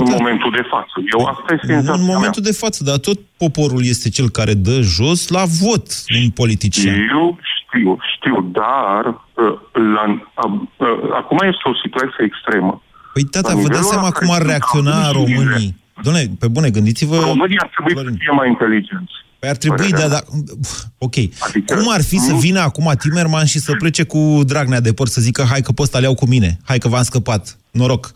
În 0.04 0.16
momentul 0.18 0.52
de 0.60 0.64
față. 0.74 0.94
Eu 1.18 1.26
asta 1.26 1.50
este 1.54 1.66
Nu 1.66 1.74
senzația 1.74 2.00
în 2.02 2.06
mea. 2.06 2.16
momentul 2.16 2.42
de 2.42 2.52
față, 2.52 2.84
dar 2.84 2.98
tot 2.98 3.20
poporul 3.38 3.84
este 3.86 4.10
cel 4.10 4.30
care 4.30 4.54
dă 4.54 4.80
jos 4.82 5.28
la 5.28 5.44
vot 5.62 5.86
un 6.24 6.30
politician. 6.30 6.94
Știu, 6.96 7.38
știu, 7.68 7.98
știu, 8.16 8.36
dar 8.60 9.04
uh, 9.08 9.54
la, 9.96 10.04
uh, 10.12 10.52
uh, 10.78 10.88
acum 11.22 11.38
este 11.52 11.64
o 11.72 11.76
situație 11.84 12.24
extremă. 12.30 12.82
Păi, 13.14 13.24
tata, 13.24 13.48
La 13.48 13.54
vă 13.54 13.60
dați 13.62 13.68
nivelul 13.70 13.90
seama 13.92 14.08
la 14.08 14.12
cum 14.20 14.30
ar 14.32 14.38
care 14.38 14.50
reacționa 14.50 15.04
sunt 15.04 15.16
românii? 15.16 15.76
Doamne, 16.04 16.22
pe 16.40 16.48
bune, 16.48 16.70
gândiți-vă... 16.70 17.16
Românii 17.20 17.60
ar 17.60 17.70
trebui 17.74 17.94
să 18.04 18.16
fie 18.24 18.32
mai 18.40 18.48
inteligenți. 18.48 19.14
Păi 19.40 19.50
ar 19.50 19.56
trebui, 19.56 19.78
Părerea 19.78 20.08
da, 20.08 20.14
mea. 20.14 20.24
da, 20.62 20.68
ok. 20.98 21.16
Adică 21.40 21.76
Cum 21.76 21.92
ar 21.92 22.02
fi 22.04 22.18
să 22.18 22.32
nu- 22.32 22.38
vină 22.38 22.60
acum 22.60 22.92
Timerman 23.00 23.46
și 23.46 23.60
să 23.60 23.72
plece 23.76 24.04
cu 24.04 24.40
Dragnea 24.46 24.80
de 24.82 24.94
păr 24.94 25.08
să 25.08 25.22
zică 25.22 25.44
hai 25.50 25.62
că 25.62 25.72
pe 25.72 25.82
ăsta 25.82 25.98
le 26.00 26.04
iau 26.06 26.16
cu 26.16 26.28
mine, 26.28 26.58
hai 26.66 26.78
că 26.78 26.88
v-am 26.88 27.04
scăpat, 27.04 27.58
noroc. 27.72 28.12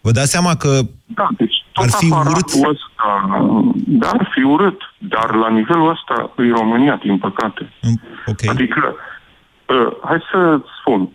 Vă 0.00 0.10
dați 0.10 0.30
seama 0.30 0.56
că 0.56 0.80
Da, 1.06 1.28
deci 1.36 1.64
tot 1.72 1.84
Ar 1.84 1.90
fi 1.90 2.08
aparatul 2.12 2.60
urât? 2.60 2.74
ăsta, 2.74 3.08
da, 3.86 4.08
ar 4.08 4.30
fi 4.34 4.42
urât, 4.42 4.80
dar 4.98 5.34
la 5.34 5.48
nivelul 5.48 5.90
ăsta 5.90 6.30
e 6.36 6.50
România, 6.50 6.96
din 7.02 7.18
păcate. 7.18 7.72
okay. 8.26 8.48
Adică, 8.48 8.94
uh, 9.66 9.92
hai 10.04 10.22
să 10.30 10.60
spun, 10.80 11.08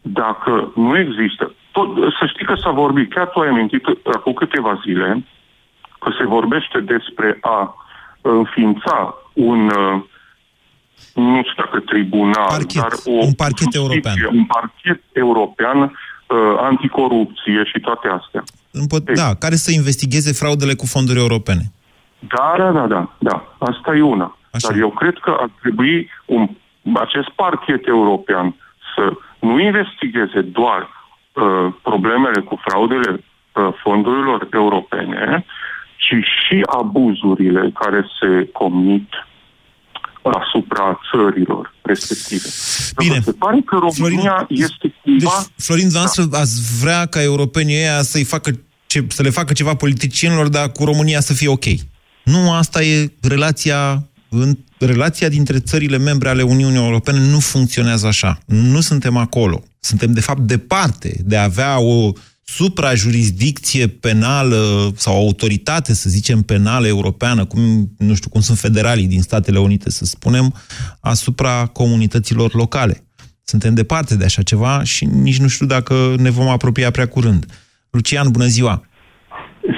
dacă 0.00 0.72
nu 0.74 0.98
există, 0.98 1.52
tot, 1.72 1.88
să 2.18 2.26
știi 2.32 2.46
că 2.46 2.54
s-a 2.54 2.70
vorbit, 2.70 3.14
chiar 3.14 3.28
tu 3.28 3.40
ai 3.40 3.48
amintit 3.48 3.86
uh, 3.86 3.96
acum 4.14 4.32
câteva 4.32 4.80
zile, 4.84 5.24
că 5.98 6.10
se 6.18 6.26
vorbește 6.26 6.80
despre 6.80 7.38
a 7.40 7.74
înființa 8.20 9.14
un, 9.32 9.66
uh, 9.66 10.02
nu 11.14 11.42
știu 11.42 11.62
dacă 11.64 11.80
tribunal, 11.80 12.48
Parchet, 12.48 12.82
dar 12.82 12.92
o 13.04 13.10
un 13.10 13.32
parchet 13.32 13.72
justiție, 13.72 13.80
european. 13.80 14.36
Un 14.36 14.44
parchet 14.44 15.02
european 15.12 15.82
uh, 15.82 15.90
anticorupție 16.58 17.64
și 17.64 17.80
toate 17.80 18.08
astea. 18.08 18.42
împo- 18.72 19.14
da, 19.14 19.34
care 19.34 19.54
să 19.54 19.70
investigheze 19.72 20.32
fraudele 20.32 20.74
cu 20.74 20.86
fonduri 20.86 21.18
europene. 21.18 21.62
Da, 22.18 22.54
da, 22.58 22.70
da, 22.70 22.86
da, 22.86 23.10
da. 23.18 23.54
Asta 23.58 23.96
e 23.96 24.02
una. 24.02 24.38
Așa. 24.50 24.68
Dar 24.68 24.78
eu 24.78 24.90
cred 24.90 25.18
că 25.18 25.36
ar 25.40 25.50
trebui 25.60 26.10
un, 26.24 26.48
acest 26.94 27.28
parchet 27.28 27.86
european 27.86 28.54
să 28.94 29.12
nu 29.40 29.60
investigheze 29.60 30.40
doar 30.40 30.82
uh, 30.82 31.72
problemele 31.82 32.40
cu 32.40 32.60
fraudele 32.64 33.10
uh, 33.52 33.68
fondurilor 33.82 34.48
europene, 34.52 35.44
ci 35.96 36.14
și 36.24 36.60
abuzurile 36.66 37.70
care 37.74 38.06
se 38.20 38.48
comit 38.52 39.08
asupra 40.32 40.98
țărilor 41.10 41.74
respective. 41.82 42.48
Bine. 42.96 43.20
Se 43.24 43.32
pare 43.32 43.60
că 43.66 43.76
România 43.80 44.46
este 44.48 44.94
cumva... 45.02 45.46
Deci, 45.46 45.64
Florin, 45.64 45.84
dumneavoastră 45.84 46.28
ați 46.32 46.60
vrea 46.80 47.06
ca 47.06 47.22
europenii 47.22 47.76
ăia 47.76 48.02
să-i 48.02 48.24
facă 48.24 48.50
ce, 48.86 49.06
să 49.08 49.22
le 49.22 49.30
facă 49.30 49.52
ceva 49.52 49.74
politicienilor, 49.74 50.48
dar 50.48 50.72
cu 50.72 50.84
România 50.84 51.20
să 51.20 51.32
fie 51.32 51.48
ok. 51.48 51.64
Nu, 52.24 52.52
asta 52.52 52.82
e 52.82 53.12
relația 53.20 54.08
în, 54.28 54.58
relația 54.78 55.28
dintre 55.28 55.58
țările 55.58 55.98
membre 55.98 56.28
ale 56.28 56.42
Uniunii 56.42 56.84
Europene 56.84 57.18
nu 57.18 57.38
funcționează 57.38 58.06
așa. 58.06 58.38
Nu 58.46 58.80
suntem 58.80 59.16
acolo. 59.16 59.62
Suntem, 59.80 60.12
de 60.12 60.20
fapt, 60.20 60.40
departe 60.40 61.16
de 61.24 61.36
a 61.36 61.42
avea 61.42 61.78
o 61.78 62.12
suprajurisdicție 62.44 63.86
penală 63.86 64.92
sau 64.96 65.14
autoritate, 65.14 65.94
să 65.94 66.08
zicem, 66.10 66.42
penală 66.42 66.86
europeană, 66.86 67.44
cum, 67.44 67.90
nu 67.98 68.14
știu, 68.14 68.30
cum 68.30 68.40
sunt 68.40 68.58
federalii 68.58 69.06
din 69.06 69.22
Statele 69.22 69.58
Unite, 69.58 69.90
să 69.90 70.04
spunem, 70.04 70.54
asupra 71.00 71.66
comunităților 71.66 72.54
locale. 72.54 73.04
Suntem 73.44 73.74
departe 73.74 74.16
de 74.16 74.24
așa 74.24 74.42
ceva 74.42 74.82
și 74.82 75.04
nici 75.04 75.38
nu 75.38 75.48
știu 75.48 75.66
dacă 75.66 76.14
ne 76.18 76.30
vom 76.30 76.48
apropia 76.48 76.90
prea 76.90 77.08
curând. 77.08 77.46
Lucian, 77.90 78.30
bună 78.30 78.46
ziua! 78.46 78.86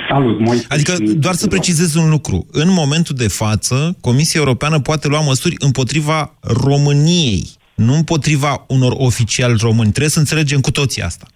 Salut, 0.08 0.40
Moise. 0.40 0.66
Adică, 0.68 0.96
doar 0.98 1.34
să 1.34 1.46
precizez 1.46 1.94
un 1.94 2.08
lucru. 2.10 2.46
În 2.50 2.72
momentul 2.72 3.14
de 3.14 3.28
față, 3.28 3.96
Comisia 4.00 4.40
Europeană 4.40 4.80
poate 4.80 5.08
lua 5.08 5.20
măsuri 5.20 5.54
împotriva 5.58 6.38
României, 6.40 7.50
nu 7.74 7.94
împotriva 7.94 8.64
unor 8.68 8.94
oficiali 8.96 9.56
români. 9.60 9.88
Trebuie 9.88 10.10
să 10.10 10.18
înțelegem 10.18 10.60
cu 10.60 10.70
toții 10.70 11.02
asta. 11.02 11.26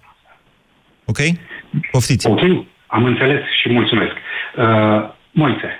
Ok? 1.11 1.20
Poftiți. 1.90 2.27
Ok, 2.27 2.40
am 2.87 3.05
înțeles 3.05 3.42
și 3.61 3.68
mulțumesc. 3.68 4.12
Uh, 4.57 5.09
Moise, 5.31 5.70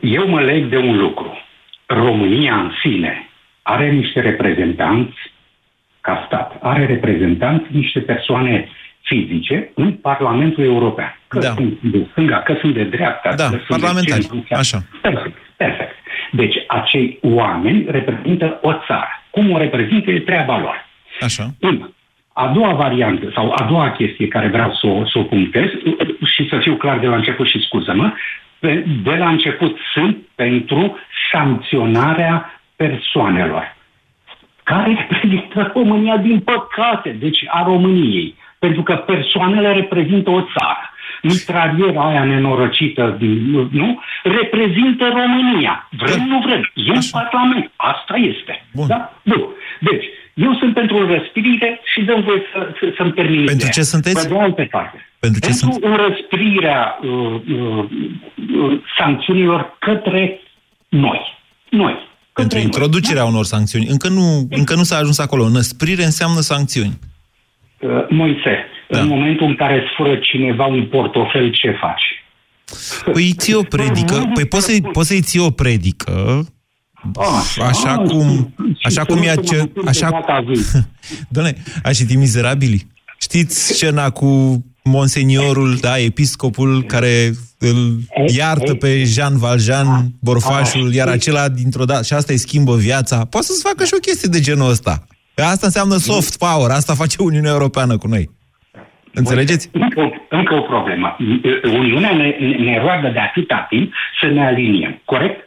eu 0.00 0.28
mă 0.28 0.40
leg 0.40 0.68
de 0.68 0.76
un 0.76 0.96
lucru. 0.96 1.38
România 1.86 2.54
în 2.54 2.70
sine 2.82 3.28
are 3.62 3.90
niște 3.90 4.20
reprezentanți 4.20 5.18
ca 6.00 6.24
stat, 6.26 6.56
are 6.60 6.86
reprezentanți 6.86 7.66
niște 7.70 8.00
persoane 8.00 8.68
fizice 9.02 9.70
în 9.74 9.92
Parlamentul 9.92 10.64
European. 10.64 11.18
Că 11.28 11.38
da. 11.38 11.52
sunt 11.54 11.78
de 11.82 12.06
stânga, 12.10 12.36
că 12.36 12.56
sunt 12.60 12.74
de 12.74 12.84
dreapta. 12.84 13.34
Da, 13.34 13.44
că 13.44 13.48
sunt 13.48 13.80
parlamentari, 13.80 14.20
de 14.20 14.26
centru. 14.26 14.54
așa. 14.54 14.82
Perfect, 15.02 15.36
perfect. 15.56 15.94
Deci 16.32 16.56
acei 16.66 17.18
oameni 17.22 17.84
reprezintă 17.88 18.58
o 18.62 18.72
țară. 18.86 19.22
Cum 19.30 19.50
o 19.50 19.58
reprezintă 19.58 20.10
e 20.10 20.20
treaba 20.20 20.58
lor. 20.58 20.86
Așa. 21.20 21.54
Una. 21.60 21.90
A 22.38 22.46
doua 22.54 22.72
variantă, 22.72 23.30
sau 23.34 23.54
a 23.58 23.64
doua 23.68 23.90
chestie 23.90 24.28
care 24.28 24.48
vreau 24.48 24.72
să 24.80 24.86
o, 24.86 25.06
să 25.06 25.18
o 25.18 25.22
punctez, 25.22 25.68
și 26.34 26.48
să 26.48 26.58
fiu 26.58 26.74
clar 26.74 26.98
de 26.98 27.06
la 27.06 27.16
început 27.16 27.46
și 27.46 27.64
scuză-mă, 27.66 28.12
pe- 28.58 28.84
de 29.02 29.14
la 29.14 29.28
început 29.28 29.76
sunt 29.92 30.16
pentru 30.34 30.98
sancționarea 31.32 32.60
persoanelor 32.76 33.76
care 34.70 34.90
reprezintă 35.00 35.70
România 35.74 36.16
din 36.16 36.40
păcate, 36.40 37.10
deci 37.18 37.44
a 37.48 37.62
României. 37.62 38.34
Pentru 38.58 38.82
că 38.82 38.94
persoanele 38.94 39.72
reprezintă 39.72 40.30
o 40.30 40.40
țară. 40.40 40.84
Mitraliera 41.22 42.08
aia 42.08 42.24
nenorocită, 42.24 43.16
din, 43.18 43.68
nu? 43.70 44.00
Reprezintă 44.22 45.04
România. 45.08 45.88
Vrem, 45.90 46.26
nu 46.28 46.38
vrem. 46.38 46.70
E 46.74 46.90
în 46.90 47.08
Parlament. 47.10 47.70
Asta 47.76 48.14
este. 48.16 48.64
Bun. 48.74 48.86
Da? 48.86 49.12
Bun. 49.22 49.46
Deci, 49.80 50.04
eu 50.44 50.54
sunt 50.54 50.74
pentru 50.74 51.06
răspirire 51.06 51.80
și 51.92 52.00
dăm 52.00 52.20
voie 52.22 52.42
să, 52.52 52.58
să, 52.80 52.92
să-mi 52.96 53.12
termin 53.12 53.44
Pentru 53.44 53.54
ideea. 53.54 53.70
ce 53.70 53.82
sunteți? 53.82 54.28
Pe 54.28 54.34
de 54.34 54.40
altă 54.40 54.66
parte. 54.70 54.98
Pentru 55.18 55.40
ce 55.40 55.46
pentru 55.60 55.88
înrăsprirea 55.88 56.98
uh, 57.02 57.08
uh, 57.08 57.84
uh, 58.62 58.80
sancțiunilor 58.98 59.76
către 59.78 60.40
noi. 60.88 61.20
Noi. 61.70 61.94
Pentru 62.32 62.58
introducerea 62.58 63.24
unor 63.24 63.44
sancțiuni. 63.44 63.86
Încă 63.86 64.08
nu, 64.08 64.46
încă 64.50 64.74
nu 64.74 64.82
s-a 64.82 64.96
ajuns 64.96 65.18
acolo. 65.18 65.48
Năsprire 65.48 66.04
înseamnă 66.04 66.40
sancțiuni. 66.40 66.98
Uh, 67.78 68.06
Moise, 68.08 68.66
da. 68.88 69.00
în 69.00 69.08
momentul 69.08 69.46
în 69.46 69.56
care 69.56 69.74
îți 69.74 69.94
fură 69.96 70.16
cineva 70.16 70.66
un 70.66 70.86
portofel, 70.86 71.50
ce 71.50 71.70
faci? 71.70 72.24
Păi 73.12 73.32
ții 73.36 73.54
o 73.54 73.62
predică, 73.62 74.30
păi 74.34 74.44
poți 74.44 74.64
să-i, 74.64 74.80
poți 74.92 75.08
să-i 75.08 75.20
ții 75.20 75.40
o 75.40 75.50
predică, 75.50 76.46
așa 77.62 77.92
ah, 77.92 78.08
cum, 78.08 78.54
așa 78.82 79.04
cum 79.04 79.22
e 79.22 79.34
ce, 79.44 79.70
așa, 79.86 80.24
Doamne, 81.28 81.54
aș 81.82 81.96
citit 81.96 82.18
Mizerabili? 82.18 82.86
Știți 83.20 83.72
scena 83.72 84.10
cu 84.10 84.62
monseniorul, 84.84 85.76
da, 85.80 85.98
episcopul 85.98 86.82
care 86.82 87.30
îl 87.58 87.98
iartă 88.36 88.74
pe 88.74 89.04
Jean 89.04 89.38
Valjean, 89.38 90.06
borfașul, 90.20 90.92
iar 90.92 91.08
acela 91.08 91.48
dintr-o 91.48 91.84
dată, 91.84 92.02
și 92.02 92.12
asta 92.12 92.32
îi 92.32 92.38
schimbă 92.38 92.76
viața. 92.76 93.24
Poate 93.24 93.46
să-ți 93.46 93.62
facă 93.62 93.84
și 93.84 93.92
o 93.96 94.00
chestie 94.00 94.28
de 94.32 94.40
genul 94.40 94.70
ăsta. 94.70 95.06
Asta 95.34 95.66
înseamnă 95.66 95.96
soft 95.96 96.38
power, 96.38 96.70
asta 96.70 96.94
face 96.94 97.16
Uniunea 97.22 97.50
Europeană 97.50 97.98
cu 97.98 98.06
noi. 98.06 98.30
Înțelegeți? 99.14 99.68
Încă, 99.72 100.00
o- 100.00 100.36
încă 100.36 100.54
o 100.54 100.60
problemă. 100.60 101.16
Uniunea 101.64 102.12
ne, 102.16 102.28
ne 102.58 102.78
roagă 102.78 103.08
de 103.08 103.18
atâta 103.18 103.66
timp 103.68 103.92
să 104.20 104.26
ne 104.26 104.46
aliniem, 104.46 105.02
corect? 105.04 105.45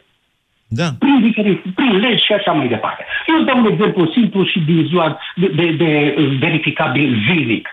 Da. 0.72 0.88
Prin, 0.98 1.20
diferit, 1.20 1.62
prin 1.74 1.96
legi 1.98 2.24
și 2.24 2.32
așa 2.32 2.52
mai 2.52 2.68
departe. 2.68 3.04
Eu 3.26 3.42
dau 3.42 3.58
un 3.58 3.72
exemplu 3.72 4.10
simplu 4.12 4.44
și 4.44 4.60
din 4.60 4.86
ziua 4.86 5.18
de, 5.34 5.46
de, 5.46 5.70
de 5.72 6.14
verificabil 6.38 7.22
zilnic. 7.26 7.68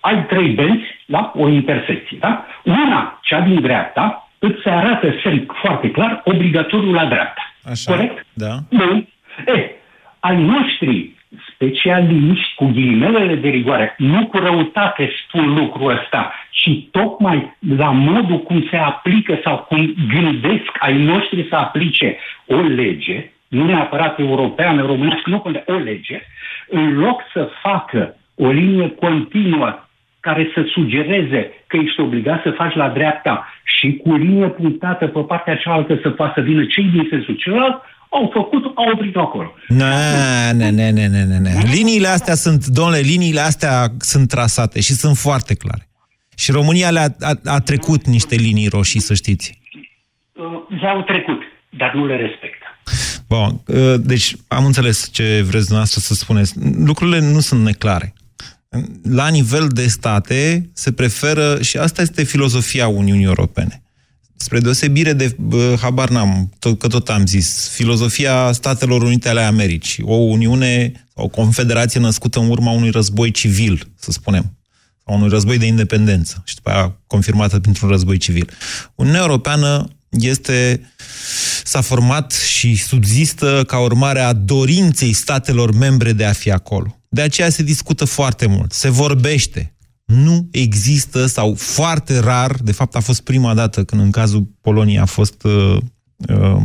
Ai 0.00 0.26
trei 0.26 0.48
benzi, 0.48 0.84
da? 1.06 1.32
O 1.34 1.48
intersecție, 1.48 2.16
da? 2.20 2.46
Una, 2.64 3.18
cea 3.22 3.40
din 3.40 3.60
dreapta, 3.60 4.28
îți 4.38 4.62
se 4.62 4.70
arată 4.70 5.14
semn 5.22 5.46
foarte 5.62 5.90
clar 5.90 6.20
obligatoriu 6.24 6.92
la 6.92 7.04
dreapta. 7.04 7.52
Așa. 7.70 7.94
Corect? 7.94 8.26
Da. 8.32 8.54
Bun. 8.70 9.08
E, 9.46 9.70
ai 10.20 10.42
noștri 10.42 11.16
specialiști 11.54 12.54
cu 12.54 12.64
ghilimelele 12.64 13.34
de 13.34 13.48
rigoare, 13.48 13.94
nu 13.98 14.26
cu 14.26 14.36
răutate 14.36 15.10
spun 15.24 15.54
lucrul 15.54 15.90
ăsta, 15.90 16.32
ci 16.50 16.70
tocmai 16.90 17.56
la 17.76 17.90
modul 17.90 18.38
cum 18.38 18.66
se 18.70 18.76
aplică 18.76 19.38
sau 19.44 19.58
cum 19.68 19.94
gândesc 20.14 20.70
ai 20.78 21.02
noștri 21.02 21.46
să 21.48 21.56
aplice 21.56 22.16
o 22.46 22.60
lege, 22.60 23.30
nu 23.48 23.64
neapărat 23.64 24.18
europeană, 24.18 24.82
românească, 24.82 25.30
nu 25.30 25.40
contează, 25.40 25.72
o 25.72 25.78
lege, 25.78 26.20
în 26.68 26.98
loc 26.98 27.22
să 27.32 27.50
facă 27.62 28.16
o 28.36 28.50
linie 28.50 28.88
continuă 28.88 29.88
care 30.20 30.50
să 30.54 30.62
sugereze 30.66 31.52
că 31.66 31.76
ești 31.76 32.00
obligat 32.00 32.42
să 32.42 32.50
faci 32.50 32.74
la 32.74 32.88
dreapta 32.88 33.52
și 33.64 33.96
cu 33.96 34.14
linie 34.14 34.48
punctată 34.48 35.06
pe 35.06 35.20
partea 35.20 35.56
cealaltă 35.56 35.98
să 36.02 36.10
poată 36.10 36.32
să 36.34 36.40
vină 36.40 36.64
cei 36.64 36.84
din 36.84 37.06
sensul 37.10 37.34
celălalt, 37.34 37.82
Au 38.10 38.30
făcut, 38.32 38.62
au 38.74 38.92
oprit 38.92 39.16
acolo. 39.16 39.54
Ne, 39.68 40.52
ne, 40.52 40.70
ne, 40.70 40.90
ne, 40.90 41.06
ne, 41.06 41.24
ne, 41.24 41.38
ne. 41.38 41.62
Liniile 41.72 42.08
astea 42.08 42.34
sunt, 42.34 42.66
domnule, 42.66 42.98
liniile 42.98 43.40
astea 43.40 43.92
sunt 43.98 44.28
trasate 44.28 44.80
și 44.80 44.92
sunt 44.92 45.16
foarte 45.16 45.54
clare. 45.54 45.88
Și 46.36 46.50
România 46.50 46.90
le-a 46.90 47.16
a, 47.20 47.40
a 47.44 47.60
trecut 47.60 48.06
niște 48.06 48.34
linii 48.34 48.68
roșii, 48.68 49.00
să 49.00 49.14
știți. 49.14 49.60
Uh, 50.32 50.80
Le-au 50.80 51.02
trecut, 51.02 51.40
dar 51.78 51.92
nu 51.94 52.06
le 52.06 52.16
respectă. 52.16 52.66
Bun, 53.28 53.60
uh, 53.66 54.00
deci 54.00 54.34
am 54.48 54.64
înțeles 54.64 55.08
ce 55.12 55.22
vreți 55.22 55.66
dumneavoastră 55.66 56.00
să 56.00 56.14
spuneți. 56.14 56.54
Lucrurile 56.84 57.20
nu 57.20 57.40
sunt 57.40 57.64
neclare. 57.64 58.12
La 59.02 59.28
nivel 59.28 59.66
de 59.68 59.86
state 59.86 60.70
se 60.72 60.92
preferă, 60.92 61.62
și 61.62 61.76
asta 61.76 62.02
este 62.02 62.24
filozofia 62.24 62.88
Uniunii 62.88 63.24
Europene, 63.24 63.82
spre 64.38 64.60
deosebire 64.60 65.12
de, 65.12 65.34
bă, 65.38 65.76
habar 65.80 66.08
n-am, 66.08 66.50
tot, 66.58 66.78
că 66.78 66.86
tot 66.86 67.08
am 67.08 67.26
zis, 67.26 67.68
filozofia 67.68 68.52
Statelor 68.52 69.02
Unite 69.02 69.28
ale 69.28 69.40
Americii, 69.40 70.04
o 70.06 70.14
Uniune, 70.14 70.92
o 71.14 71.28
confederație 71.28 72.00
născută 72.00 72.38
în 72.38 72.50
urma 72.50 72.70
unui 72.70 72.90
război 72.90 73.30
civil, 73.30 73.90
să 73.98 74.10
spunem, 74.10 74.56
sau 75.04 75.16
unui 75.16 75.28
război 75.28 75.58
de 75.58 75.66
independență, 75.66 76.42
și 76.46 76.54
după 76.54 76.70
aia 76.70 76.96
confirmată 77.06 77.60
printr-un 77.60 77.88
război 77.88 78.16
civil. 78.16 78.50
Uniunea 78.94 79.20
Europeană 79.20 79.88
este 80.10 80.80
s-a 81.64 81.80
format 81.80 82.32
și 82.32 82.76
subzistă 82.76 83.64
ca 83.66 83.78
urmare 83.78 84.20
a 84.20 84.32
dorinței 84.32 85.12
statelor 85.12 85.72
membre 85.72 86.12
de 86.12 86.24
a 86.24 86.32
fi 86.32 86.50
acolo. 86.50 86.98
De 87.08 87.20
aceea 87.20 87.50
se 87.50 87.62
discută 87.62 88.04
foarte 88.04 88.46
mult, 88.46 88.72
se 88.72 88.88
vorbește. 88.88 89.72
Nu 90.14 90.48
există, 90.50 91.26
sau 91.26 91.54
foarte 91.54 92.18
rar, 92.18 92.52
de 92.62 92.72
fapt 92.72 92.96
a 92.96 93.00
fost 93.00 93.22
prima 93.22 93.54
dată 93.54 93.84
când 93.84 94.02
în 94.02 94.10
cazul 94.10 94.48
Poloniei 94.60 94.98
a 94.98 95.04
fost 95.04 95.42
uh, 95.42 95.76
uh, 96.28 96.62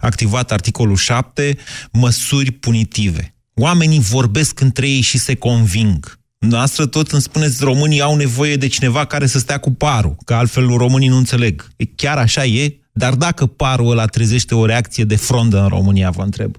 activat 0.00 0.52
articolul 0.52 0.96
7, 0.96 1.56
măsuri 1.92 2.50
punitive. 2.50 3.34
Oamenii 3.54 4.00
vorbesc 4.00 4.60
între 4.60 4.88
ei 4.88 5.00
și 5.00 5.18
se 5.18 5.34
conving. 5.34 6.18
Noastră 6.38 6.86
tot 6.86 7.10
îmi 7.10 7.22
spuneți, 7.22 7.64
românii 7.64 8.00
au 8.00 8.16
nevoie 8.16 8.56
de 8.56 8.66
cineva 8.66 9.04
care 9.04 9.26
să 9.26 9.38
stea 9.38 9.58
cu 9.58 9.72
parul, 9.72 10.16
că 10.24 10.34
altfel 10.34 10.66
românii 10.66 11.08
nu 11.08 11.16
înțeleg. 11.16 11.68
E, 11.76 11.84
chiar 11.84 12.18
așa 12.18 12.44
e? 12.44 12.76
Dar 12.92 13.14
dacă 13.14 13.46
parul 13.46 13.90
ăla 13.90 14.06
trezește 14.06 14.54
o 14.54 14.66
reacție 14.66 15.04
de 15.04 15.16
frondă 15.16 15.62
în 15.62 15.68
România, 15.68 16.10
vă 16.10 16.22
întreb. 16.22 16.56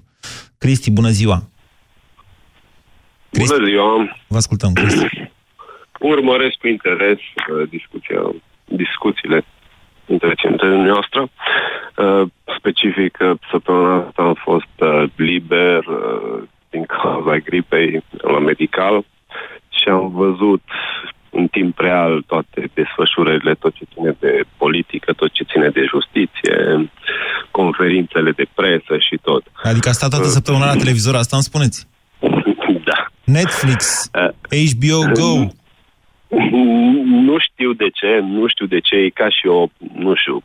Cristi, 0.58 0.90
bună 0.90 1.10
ziua! 1.10 1.48
Cristi? 3.30 3.54
Bună 3.54 3.66
ziua! 3.68 4.16
Vă 4.26 4.36
ascultăm, 4.36 4.72
Cristi. 4.72 5.23
Urmăresc 6.00 6.56
cu 6.60 6.66
interes 6.68 7.18
uh, 7.18 7.68
discuția, 7.68 8.20
discuțiile 8.64 9.44
între 10.06 10.34
centrele 10.34 10.76
noastre. 10.76 11.20
Uh, 11.20 12.28
specific, 12.58 13.18
uh, 13.20 13.30
săptămâna 13.50 13.96
asta 13.96 14.22
am 14.22 14.34
fost 14.34 14.74
uh, 14.78 15.04
liber 15.16 15.84
uh, 15.86 16.42
din 16.70 16.84
cauza 16.84 17.36
gripei 17.36 18.04
la 18.10 18.38
medical 18.38 19.04
și 19.68 19.88
am 19.88 20.10
văzut 20.10 20.62
în 21.30 21.46
timp 21.46 21.78
real 21.78 22.22
toate 22.26 22.70
desfășurările, 22.74 23.54
tot 23.54 23.74
ce 23.74 23.84
ține 23.94 24.16
de 24.20 24.40
politică, 24.56 25.12
tot 25.12 25.30
ce 25.32 25.44
ține 25.44 25.68
de 25.68 25.84
justiție, 25.94 26.90
conferințele 27.50 28.30
de 28.30 28.46
presă 28.54 28.94
și 28.98 29.16
tot. 29.22 29.42
Adică 29.62 29.88
a 29.88 29.92
stat 29.92 30.10
toată 30.10 30.28
săptămâna 30.28 30.66
la 30.66 30.76
televizor, 30.76 31.14
asta 31.14 31.36
îmi 31.36 31.48
spuneți? 31.50 31.86
Da. 32.84 33.06
Netflix, 33.24 34.10
HBO 34.12 34.98
Go. 35.12 35.46
Nu 37.26 37.36
știu 37.38 37.72
de 37.72 37.88
ce, 37.98 38.20
nu 38.36 38.46
știu 38.46 38.66
de 38.66 38.80
ce, 38.80 38.96
e 38.96 39.08
ca 39.08 39.28
și 39.28 39.46
o, 39.46 39.66
nu 39.94 40.14
știu, 40.14 40.42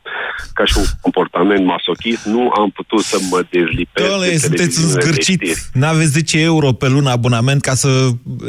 ca 0.54 0.66
și 0.66 0.74
un 0.78 0.84
comportament 1.02 1.66
masochist, 1.66 2.26
nu 2.26 2.52
am 2.58 2.70
putut 2.70 3.00
să 3.00 3.18
mă 3.32 3.46
dezlipesc 3.50 4.08
Doamne, 4.08 4.28
de 4.28 4.38
sunteți 4.38 4.86
un 4.86 4.88
televiziunile 4.88 5.00
de 5.00 5.06
zgârcit. 5.06 5.40
știri. 5.42 5.60
N-aveți 5.74 6.12
10 6.12 6.42
euro 6.42 6.72
pe 6.72 6.88
lună 6.90 7.10
abonament 7.10 7.62
ca 7.62 7.74
să... 7.74 7.90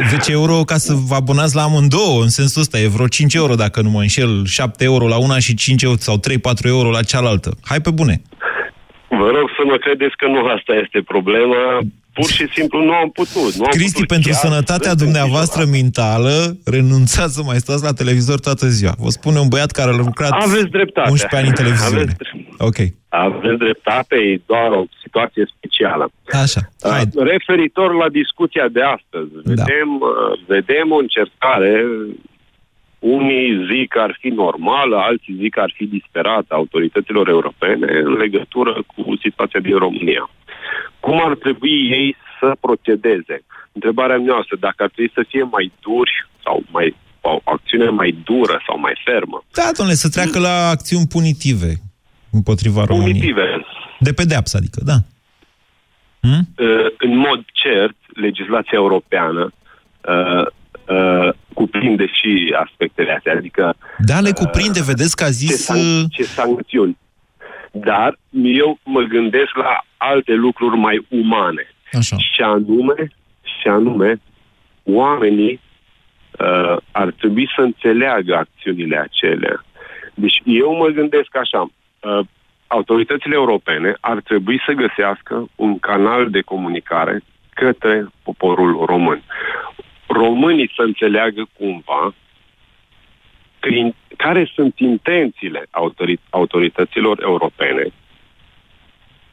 10 0.09 0.33
euro 0.33 0.55
ca 0.64 0.76
să 0.76 0.92
vă 1.09 1.14
abonați 1.14 1.55
la 1.55 1.62
amândouă, 1.62 2.22
în 2.22 2.29
sensul 2.29 2.61
ăsta. 2.61 2.79
E 2.79 2.88
vreo 2.88 3.07
5 3.07 3.35
euro, 3.35 3.55
dacă 3.55 3.83
nu 3.83 3.90
mă 3.90 4.00
înșel. 4.00 4.44
7 4.46 4.85
euro 4.85 5.09
la 5.09 5.18
una 5.18 5.38
și 5.38 5.55
5 5.55 5.83
euro 5.83 5.96
sau 5.96 6.16
3-4 6.16 6.20
euro 6.64 6.90
la 6.90 7.03
cealaltă. 7.03 7.50
Hai 7.64 7.81
pe 7.81 7.90
bune. 7.90 8.22
Vă 9.09 9.29
rog 9.37 9.46
să 9.57 9.62
mă 9.64 9.76
credeți 9.76 10.16
că 10.16 10.26
nu 10.26 10.38
asta 10.57 10.72
este 10.83 11.00
problema. 11.12 11.81
Pur 12.21 12.31
și 12.31 12.47
simplu 12.57 12.85
nu 12.85 12.93
am 12.93 13.11
putut. 13.11 13.53
Nu 13.55 13.65
am 13.65 13.71
Cristi, 13.71 13.93
putut. 13.93 14.09
pentru 14.09 14.31
Chiar 14.31 14.41
sănătatea 14.41 14.89
sunt 14.91 15.03
dumneavoastră 15.05 15.65
mentală, 15.71 16.57
renunțați 16.65 17.35
să 17.35 17.43
mai 17.43 17.57
stați 17.65 17.83
la 17.85 17.93
televizor 17.93 18.39
toată 18.41 18.67
ziua. 18.67 18.95
Vă 18.99 19.09
spune 19.09 19.39
un 19.39 19.49
băiat 19.49 19.71
care 19.71 19.91
a 19.91 19.97
lucrat 19.97 20.31
Aveți 20.31 20.71
dreptate. 20.79 21.11
11 21.11 21.37
ani 21.39 21.49
în 21.49 21.55
televiziune. 21.55 22.01
Aveți, 22.01 22.19
Ok. 22.69 22.79
aveți 23.09 23.59
dreptate, 23.59 24.17
e 24.17 24.41
doar 24.47 24.71
o 24.71 24.83
situație 25.03 25.45
specială. 25.57 26.11
Așa. 26.45 26.61
Uh, 26.85 27.01
referitor 27.33 27.95
la 27.95 28.09
discuția 28.09 28.69
de 28.69 28.83
astăzi, 28.97 29.31
Da. 29.33 29.41
vedem, 29.45 29.91
uh, 30.01 30.39
vedem 30.47 30.87
o 30.93 30.97
încercare, 31.07 31.73
unii 32.99 33.67
zic 33.73 33.89
că 33.89 33.99
ar 34.01 34.17
fi 34.21 34.29
normală, 34.29 34.97
alții 34.97 35.37
zic 35.41 35.53
că 35.55 35.61
ar 35.61 35.73
fi 35.77 35.85
disperată 35.87 36.55
autorităților 36.55 37.29
europene 37.29 37.87
în 38.05 38.13
legătură 38.13 38.83
cu 38.87 39.03
situația 39.25 39.61
din 39.61 39.77
România. 39.77 40.31
Cum 41.01 41.23
ar 41.25 41.35
trebui 41.35 41.90
ei 41.90 42.16
să 42.40 42.57
procedeze? 42.61 43.37
Întrebarea 43.73 44.16
noastră, 44.16 44.57
dacă 44.61 44.83
ar 44.83 44.90
trebui 44.95 45.12
să 45.14 45.25
fie 45.29 45.43
mai 45.43 45.73
duri 45.81 46.12
sau 46.45 46.62
mai 46.71 46.97
o 47.21 47.40
acțiune 47.45 47.88
mai 47.88 48.19
dură 48.25 48.62
sau 48.66 48.79
mai 48.79 48.95
fermă. 49.05 49.45
Da, 49.53 49.69
domnule, 49.77 49.97
să 49.97 50.09
treacă 50.09 50.38
la 50.38 50.69
acțiuni 50.69 51.07
punitive 51.07 51.73
împotriva 52.31 52.85
României. 52.85 53.12
Punitive. 53.12 53.66
De 53.99 54.12
pedeapsă, 54.12 54.57
adică, 54.57 54.81
da. 54.85 54.97
Uh, 56.23 56.87
în 56.99 57.16
mod 57.16 57.45
cert, 57.53 57.97
legislația 58.14 58.79
europeană 58.79 59.53
uh, 60.09 60.47
uh, 60.88 61.33
cuprinde 61.55 62.07
și 62.07 62.55
aspectele 62.64 63.12
astea, 63.16 63.33
adică 63.33 63.75
Da, 63.99 64.21
le 64.21 64.33
cuprinde, 64.33 64.83
vedeți 64.83 65.16
că 65.16 65.25
a 65.25 65.27
ce, 65.27 65.33
zis... 65.33 65.69
uh, 65.69 65.77
san- 65.77 66.07
ce 66.11 66.23
sancțiuni. 66.23 66.97
Dar 67.71 68.19
eu 68.43 68.79
mă 68.85 69.01
gândesc 69.01 69.57
la 69.57 69.85
alte 69.97 70.33
lucruri 70.33 70.77
mai 70.77 71.07
umane. 71.09 71.75
Așa. 71.93 72.17
Și 72.17 72.43
anume, 72.43 73.13
și 73.43 73.69
anume, 73.69 74.21
oamenii 74.83 75.61
uh, 76.39 76.77
ar 76.93 77.11
trebui 77.11 77.51
să 77.55 77.61
înțeleagă 77.61 78.37
acțiunile 78.37 78.99
acelea. 78.99 79.65
Deci 80.15 80.41
eu 80.45 80.77
mă 80.77 80.87
gândesc 80.87 81.37
așa, 81.37 81.61
uh, 81.61 82.27
autoritățile 82.67 83.35
europene 83.35 83.95
ar 84.01 84.21
trebui 84.21 84.63
să 84.67 84.73
găsească 84.73 85.49
un 85.55 85.79
canal 85.79 86.31
de 86.31 86.41
comunicare 86.41 87.23
către 87.55 88.07
poporul 88.23 88.85
român. 88.85 89.23
Românii 90.07 90.73
să 90.77 90.83
înțeleagă 90.83 91.49
cumva 91.59 92.15
prin 93.61 93.94
care 94.16 94.51
sunt 94.55 94.79
intențiile 94.79 95.66
autorit- 95.70 96.29
autorităților 96.31 97.23
europene 97.23 97.92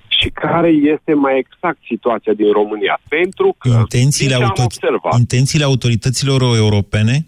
și 0.07 0.29
care 0.29 0.69
este 0.69 1.13
mai 1.13 1.37
exact 1.37 1.77
situația 1.87 2.33
din 2.33 2.51
România. 2.51 2.99
Pentru 3.07 3.55
că, 3.57 3.69
intențiile, 3.69 4.35
din 4.35 4.39
ce 4.39 4.43
am 4.43 4.51
auto- 4.51 4.63
observat, 4.63 5.17
intențiile 5.17 5.65
autorităților 5.65 6.41
europene? 6.55 7.27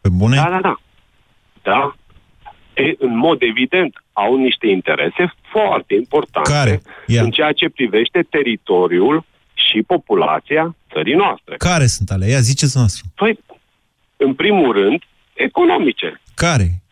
Pe 0.00 0.08
bune? 0.08 0.36
Da, 0.36 0.48
da, 0.50 0.60
da. 0.60 0.76
Da. 1.62 1.96
E, 2.74 2.94
în 2.98 3.16
mod 3.16 3.38
evident, 3.42 4.02
au 4.12 4.36
niște 4.36 4.66
interese 4.66 5.34
foarte 5.52 5.94
importante 5.94 6.50
Care? 6.52 6.82
Ia. 7.06 7.22
în 7.22 7.30
ceea 7.30 7.52
ce 7.52 7.68
privește 7.68 8.26
teritoriul 8.30 9.24
și 9.54 9.82
populația 9.82 10.76
țării 10.92 11.14
noastre. 11.14 11.56
Care 11.56 11.86
sunt 11.86 12.10
alea? 12.10 12.28
Ia, 12.28 12.40
ziceți 12.40 12.76
noastră. 12.76 13.04
Păi, 13.14 13.38
în 14.16 14.34
primul 14.34 14.72
rând, 14.72 15.02
economice. 15.36 16.20
Care? 16.34 16.82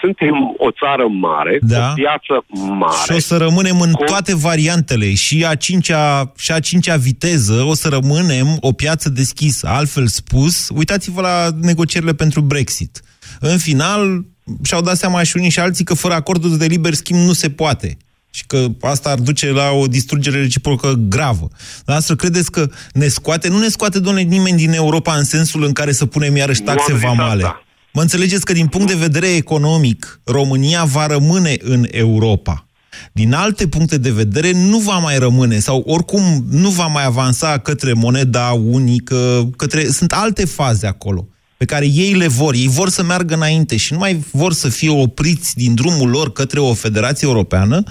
Suntem 0.00 0.34
o 0.58 0.70
țară 0.70 1.06
mare, 1.08 1.58
Da. 1.60 1.90
o 1.90 1.92
piață 1.94 2.44
mare. 2.78 2.96
Și 3.04 3.12
o 3.12 3.18
să 3.18 3.36
rămânem 3.36 3.80
în 3.80 3.92
toate 4.06 4.34
variantele. 4.34 5.14
Și 5.14 5.44
a 5.46 5.54
cincea, 5.54 6.32
și 6.36 6.52
a 6.52 6.60
cincea 6.60 6.96
viteză 6.96 7.62
o 7.62 7.74
să 7.74 7.88
rămânem 7.88 8.46
o 8.60 8.72
piață 8.72 9.08
deschisă. 9.08 9.68
Altfel 9.68 10.06
spus, 10.06 10.68
uitați-vă 10.74 11.20
la 11.20 11.48
negocierile 11.60 12.14
pentru 12.14 12.40
Brexit. 12.40 13.00
În 13.40 13.58
final, 13.58 14.24
și-au 14.64 14.80
dat 14.80 14.96
seama 14.96 15.22
și 15.22 15.36
unii 15.36 15.50
și 15.50 15.58
alții 15.58 15.84
că 15.84 15.94
fără 15.94 16.14
acordul 16.14 16.56
de 16.56 16.66
liber 16.66 16.92
schimb 16.92 17.18
nu 17.18 17.32
se 17.32 17.50
poate. 17.50 17.96
Și 18.34 18.46
că 18.46 18.66
asta 18.80 19.10
ar 19.10 19.18
duce 19.18 19.50
la 19.50 19.70
o 19.70 19.86
distrugere 19.86 20.40
reciprocă 20.40 20.92
gravă. 21.08 21.48
Dar 21.84 21.96
asta 21.96 22.14
credeți 22.14 22.50
că 22.50 22.68
ne 22.92 23.08
scoate? 23.08 23.48
Nu 23.48 23.58
ne 23.58 23.68
scoate, 23.68 23.98
domnule, 23.98 24.24
nimeni 24.24 24.56
din 24.56 24.72
Europa 24.72 25.14
în 25.14 25.24
sensul 25.24 25.64
în 25.64 25.72
care 25.72 25.92
să 25.92 26.06
punem 26.06 26.36
iarăși 26.36 26.60
Nu 26.60 26.66
taxe 26.66 26.92
am 26.92 26.98
zis 26.98 27.06
vamale. 27.06 27.42
asta. 27.42 27.64
Mă 27.92 28.00
înțelegeți 28.00 28.44
că 28.44 28.52
din 28.52 28.66
punct 28.66 28.86
de 28.86 28.94
vedere 28.94 29.34
economic, 29.34 30.20
România 30.24 30.84
va 30.84 31.06
rămâne 31.06 31.56
în 31.60 31.86
Europa. 31.90 32.66
Din 33.12 33.32
alte 33.32 33.68
puncte 33.68 33.98
de 33.98 34.10
vedere, 34.10 34.52
nu 34.52 34.78
va 34.78 34.98
mai 34.98 35.18
rămâne 35.18 35.58
sau 35.58 35.82
oricum 35.86 36.44
nu 36.50 36.68
va 36.68 36.86
mai 36.86 37.04
avansa 37.04 37.58
către 37.58 37.92
moneda 37.92 38.50
unică, 38.50 39.50
către... 39.56 39.88
sunt 39.90 40.12
alte 40.12 40.44
faze 40.44 40.86
acolo. 40.86 41.28
Pe 41.62 41.74
care 41.74 41.86
ei 42.04 42.14
le 42.14 42.26
vor. 42.28 42.54
Ei 42.54 42.68
vor 42.68 42.88
să 42.88 43.02
meargă 43.02 43.34
înainte 43.34 43.76
și 43.76 43.92
nu 43.92 43.98
mai 43.98 44.14
vor 44.32 44.52
să 44.52 44.68
fie 44.68 44.90
opriți 45.06 45.56
din 45.56 45.74
drumul 45.74 46.08
lor 46.10 46.32
către 46.32 46.60
o 46.60 46.74
federație 46.74 47.28
europeană 47.28 47.82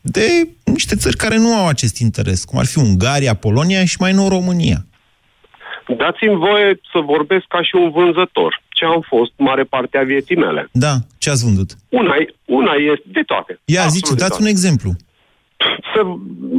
de 0.00 0.26
niște 0.64 0.94
țări 0.96 1.16
care 1.16 1.36
nu 1.36 1.54
au 1.54 1.66
acest 1.68 1.98
interes, 1.98 2.44
cum 2.44 2.58
ar 2.58 2.66
fi 2.66 2.78
Ungaria, 2.78 3.34
Polonia 3.34 3.84
și 3.84 3.96
mai 4.00 4.12
nou 4.12 4.28
România. 4.28 4.78
Dați-mi 6.02 6.36
voie 6.36 6.80
să 6.92 6.98
vorbesc 7.14 7.44
ca 7.48 7.62
și 7.62 7.74
un 7.74 7.90
vânzător. 7.90 8.62
Ce 8.68 8.84
am 8.84 9.04
fost 9.08 9.32
mare 9.36 9.64
parte 9.64 9.98
a 9.98 10.02
vieții 10.02 10.36
mele. 10.36 10.68
Da, 10.72 10.94
ce 11.18 11.30
ați 11.30 11.44
vândut? 11.44 11.70
Una, 11.88 12.14
e- 12.18 12.34
una 12.44 12.72
este 12.92 13.06
de 13.12 13.22
toate. 13.26 13.60
Ia, 13.64 13.82
Absolut 13.82 13.94
zice, 13.94 14.12
de 14.14 14.18
dați 14.20 14.30
toate. 14.30 14.42
un 14.44 14.48
exemplu. 14.48 14.90
Să, 15.92 16.00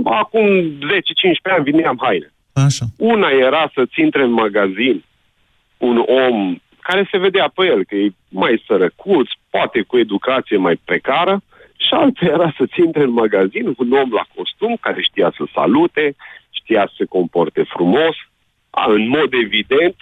acum 0.03 0.45
10-15 0.69 1.53
ani 1.55 1.63
vineam 1.63 1.97
haine. 2.01 2.33
Așa. 2.53 2.85
Una 2.97 3.29
era 3.47 3.71
să-ți 3.75 4.01
intre 4.01 4.23
în 4.23 4.31
magazin 4.31 5.03
un 5.79 5.97
om 6.27 6.57
care 6.81 7.07
se 7.11 7.17
vedea 7.17 7.51
pe 7.55 7.65
el 7.65 7.83
că 7.85 7.95
e 7.95 8.09
mai 8.29 8.63
sărăcuț, 8.67 9.27
poate 9.49 9.81
cu 9.81 9.97
educație 9.97 10.57
mai 10.57 10.75
precară, 10.85 11.41
și 11.77 11.93
alta 11.93 12.25
era 12.25 12.53
să-ți 12.57 12.79
intre 12.85 13.03
în 13.03 13.11
magazin 13.11 13.65
un 13.77 13.91
om 13.91 14.09
la 14.11 14.25
costum 14.35 14.77
care 14.79 15.01
știa 15.01 15.33
să 15.37 15.43
salute, 15.53 16.15
știa 16.49 16.83
să 16.87 16.93
se 16.97 17.05
comporte 17.05 17.63
frumos, 17.63 18.15
a, 18.69 18.91
în 18.91 19.07
mod 19.07 19.29
evident, 19.45 19.95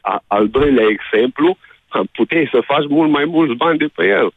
a, 0.00 0.24
al 0.26 0.48
doilea 0.48 0.86
exemplu, 0.96 1.56
puteai 2.12 2.48
să 2.52 2.60
faci 2.66 2.86
mult 2.88 3.10
mai 3.10 3.24
mulți 3.24 3.54
bani 3.54 3.78
de 3.78 3.86
pe 3.94 4.04
el. 4.06 4.30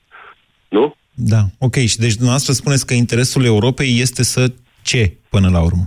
Nu? 0.69 0.95
Da, 1.13 1.41
ok. 1.59 1.75
Și 1.75 1.97
deci 1.97 2.13
dumneavoastră 2.13 2.53
spuneți 2.53 2.85
că 2.85 2.93
interesul 2.93 3.45
Europei 3.45 3.99
este 3.99 4.23
să 4.23 4.51
ce 4.81 5.13
până 5.29 5.49
la 5.49 5.61
urmă? 5.61 5.85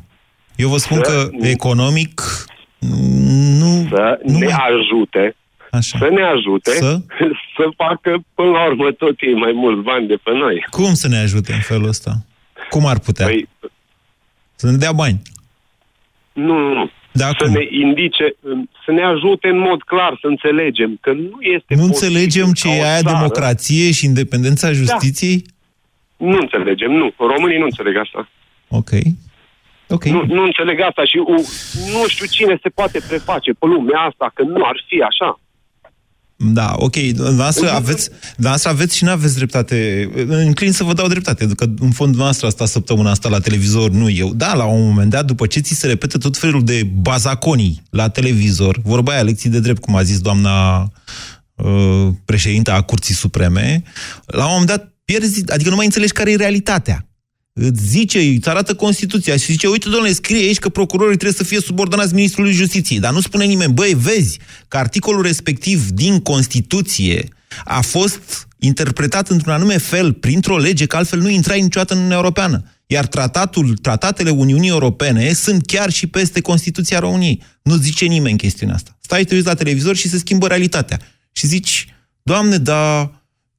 Eu 0.56 0.68
vă 0.68 0.76
spun 0.76 1.00
Să 1.02 1.10
că 1.10 1.28
nu- 1.32 1.46
economic 1.48 2.20
nu... 3.61 3.87
Să 3.88 4.18
nu 4.25 4.38
ne 4.38 4.44
mai- 4.47 4.68
ajute 4.70 5.37
Așa. 5.70 5.99
să 5.99 6.09
ne 6.11 6.23
ajute 6.23 6.70
Să? 6.70 7.01
să 7.57 7.64
facă 7.77 8.25
până 8.35 8.51
la 8.51 8.66
urmă 8.66 8.90
tot 8.92 9.14
ei 9.20 9.35
mai 9.35 9.53
mulți 9.55 9.83
bani 9.83 10.07
de 10.07 10.14
pe 10.23 10.31
noi. 10.33 10.66
Cum 10.70 10.94
să 10.94 11.09
ne 11.09 11.16
ajute 11.18 11.53
în 11.53 11.61
felul 11.61 11.88
ăsta? 11.88 12.11
Cum 12.70 12.87
ar 12.87 12.99
putea? 12.99 13.27
Păi, 13.27 13.49
Să 14.55 14.70
ne 14.70 14.77
dea 14.77 14.92
bani. 14.92 15.23
nu, 16.33 16.59
nu, 16.59 16.73
nu. 16.75 16.90
Da, 17.16 17.29
să 17.38 17.49
ne 17.49 17.66
indice, 17.70 18.37
să 18.85 18.90
ne 18.92 19.03
ajute 19.05 19.49
în 19.49 19.59
mod 19.59 19.83
clar 19.83 20.18
să 20.20 20.27
înțelegem 20.27 20.99
că 21.01 21.12
nu 21.12 21.37
este 21.40 21.75
Nu 21.75 21.87
posibil 21.87 22.16
înțelegem 22.16 22.53
ce 22.53 22.68
ca 22.68 22.75
o 22.75 22.77
e 22.77 22.83
aia 22.85 23.01
țară- 23.01 23.16
democrație 23.16 23.92
și 23.92 24.05
independența 24.05 24.73
justiției? 24.73 25.44
Nu 26.16 26.38
înțelegem, 26.40 26.90
nu. 26.90 27.12
Românii 27.18 27.59
nu 27.59 27.64
înțeleg 27.64 27.97
asta. 27.97 28.29
Ok. 28.68 28.90
Ok. 29.88 30.05
Nu, 30.05 30.25
nu 30.25 30.42
înțeleg 30.42 30.81
asta 30.81 31.05
și 31.05 31.16
u, 31.16 31.37
nu 31.92 32.09
știu 32.09 32.27
cine 32.27 32.59
se 32.62 32.68
poate 32.68 33.01
preface 33.09 33.51
pe 33.53 33.66
lumea 33.66 34.01
asta 34.01 34.33
că 34.35 34.42
nu 34.42 34.64
ar 34.64 34.85
fi 34.88 35.01
așa. 35.01 35.38
Da, 36.37 36.75
ok. 36.77 36.97
Dumneavoastră 36.97 37.70
aveți, 37.70 38.11
dumneavoastră 38.35 38.70
aveți 38.70 38.97
și 38.97 39.05
nu 39.05 39.11
aveți 39.11 39.37
dreptate. 39.37 40.11
Înclin 40.29 40.73
să 40.73 40.85
vă 40.85 40.92
dau 40.92 41.09
dreptate, 41.09 41.38
pentru 41.38 41.55
că 41.55 41.64
în 41.64 41.90
fond 41.90 42.09
dumneavoastră 42.09 42.47
asta 42.47 42.66
săptămâna 42.66 43.11
asta 43.11 43.29
la 43.29 43.40
televizor, 43.40 43.90
nu 43.90 44.11
eu. 44.11 44.33
Da, 44.35 44.55
la 44.55 44.64
un 44.64 44.87
moment 44.87 45.11
dat, 45.11 45.25
după 45.25 45.47
ce 45.47 45.61
ți 45.61 45.75
se 45.75 45.87
repete 45.87 46.18
tot 46.18 46.37
felul 46.37 46.64
de 46.64 46.88
bazaconii 47.01 47.83
la 47.90 48.09
televizor, 48.09 48.79
vorba 48.83 49.12
aia, 49.12 49.23
lecții 49.23 49.51
de 49.51 49.61
drept, 49.61 49.81
cum 49.81 49.97
a 49.97 50.03
zis 50.03 50.20
doamna 50.20 50.83
uh, 51.55 52.09
președinta 52.25 52.75
a 52.75 52.83
Curții 52.83 53.14
Supreme, 53.14 53.83
la 54.27 54.44
un 54.44 54.51
moment 54.51 54.68
dat 54.68 54.92
pierzi, 55.05 55.53
adică 55.53 55.70
nu 55.70 55.77
mai 55.77 55.85
înțelegi 55.85 56.12
care 56.12 56.31
e 56.31 56.37
realitatea. 56.37 57.07
Îți 57.56 57.86
zice, 57.86 58.18
îți 58.18 58.48
arată 58.48 58.74
Constituția 58.74 59.36
și 59.36 59.52
zice, 59.52 59.66
uite, 59.66 59.88
domnule, 59.88 60.12
scrie 60.12 60.44
aici 60.44 60.58
că 60.58 60.68
procurorii 60.68 61.16
trebuie 61.16 61.38
să 61.38 61.44
fie 61.44 61.60
subordonați 61.60 62.14
Ministrului 62.14 62.52
Justiției, 62.52 63.00
dar 63.00 63.12
nu 63.12 63.20
spune 63.20 63.44
nimeni, 63.44 63.72
băi, 63.72 63.94
vezi 63.94 64.38
că 64.68 64.76
articolul 64.76 65.22
respectiv 65.22 65.88
din 65.88 66.20
Constituție 66.20 67.28
a 67.64 67.80
fost 67.80 68.48
interpretat 68.58 69.28
într-un 69.28 69.52
anume 69.52 69.78
fel 69.78 70.12
printr-o 70.12 70.58
lege, 70.58 70.86
că 70.86 70.96
altfel 70.96 71.20
nu 71.20 71.28
intrai 71.28 71.60
niciodată 71.60 71.92
în 71.92 71.98
Uniunea 71.98 72.18
Europeană. 72.18 72.64
Iar 72.86 73.06
tratatul, 73.06 73.76
tratatele 73.76 74.30
Uniunii 74.30 74.68
Europene 74.68 75.32
sunt 75.32 75.66
chiar 75.66 75.90
și 75.90 76.06
peste 76.06 76.40
Constituția 76.40 76.98
României. 76.98 77.42
Nu 77.62 77.76
zice 77.76 78.04
nimeni 78.04 78.38
chestiunea 78.38 78.74
asta. 78.74 78.96
Stai, 79.00 79.24
te 79.24 79.34
uiți 79.34 79.46
la 79.46 79.54
televizor 79.54 79.96
și 79.96 80.08
se 80.08 80.18
schimbă 80.18 80.46
realitatea. 80.46 81.00
Și 81.32 81.46
zici, 81.46 81.86
Doamne, 82.22 82.58
dar 82.58 83.10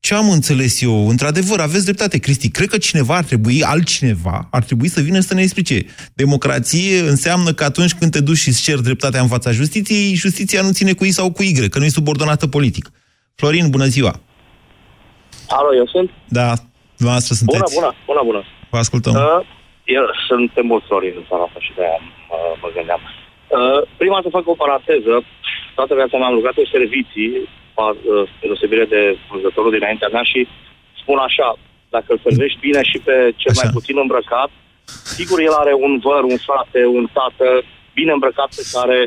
ce 0.06 0.13
am 0.13 0.30
înțeles 0.38 0.82
eu? 0.82 1.10
Într-adevăr, 1.13 1.60
aveți 1.60 1.88
dreptate, 1.89 2.18
Cristi. 2.26 2.56
Cred 2.58 2.70
că 2.74 2.78
cineva 2.78 3.15
ar 3.15 3.26
trebui, 3.32 3.58
altcineva, 3.74 4.38
ar 4.58 4.63
trebui 4.70 4.89
să 4.96 5.00
vină 5.08 5.20
să 5.20 5.34
ne 5.34 5.41
explice. 5.41 5.78
Democrație 6.24 7.00
înseamnă 7.13 7.50
că 7.58 7.63
atunci 7.63 7.94
când 8.00 8.12
te 8.12 8.22
duci 8.28 8.44
și 8.44 8.48
îți 8.52 8.63
ceri 8.65 8.88
dreptatea 8.89 9.22
în 9.22 9.32
fața 9.36 9.52
justiției, 9.52 10.13
justiția 10.24 10.62
nu 10.62 10.72
ține 10.80 10.94
cu 10.94 11.04
I 11.06 11.18
sau 11.20 11.28
cu 11.32 11.41
Y, 11.44 11.70
că 11.72 11.78
nu 11.80 11.86
e 11.86 12.00
subordonată 12.00 12.46
politic. 12.48 12.86
Florin, 13.39 13.65
bună 13.76 13.88
ziua! 13.96 14.13
Alo, 15.58 15.70
eu 15.82 15.88
sunt? 15.96 16.10
Da, 16.39 16.50
dumneavoastră 16.98 17.34
Bună, 17.36 17.41
sunteți. 17.41 17.74
bună, 17.80 17.91
bună, 18.10 18.22
bună. 18.30 18.41
Vă 18.74 18.78
ascultăm. 18.86 19.13
Uh, 19.13 19.41
eu 19.98 20.04
sunt 20.28 20.52
mulți 20.70 20.88
Florin 20.89 21.13
în 21.22 21.26
țara 21.30 21.44
asta 21.48 21.60
și 21.65 21.72
de-aia 21.78 22.00
uh, 22.36 22.54
mă 22.62 22.70
gândeam. 22.78 23.02
Uh, 23.58 23.80
prima 24.02 24.20
să 24.26 24.36
fac 24.38 24.44
o 24.54 24.62
paranteză. 24.63 25.13
Toată 25.78 25.94
viața 26.00 26.15
mea 26.18 26.28
am 26.30 26.38
lucrat 26.39 26.56
în 26.63 26.70
servicii, 26.76 27.32
pa- 27.78 28.00
uh, 28.02 28.24
spre 28.32 28.46
deosebire 28.50 28.86
de 28.96 29.02
vânzătorul 29.30 29.72
dinaintea 29.78 30.10
mea 30.16 30.26
și 30.32 30.40
spun 31.02 31.18
așa, 31.28 31.50
dacă 31.96 32.08
îl 32.14 32.20
servești 32.26 32.64
bine 32.68 32.82
și 32.92 32.98
pe 33.08 33.16
cel 33.42 33.54
mai 33.60 33.70
puțin 33.78 33.96
îmbrăcat, 34.04 34.50
sigur 35.18 35.38
el 35.48 35.56
are 35.64 35.74
un 35.86 35.94
văr, 36.08 36.24
un 36.34 36.38
frate, 36.48 36.82
un 36.98 37.06
tată 37.18 37.48
bine 37.98 38.12
îmbrăcat 38.12 38.50
pe 38.60 38.64
care 38.76 38.98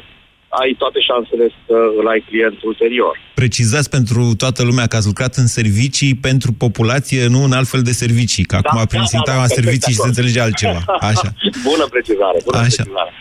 ai 0.60 0.70
toate 0.82 1.00
șansele 1.08 1.46
să 1.66 1.76
îl 1.98 2.06
ai 2.08 2.20
client 2.28 2.62
ulterior. 2.62 3.14
Precizați 3.34 3.90
pentru 3.96 4.22
toată 4.42 4.60
lumea 4.70 4.86
că 4.86 4.96
ați 4.96 5.06
lucrat 5.12 5.34
în 5.42 5.46
servicii 5.58 6.14
pentru 6.28 6.50
populație, 6.64 7.26
nu 7.34 7.40
în 7.48 7.52
altfel 7.52 7.82
de 7.82 7.94
servicii, 8.02 8.44
că 8.44 8.56
acum 8.56 8.78
prin 8.92 9.04
sintagma 9.14 9.46
perfect, 9.46 9.60
servicii 9.60 9.92
și 9.92 9.98
se 9.98 10.02
acord. 10.02 10.16
înțelege 10.16 10.40
altceva. 10.46 10.80
Așa. 11.10 11.28
bună 11.70 11.86
precizare, 11.94 12.38
bună 12.44 12.58
Așa. 12.58 12.66
precizare. 12.66 13.12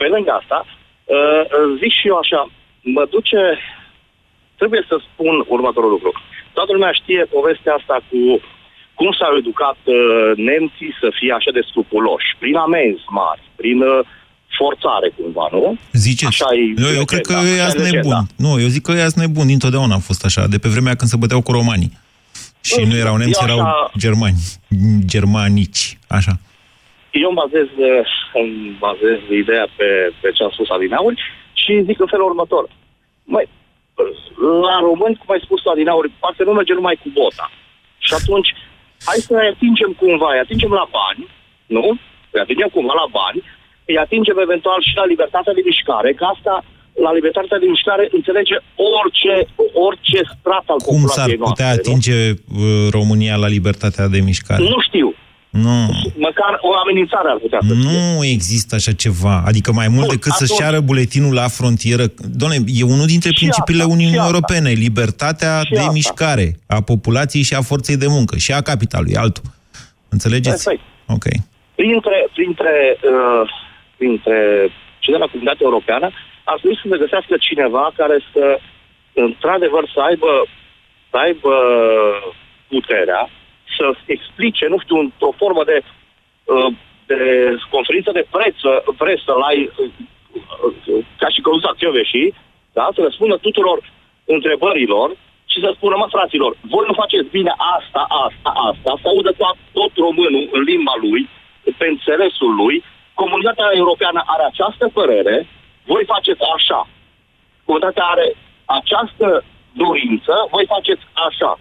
Pe 0.00 0.06
lângă 0.14 0.32
asta, 0.40 0.58
uh, 1.14 1.42
zic 1.80 1.92
și 1.98 2.06
eu 2.10 2.16
așa, 2.24 2.40
mă 2.96 3.04
duce, 3.14 3.40
trebuie 4.60 4.82
să 4.90 4.96
spun 5.08 5.34
următorul 5.56 5.90
lucru. 5.96 6.10
Toată 6.52 6.72
lumea 6.72 6.92
știe 7.00 7.22
povestea 7.36 7.74
asta 7.80 7.96
cu 8.10 8.20
cum 8.98 9.10
s-au 9.18 9.32
educat 9.42 9.78
uh, 9.84 9.96
nemții 10.50 10.92
să 11.00 11.08
fie 11.18 11.32
așa 11.38 11.50
de 11.56 11.62
scrupuloși, 11.68 12.28
prin 12.42 12.56
amenzi 12.66 13.04
mari, 13.20 13.42
prin 13.60 13.78
uh, 13.82 13.98
forțare 14.58 15.08
cumva, 15.16 15.46
nu? 15.52 15.76
Ziceți. 15.92 16.26
Așa 16.26 16.48
e 16.60 16.62
eu, 16.86 16.92
eu 17.00 17.04
cred 17.04 17.26
că 17.30 17.32
legenda, 17.32 17.56
ea 17.58 17.66
așa 17.66 17.76
e 17.76 17.78
nebun. 17.78 17.94
legenda. 17.94 18.20
Nu, 18.44 18.52
eu 18.64 18.68
zic 18.74 18.82
că 18.86 18.92
ea 18.92 19.06
nebun. 19.14 19.46
Dintotdeauna 19.46 19.94
a 19.94 20.06
fost 20.08 20.24
așa. 20.24 20.42
De 20.54 20.58
pe 20.58 20.68
vremea 20.74 20.94
când 20.94 21.10
se 21.10 21.16
băteau 21.22 21.42
cu 21.42 21.52
romanii. 21.52 21.92
Și 22.68 22.74
Nu 22.76 22.84
nu 22.84 22.90
știu, 22.90 23.00
erau 23.04 23.16
nemți, 23.16 23.40
eu 23.40 23.46
erau 23.48 23.60
așa- 23.60 23.90
germani. 24.04 24.38
Germanici. 25.12 25.98
Așa. 26.18 26.32
Eu 27.22 27.28
îmi 27.32 27.38
bazez, 27.42 27.68
uh, 27.90 28.06
îmi 28.40 28.76
bazez 28.86 29.18
ideea 29.42 29.66
pe, 29.76 29.88
pe 30.20 30.28
ce 30.36 30.42
a 30.44 30.48
spus 30.52 30.68
Adinauri 30.70 31.20
și 31.62 31.82
zic 31.88 32.00
în 32.00 32.06
felul 32.12 32.26
următor. 32.32 32.64
Măi, 33.24 33.46
la 34.66 34.76
români, 34.88 35.16
cum 35.20 35.30
ai 35.34 35.44
spus 35.46 35.60
tu, 35.62 35.68
Adinauri, 35.70 36.10
poate 36.22 36.40
nu 36.44 36.52
merge 36.52 36.74
numai 36.74 36.96
cu 37.02 37.08
bota. 37.18 37.46
Și 38.06 38.12
atunci, 38.20 38.48
hai 39.08 39.18
să 39.26 39.32
ne 39.34 39.46
atingem 39.54 39.90
cumva, 40.00 40.28
îi 40.32 40.44
atingem 40.44 40.72
la 40.80 40.86
bani, 40.98 41.22
nu? 41.76 41.84
Îi 42.34 42.40
atingem 42.44 42.68
cumva 42.76 42.94
la 43.02 43.08
bani, 43.20 43.40
îi 43.90 43.98
atingem 44.04 44.38
eventual 44.46 44.80
și 44.88 44.94
la 45.00 45.06
libertatea 45.12 45.52
de 45.58 45.62
mișcare, 45.70 46.10
că 46.18 46.24
asta, 46.34 46.54
la 47.06 47.12
libertatea 47.18 47.58
de 47.62 47.66
mișcare, 47.74 48.04
înțelege 48.18 48.56
orice, 48.96 49.34
orice 49.86 50.18
strat 50.34 50.64
al 50.72 50.80
Cum 50.90 51.00
s-ar 51.06 51.28
populației 51.28 51.36
noastre. 51.42 51.48
putea 51.52 51.70
nu? 51.72 51.78
atinge 51.80 52.16
uh, 52.30 52.36
România 52.98 53.36
la 53.44 53.48
libertatea 53.56 54.06
de 54.14 54.20
mișcare? 54.30 54.62
Nu 54.74 54.80
știu. 54.88 55.08
Nu. 55.62 55.78
Măcar 56.28 56.52
o 56.60 56.70
amenințare 56.82 57.28
ar 57.28 57.38
putea 57.44 57.58
să 57.62 57.74
fie. 57.74 57.82
Nu 57.82 58.24
există 58.24 58.74
așa 58.74 58.92
ceva. 58.92 59.42
Adică 59.46 59.72
mai 59.72 59.88
mult 59.88 60.06
Bun, 60.06 60.14
decât 60.14 60.32
să-și 60.32 60.52
atunci- 60.52 60.60
ceară 60.60 60.80
buletinul 60.80 61.34
la 61.34 61.48
frontieră. 61.48 62.04
Doamne, 62.40 62.56
e 62.80 62.82
unul 62.96 63.06
dintre 63.14 63.30
Și 63.30 63.40
principiile 63.42 63.82
asta, 63.82 63.92
Uniunii 63.94 64.14
și 64.18 64.20
asta. 64.20 64.30
Europene. 64.32 64.70
Libertatea 64.86 65.54
Și 65.64 65.72
de 65.72 65.78
asta. 65.78 65.92
mișcare 65.98 66.46
a 66.66 66.78
populației 66.92 67.42
și 67.48 67.54
a 67.54 67.62
forței 67.70 67.96
de 68.04 68.06
muncă. 68.16 68.34
Și 68.44 68.52
a 68.52 68.60
capitalului, 68.70 69.16
altul. 69.24 69.44
Înțelegeți? 70.08 70.64
Perfect. 70.64 70.82
Ok. 71.16 71.26
printre, 71.80 72.18
printre, 72.36 72.74
uh, 73.12 73.44
printre 73.98 74.38
cei 75.02 75.12
de 75.16 75.20
la 75.24 75.30
comunitatea 75.32 75.66
europeană, 75.70 76.06
ar 76.50 76.56
trebui 76.58 76.78
să 76.82 76.86
se 76.90 77.02
găsească 77.04 77.34
cineva 77.48 77.84
care 78.00 78.16
să, 78.32 78.44
într-adevăr, 79.26 79.84
să 79.94 79.98
aibă, 80.08 80.30
să 81.10 81.16
aibă 81.26 81.52
puterea 82.72 83.22
să 83.76 83.86
explice, 84.06 84.66
nu 84.68 84.78
știu, 84.78 84.96
într-o 84.98 85.32
formă 85.36 85.64
de, 85.64 85.78
uh, 86.44 86.70
de 87.06 87.20
conferință 87.70 88.10
de 88.12 88.26
presă, 88.30 88.70
presă 89.02 89.32
la, 89.42 89.50
uh, 89.52 89.90
ca 91.20 91.28
și 91.28 91.40
căluzat 91.40 91.76
și 92.12 92.34
da, 92.72 92.88
să 92.94 93.00
răspundă 93.02 93.36
tuturor 93.36 93.78
întrebărilor 94.24 95.08
și 95.52 95.58
să 95.60 95.70
spună, 95.76 95.94
mă, 95.96 96.06
fraților, 96.16 96.56
voi 96.72 96.84
nu 96.86 96.94
faceți 97.02 97.28
bine 97.36 97.52
asta, 97.76 98.02
asta, 98.24 98.50
asta, 98.68 98.90
să 99.02 99.08
audă 99.08 99.32
tot, 99.40 99.56
tot 99.78 99.92
românul 100.06 100.48
în 100.56 100.62
limba 100.62 100.94
lui, 101.00 101.28
pe 101.78 101.86
înțelesul 101.94 102.54
lui, 102.62 102.76
comunitatea 103.14 103.68
europeană 103.72 104.20
are 104.26 104.44
această 104.46 104.84
părere, 104.98 105.46
voi 105.90 106.04
faceți 106.12 106.42
așa. 106.56 106.80
Comunitatea 107.64 108.04
are 108.04 108.26
această 108.64 109.44
dorință, 109.72 110.34
voi 110.50 110.64
faceți 110.74 111.04
așa. 111.28 111.58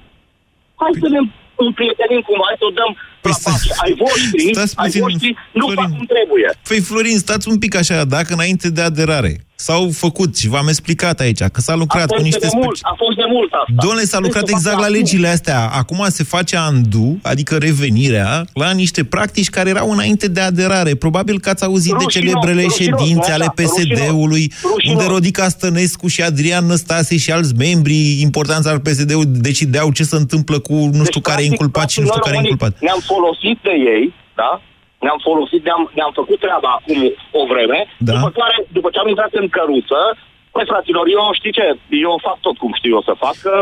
Hai 0.76 0.92
să 1.02 1.08
ne 1.10 1.20
împrietenim 1.66 2.22
cumva, 2.22 2.44
hai 2.48 2.62
să 2.62 2.66
o 2.70 2.76
dăm 2.80 2.92
Păi 3.24 3.32
la 3.32 3.52
pace. 3.52 3.70
Ai 3.84 3.94
voștri, 4.04 4.54
stați 4.54 4.74
ai 4.76 4.86
puțin, 4.86 5.02
voștri, 5.02 5.36
nu 5.54 5.66
Florin. 5.66 5.76
fac 5.84 5.98
cum 5.98 6.06
trebuie. 6.16 6.48
Păi, 6.68 6.80
Florin, 6.80 7.18
stați 7.18 7.48
un 7.50 7.58
pic 7.64 7.76
așa, 7.76 8.04
dacă 8.18 8.34
înainte 8.34 8.70
de 8.70 8.82
aderare 8.82 9.46
s-au 9.56 9.90
făcut 9.94 10.38
și 10.38 10.48
v-am 10.48 10.68
explicat 10.68 11.20
aici 11.20 11.40
că 11.44 11.62
s-a 11.62 11.76
lucrat 11.76 12.04
a 12.04 12.06
cu 12.06 12.14
fost 12.14 12.24
niște... 12.26 12.40
de 12.48 12.50
mult, 12.54 12.78
speci- 12.78 12.92
a 12.92 12.96
fost 12.98 13.18
de 13.18 13.24
mult 13.30 13.52
asta. 13.52 13.74
Domnule, 13.86 14.06
s-a 14.06 14.20
lucrat 14.20 14.44
Trebuie 14.44 14.62
să 14.62 14.70
exact 14.70 14.76
facă 14.76 14.90
la 14.90 14.96
acum. 14.96 14.98
legile 15.00 15.28
astea. 15.28 15.60
Acum 15.74 16.06
se 16.10 16.24
face 16.24 16.56
andu, 16.58 17.20
adică 17.22 17.56
revenirea, 17.58 18.46
la 18.54 18.72
niște 18.72 19.04
practici 19.04 19.50
care 19.50 19.70
erau 19.70 19.92
înainte 19.92 20.28
de 20.28 20.40
aderare. 20.40 20.96
Probabil 20.96 21.40
că 21.40 21.50
ați 21.50 21.64
auzit 21.64 21.92
de 21.92 22.04
Rușinos, 22.04 22.14
celebrele 22.14 22.64
rușinos, 22.64 23.00
ședințe 23.00 23.28
nu 23.28 23.34
ale 23.34 23.44
așa, 23.44 23.54
PSD-ului, 23.62 24.52
rușinos. 24.64 24.94
unde 24.94 25.06
Rodica 25.14 25.48
Stănescu 25.50 26.08
și 26.08 26.22
Adrian 26.22 26.66
Năstase 26.66 27.18
și 27.18 27.32
alți 27.32 27.54
membri 27.56 28.22
importanți 28.22 28.68
al 28.68 28.80
PSD-ului 28.80 29.26
decideau 29.26 29.92
ce 29.92 30.04
se 30.04 30.16
întâmplă 30.16 30.60
cu 30.60 30.74
nu 30.74 31.04
știu 31.06 31.22
care 31.22 31.42
e 31.42 31.46
practic, 31.46 31.52
inculpat 31.52 31.90
și 31.90 32.00
nu 32.00 32.06
știu 32.06 32.20
noi 32.20 32.32
care 32.32 32.36
e 32.36 32.40
românii 32.40 32.52
inculpat. 32.52 32.82
Ne-am 32.82 33.02
folosit 33.14 33.58
de 33.68 33.76
ei, 33.94 34.04
da? 34.42 34.52
Ne-am 35.04 35.20
folosit, 35.30 35.62
ne-am, 35.68 35.84
ne-am 35.98 36.14
făcut 36.20 36.40
treaba 36.46 36.70
acum 36.78 37.00
o 37.40 37.42
vreme, 37.52 37.80
Da. 38.08 38.14
după 38.14 38.30
care, 38.40 38.58
după 38.78 38.88
ce 38.94 39.00
am 39.00 39.12
intrat 39.14 39.32
în 39.42 39.48
căruță, 39.56 40.02
Păi, 40.56 40.66
fraților, 40.72 41.06
eu 41.16 41.24
știi 41.40 41.52
ce? 41.58 41.66
Eu 42.06 42.14
fac 42.28 42.38
tot 42.40 42.58
cum 42.58 42.72
știu 42.80 42.92
eu 42.96 43.02
să 43.10 43.14
fac, 43.24 43.36
că 43.46 43.54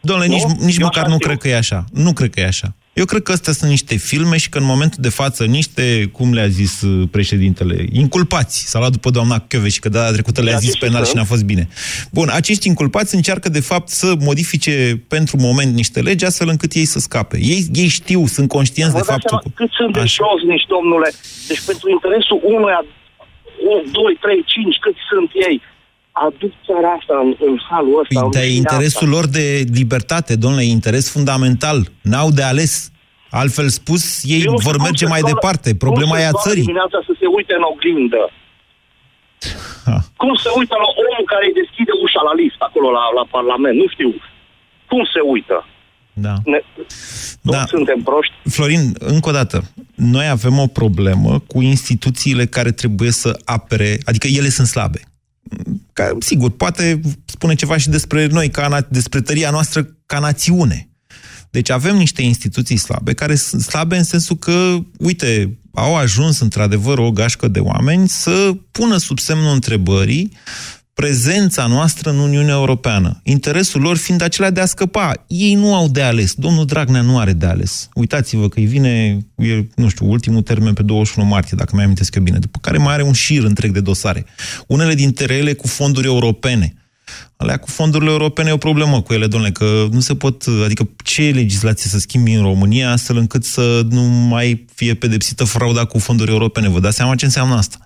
Domnule, 0.00 0.28
nici, 0.28 0.42
nici 0.68 0.78
măcar 0.78 1.06
nu 1.06 1.18
cred 1.18 1.38
că 1.38 1.48
e 1.48 1.56
așa. 1.56 1.84
Nu 1.92 2.12
cred 2.12 2.30
că 2.30 2.40
e 2.40 2.46
așa. 2.46 2.68
Eu 2.94 3.04
cred 3.04 3.22
că 3.22 3.32
astea 3.32 3.52
sunt 3.52 3.70
niște 3.70 3.96
filme 3.96 4.36
și 4.36 4.48
că 4.48 4.58
în 4.58 4.64
momentul 4.64 4.98
de 5.02 5.08
față 5.08 5.44
niște, 5.44 6.08
cum 6.12 6.32
le-a 6.32 6.46
zis 6.46 6.82
uh, 6.82 7.08
președintele, 7.10 7.86
inculpați. 7.92 8.68
S-a 8.70 8.78
luat 8.78 8.90
după 8.90 9.10
doamna 9.10 9.46
și 9.68 9.80
că 9.80 9.88
data 9.88 10.12
trecută 10.12 10.42
le-a 10.42 10.56
zis 10.56 10.76
penal 10.76 11.04
și 11.04 11.16
n-a 11.16 11.24
fost 11.24 11.44
bine. 11.44 11.68
Bun, 12.12 12.28
acești 12.32 12.68
inculpați 12.68 13.14
încearcă 13.14 13.48
de 13.48 13.60
fapt 13.60 13.88
să 13.88 14.14
modifice 14.18 15.04
pentru 15.08 15.36
moment 15.40 15.74
niște 15.74 16.00
legi 16.00 16.24
astfel 16.24 16.48
încât 16.48 16.72
ei 16.72 16.84
să 16.84 16.98
scape. 16.98 17.36
Ei, 17.40 17.66
ei 17.72 17.88
știu, 17.88 18.26
sunt 18.26 18.48
conștienți 18.48 18.92
vă 18.92 18.98
de 18.98 19.04
dați 19.06 19.12
faptul 19.12 19.28
seama 19.28 19.54
că... 19.56 19.62
cât 19.62 19.70
sunt 19.78 19.92
de 19.92 20.04
josnici, 20.18 20.66
domnule. 20.74 21.08
Deci 21.48 21.62
pentru 21.70 21.90
interesul 21.90 22.38
unuia, 22.42 22.80
2, 23.92 24.18
3, 24.20 24.44
5, 24.46 24.76
cât 24.84 24.96
sunt 25.10 25.30
ei, 25.48 25.56
aduc 26.26 26.52
țara 26.66 26.88
asta 26.98 27.14
în, 27.24 27.30
în 27.48 27.56
halul 27.70 27.94
ăsta. 28.02 28.14
Păi, 28.14 28.24
în 28.24 28.30
dar 28.30 28.42
e 28.42 28.44
rușinea 28.44 28.62
interesul 28.62 29.06
asta. 29.08 29.14
lor 29.16 29.26
de 29.38 29.46
libertate, 29.80 30.32
domnule, 30.42 30.62
e 30.64 30.78
interes 30.80 31.06
fundamental. 31.16 31.78
N-au 32.10 32.30
de 32.38 32.42
ales. 32.52 32.72
Altfel 33.42 33.68
spus, 33.80 34.02
ei 34.34 34.42
Eu 34.46 34.50
nu 34.52 34.58
știu 34.58 34.68
vor 34.68 34.76
cum 34.76 34.84
merge 34.88 35.04
se 35.04 35.10
mai 35.14 35.18
scoală- 35.22 35.34
departe. 35.40 35.68
cum 35.70 35.78
Problema 35.86 36.14
se 36.16 36.22
e 36.22 36.26
a 36.26 36.28
scoală 36.28 36.46
țării. 36.48 36.64
dimineața 36.66 36.98
să 37.08 37.12
se 37.20 37.26
uite 37.36 37.52
în 37.60 37.64
oglindă. 37.72 38.22
Cum 40.22 40.32
se 40.44 40.50
uită 40.60 40.74
la 40.84 40.88
omul 41.04 41.24
care 41.32 41.44
îi 41.48 41.58
deschide 41.62 41.92
ușa 42.04 42.20
la 42.28 42.34
lift 42.42 42.60
acolo 42.68 42.88
la, 42.98 43.04
la 43.18 43.24
Parlament? 43.36 43.74
Nu 43.82 43.86
știu. 43.94 44.10
Cum 44.90 45.02
se 45.14 45.20
uită? 45.34 45.56
Da. 46.26 46.34
Ne... 46.52 46.58
Da. 47.54 47.64
suntem 47.66 48.00
proști. 48.08 48.34
Florin, 48.56 48.82
încă 48.98 49.28
o 49.28 49.32
dată, 49.32 49.56
noi 49.94 50.26
avem 50.28 50.58
o 50.58 50.66
problemă 50.66 51.32
cu 51.52 51.58
instituțiile 51.62 52.44
care 52.46 52.70
trebuie 52.72 53.10
să 53.10 53.30
apere, 53.44 53.98
adică 54.04 54.26
ele 54.26 54.48
sunt 54.48 54.66
slabe. 54.66 55.00
Ca, 55.92 56.16
sigur, 56.18 56.50
poate 56.50 57.00
spune 57.24 57.54
ceva 57.54 57.76
și 57.76 57.88
despre 57.88 58.26
noi, 58.26 58.50
ca, 58.50 58.78
na- 58.78 58.88
despre 58.88 59.20
tăria 59.20 59.50
noastră 59.50 59.96
ca 60.06 60.18
națiune. 60.18 60.88
Deci 61.50 61.70
avem 61.70 61.96
niște 61.96 62.22
instituții 62.22 62.76
slabe, 62.76 63.12
care 63.12 63.34
sunt 63.34 63.62
slabe 63.62 63.96
în 63.96 64.04
sensul 64.04 64.36
că, 64.36 64.76
uite, 64.98 65.58
au 65.74 65.96
ajuns 65.96 66.40
într-adevăr 66.40 66.98
o 66.98 67.10
gașcă 67.10 67.48
de 67.48 67.58
oameni 67.58 68.08
să 68.08 68.52
pună 68.70 68.96
sub 68.96 69.18
semnul 69.18 69.52
întrebării 69.52 70.32
prezența 70.94 71.66
noastră 71.66 72.10
în 72.10 72.18
Uniunea 72.18 72.54
Europeană. 72.54 73.20
Interesul 73.22 73.80
lor 73.80 73.96
fiind 73.96 74.22
acela 74.22 74.50
de 74.50 74.60
a 74.60 74.64
scăpa. 74.64 75.12
Ei 75.26 75.54
nu 75.54 75.74
au 75.74 75.88
de 75.88 76.02
ales. 76.02 76.34
Domnul 76.34 76.64
Dragnea 76.64 77.00
nu 77.00 77.18
are 77.18 77.32
de 77.32 77.46
ales. 77.46 77.88
Uitați-vă 77.94 78.48
că 78.48 78.58
îi 78.58 78.66
vine, 78.66 79.18
e, 79.36 79.66
nu 79.74 79.88
știu, 79.88 80.10
ultimul 80.10 80.42
termen 80.42 80.72
pe 80.72 80.82
21 80.82 81.28
martie, 81.28 81.56
dacă 81.56 81.76
mi 81.76 81.82
amintesc 81.82 82.14
eu 82.14 82.22
bine, 82.22 82.38
după 82.38 82.58
care 82.60 82.78
mai 82.78 82.92
are 82.92 83.02
un 83.02 83.12
șir 83.12 83.44
întreg 83.44 83.72
de 83.72 83.80
dosare. 83.80 84.24
Unele 84.66 84.94
dintre 84.94 85.34
ele 85.34 85.52
cu 85.52 85.66
fonduri 85.66 86.06
europene. 86.06 86.74
Alea 87.44 87.56
cu 87.56 87.70
fondurile 87.70 88.10
europene 88.10 88.48
e 88.48 88.52
o 88.52 88.56
problemă 88.56 89.02
cu 89.02 89.12
ele, 89.12 89.26
domnule, 89.26 89.52
că 89.52 89.86
nu 89.90 90.00
se 90.00 90.14
pot, 90.14 90.44
adică 90.64 90.88
ce 91.04 91.30
legislație 91.30 91.90
să 91.90 91.98
schimbi 91.98 92.32
în 92.32 92.42
România 92.42 92.90
astfel 92.90 93.16
încât 93.16 93.44
să 93.44 93.86
nu 93.90 94.02
mai 94.02 94.64
fie 94.74 94.94
pedepsită 94.94 95.44
frauda 95.44 95.84
cu 95.84 95.98
fonduri 95.98 96.30
europene. 96.30 96.68
Vă 96.68 96.80
dați 96.80 96.96
seama 96.96 97.14
ce 97.14 97.24
înseamnă 97.24 97.54
asta? 97.54 97.78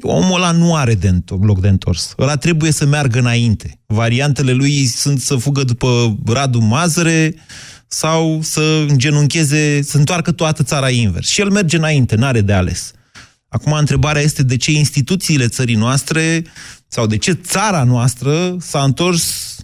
Omul 0.00 0.34
ăla 0.36 0.50
nu 0.50 0.74
are 0.74 0.94
de 0.94 1.08
întor- 1.08 1.44
loc 1.44 1.60
de 1.60 1.68
întors. 1.68 2.14
Ăla 2.18 2.36
trebuie 2.36 2.72
să 2.72 2.86
meargă 2.86 3.18
înainte. 3.18 3.78
Variantele 3.86 4.52
lui 4.52 4.86
sunt 4.86 5.20
să 5.20 5.36
fugă 5.36 5.64
după 5.64 6.16
Radu 6.26 6.58
Mazăre 6.58 7.34
sau 7.88 8.38
să 8.42 8.84
îngenuncheze, 8.88 9.82
să 9.82 9.96
întoarcă 9.96 10.32
toată 10.32 10.62
țara 10.62 10.90
invers. 10.90 11.28
Și 11.28 11.40
el 11.40 11.50
merge 11.50 11.76
înainte, 11.76 12.16
n-are 12.16 12.40
de 12.40 12.52
ales. 12.52 12.92
Acum, 13.48 13.72
întrebarea 13.72 14.22
este 14.22 14.42
de 14.42 14.56
ce 14.56 14.70
instituțiile 14.70 15.48
țării 15.48 15.74
noastre 15.74 16.44
sau 16.88 17.06
de 17.06 17.16
ce 17.16 17.32
țara 17.32 17.84
noastră 17.84 18.56
s-a 18.60 18.82
întors 18.82 19.56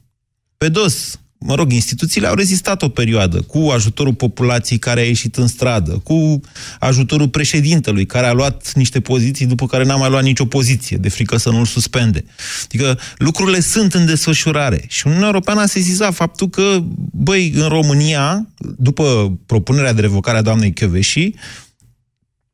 pe 0.57 0.69
dos. 0.69 1.17
Mă 1.45 1.55
rog, 1.55 1.73
instituțiile 1.73 2.27
au 2.27 2.35
rezistat 2.35 2.83
o 2.83 2.89
perioadă 2.89 3.41
cu 3.41 3.59
ajutorul 3.59 4.15
populației 4.15 4.79
care 4.79 5.01
a 5.01 5.05
ieșit 5.05 5.37
în 5.37 5.47
stradă, 5.47 5.91
cu 5.91 6.41
ajutorul 6.79 7.29
președintelui 7.29 8.07
care 8.07 8.27
a 8.27 8.33
luat 8.33 8.73
niște 8.75 9.01
poziții 9.01 9.47
după 9.47 9.67
care 9.67 9.85
n-a 9.85 9.97
mai 9.97 10.11
luat 10.11 10.23
nicio 10.23 10.47
poziție, 10.47 10.97
de 10.97 11.09
frică 11.09 11.37
să 11.37 11.51
nu-l 11.51 11.65
suspende. 11.65 12.25
Adică 12.65 12.99
lucrurile 13.17 13.61
sunt 13.61 13.95
în 13.95 14.07
desfășurare 14.07 14.85
și 14.89 15.07
Uniunea 15.07 15.27
Europeană 15.27 15.61
a 15.61 15.67
sesizat 15.67 16.15
faptul 16.15 16.49
că, 16.49 16.79
băi, 17.13 17.53
în 17.55 17.69
România, 17.69 18.47
după 18.77 19.39
propunerea 19.47 19.93
de 19.93 20.01
revocare 20.01 20.39
a 20.39 20.43
doamnei 20.43 20.73
Chioveși, 20.73 21.35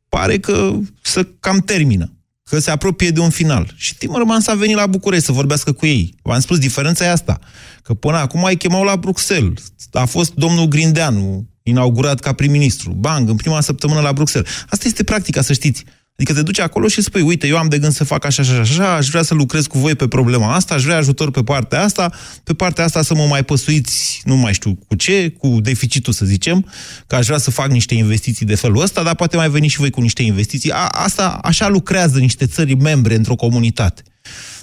pare 0.09 0.39
că 0.39 0.79
să 1.03 1.25
cam 1.41 1.59
termină, 1.59 2.13
că 2.45 2.59
se 2.59 2.71
apropie 2.71 3.11
de 3.11 3.21
un 3.21 3.31
final. 3.31 3.73
Și 3.77 3.97
Timmermans 3.97 4.47
a 4.47 4.55
venit 4.55 4.77
la 4.77 4.87
București 4.87 5.25
să 5.25 5.33
vorbească 5.33 5.73
cu 5.73 5.87
ei. 5.87 6.15
V-am 6.23 6.41
spus, 6.41 6.59
diferența 6.59 7.05
e 7.05 7.11
asta, 7.11 7.39
că 7.83 7.95
până 7.95 8.17
acum 8.17 8.45
ai 8.45 8.57
chemau 8.57 8.85
la 8.85 8.97
Bruxelles. 8.97 9.73
A 9.93 10.05
fost 10.05 10.35
domnul 10.35 10.67
Grindeanu 10.67 11.49
inaugurat 11.63 12.21
ca 12.21 12.33
prim-ministru. 12.33 12.93
Bang, 12.93 13.29
în 13.29 13.37
prima 13.37 13.61
săptămână 13.61 14.01
la 14.01 14.13
Bruxelles. 14.13 14.51
Asta 14.69 14.87
este 14.87 15.05
practica, 15.05 15.43
să 15.43 15.53
știți. 15.53 15.85
Adică 16.19 16.33
te 16.33 16.43
duci 16.43 16.61
acolo 16.61 16.89
și 16.89 17.03
spui, 17.03 17.21
uite, 17.21 17.47
eu 17.47 17.57
am 17.57 17.69
de 17.69 17.79
gând 17.79 17.93
să 17.93 18.05
fac 18.05 18.25
așa 18.25 18.43
și 18.43 18.51
așa, 18.51 18.61
așa, 18.61 18.95
aș 18.95 19.09
vrea 19.09 19.23
să 19.23 19.35
lucrez 19.35 19.67
cu 19.67 19.79
voi 19.79 19.95
pe 19.95 20.09
problema 20.09 20.55
asta, 20.55 20.75
aș 20.75 20.83
vrea 20.83 20.97
ajutor 20.97 21.31
pe 21.31 21.43
partea 21.43 21.83
asta, 21.83 22.13
pe 22.45 22.55
partea 22.55 22.85
asta 22.85 23.03
să 23.03 23.15
mă 23.15 23.27
mai 23.27 23.45
păsuiți, 23.45 24.21
nu 24.25 24.37
mai 24.37 24.55
știu 24.55 24.79
cu 24.89 24.95
ce, 24.95 25.29
cu 25.31 25.61
deficitul, 25.61 26.13
să 26.13 26.25
zicem, 26.25 26.71
că 27.07 27.17
aș 27.17 27.27
vrea 27.27 27.39
să 27.39 27.51
fac 27.51 27.71
niște 27.71 27.95
investiții 27.95 28.47
de 28.47 28.55
felul 28.55 28.83
ăsta, 28.83 29.03
dar 29.03 29.15
poate 29.15 29.37
mai 29.37 29.51
veni 29.51 29.69
și 29.69 29.79
voi 29.79 29.91
cu 29.91 30.01
niște 30.01 30.23
investiții. 30.23 30.73
A, 30.73 30.87
asta, 30.87 31.29
așa 31.43 31.69
lucrează 31.69 32.19
niște 32.19 32.47
țări 32.47 32.75
membre 32.75 33.15
într-o 33.15 33.35
comunitate. 33.35 34.03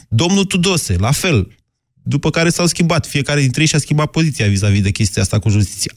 Domnul 0.09 0.45
Tudose, 0.45 0.95
la 0.97 1.11
fel, 1.11 1.55
după 2.03 2.29
care 2.29 2.49
s-au 2.49 2.65
schimbat, 2.65 3.07
fiecare 3.07 3.41
dintre 3.41 3.61
ei 3.61 3.67
și-a 3.67 3.79
schimbat 3.79 4.11
poziția 4.11 4.47
vis-a-vis 4.47 4.81
de 4.81 4.91
chestia 4.91 5.21
asta 5.21 5.39
cu 5.39 5.49
justiția. 5.49 5.93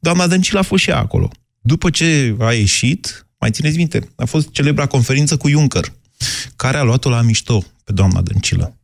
Doamna 0.00 0.26
Dăncilă 0.26 0.58
a 0.58 0.62
fost 0.62 0.82
și 0.82 0.90
ea 0.90 0.98
acolo. 0.98 1.30
După 1.60 1.90
ce 1.90 2.36
a 2.38 2.52
ieșit, 2.52 3.27
mai 3.40 3.50
țineți 3.50 3.76
minte, 3.76 4.08
a 4.16 4.24
fost 4.24 4.50
celebra 4.50 4.86
conferință 4.86 5.36
cu 5.36 5.48
Juncker, 5.48 5.84
care 6.56 6.76
a 6.76 6.82
luat-o 6.82 7.10
la 7.10 7.20
mișto 7.20 7.58
pe 7.84 7.92
doamna 7.92 8.20
Dăncilă, 8.20 8.76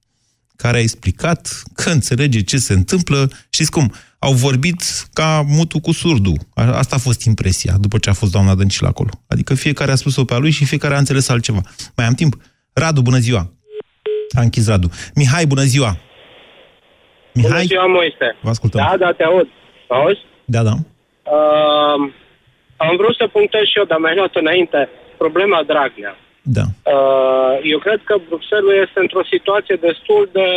care 0.57 0.77
a 0.77 0.81
explicat 0.81 1.63
că 1.75 1.91
înțelege 1.91 2.41
ce 2.43 2.57
se 2.57 2.73
întâmplă. 2.73 3.31
Știți 3.51 3.71
cum? 3.71 3.93
Au 4.19 4.33
vorbit 4.33 4.83
ca 5.13 5.45
mutul 5.47 5.81
cu 5.81 5.93
surdu. 5.93 6.33
A- 6.55 6.63
Asta 6.77 6.95
a 6.97 6.99
fost 6.99 7.23
impresia 7.25 7.75
după 7.81 7.99
ce 7.99 8.11
a 8.11 8.13
fost 8.13 8.33
doamna 8.33 8.55
Dăncilă 8.55 8.89
acolo. 8.89 9.11
Adică 9.27 9.55
fiecare 9.55 9.91
a 9.93 9.95
spus-o 9.95 10.25
pe 10.25 10.35
a 10.35 10.39
lui 10.39 10.51
și 10.51 10.65
fiecare 10.65 10.95
a 10.95 10.99
înțeles 10.99 11.29
altceva. 11.29 11.61
Mai 11.97 12.07
am 12.07 12.15
timp? 12.15 12.37
Radu, 12.73 13.01
bună 13.03 13.19
ziua! 13.19 13.53
A 14.37 14.41
închis 14.41 14.67
Radu. 14.67 14.91
Mihai, 15.15 15.47
bună 15.47 15.63
ziua! 15.63 15.99
Bună 17.35 17.47
Mihai, 17.49 17.65
ziua, 17.67 17.87
Moise. 17.87 18.37
vă 18.43 18.49
ascultăm. 18.49 18.81
Da, 18.91 18.97
da, 18.99 19.13
te 19.13 19.23
aud. 19.23 19.47
Auzi? 19.89 20.19
Da, 20.45 20.63
da. 20.63 20.73
Uh, 20.73 22.13
am 22.77 22.97
vrut 22.97 23.17
să 23.17 23.27
punctez 23.27 23.65
și 23.65 23.79
eu, 23.79 23.85
dar 23.85 23.99
mi-ai 23.99 24.15
luat 24.15 24.35
înainte, 24.35 24.89
problema 25.17 25.63
Dragnea. 25.63 26.17
Da. 26.43 26.65
Uh, 26.95 27.59
eu 27.63 27.79
cred 27.79 28.01
că 28.05 28.15
Bruxelles 28.29 28.87
este 28.87 29.01
într-o 29.01 29.25
situație 29.33 29.77
destul 29.81 30.29
de, 30.33 30.49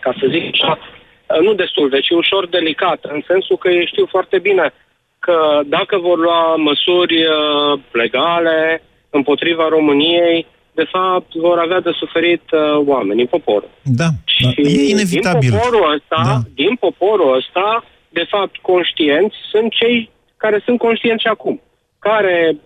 ca 0.00 0.14
să 0.20 0.26
zic 0.30 0.44
așa, 0.52 0.78
uh, 0.78 1.40
nu 1.40 1.52
destul 1.54 1.88
de, 1.88 2.00
ci 2.00 2.10
ușor 2.10 2.46
delicată, 2.46 3.08
în 3.12 3.22
sensul 3.26 3.56
că 3.56 3.68
ei 3.68 3.86
știu 3.86 4.06
foarte 4.06 4.38
bine 4.38 4.72
că 5.18 5.60
dacă 5.66 5.98
vor 5.98 6.18
lua 6.18 6.56
măsuri 6.56 7.16
uh, 7.26 7.80
legale 7.92 8.82
împotriva 9.10 9.68
României, 9.68 10.46
de 10.74 10.86
fapt 10.90 11.34
vor 11.34 11.58
avea 11.58 11.80
de 11.80 11.90
suferit 11.94 12.42
uh, 12.50 12.86
oamenii, 12.86 13.26
poporul. 13.26 13.70
Da, 13.82 14.08
da. 14.42 14.50
e 14.56 14.88
inevitabil. 14.88 15.50
Din 15.50 15.58
poporul 15.58 15.92
ăsta, 15.94 16.16
Da. 16.16 16.22
da. 16.22 16.38
din 16.54 16.74
poporul 16.74 17.36
ăsta, 17.36 17.84
de 18.08 18.24
fapt, 18.28 18.56
conștienți 18.56 19.36
sunt 19.50 19.72
cei 19.72 20.10
care 20.44 20.58
sunt 20.64 20.78
conștienți 20.78 21.22
și 21.22 21.28
acum, 21.28 21.60
care 21.98 22.56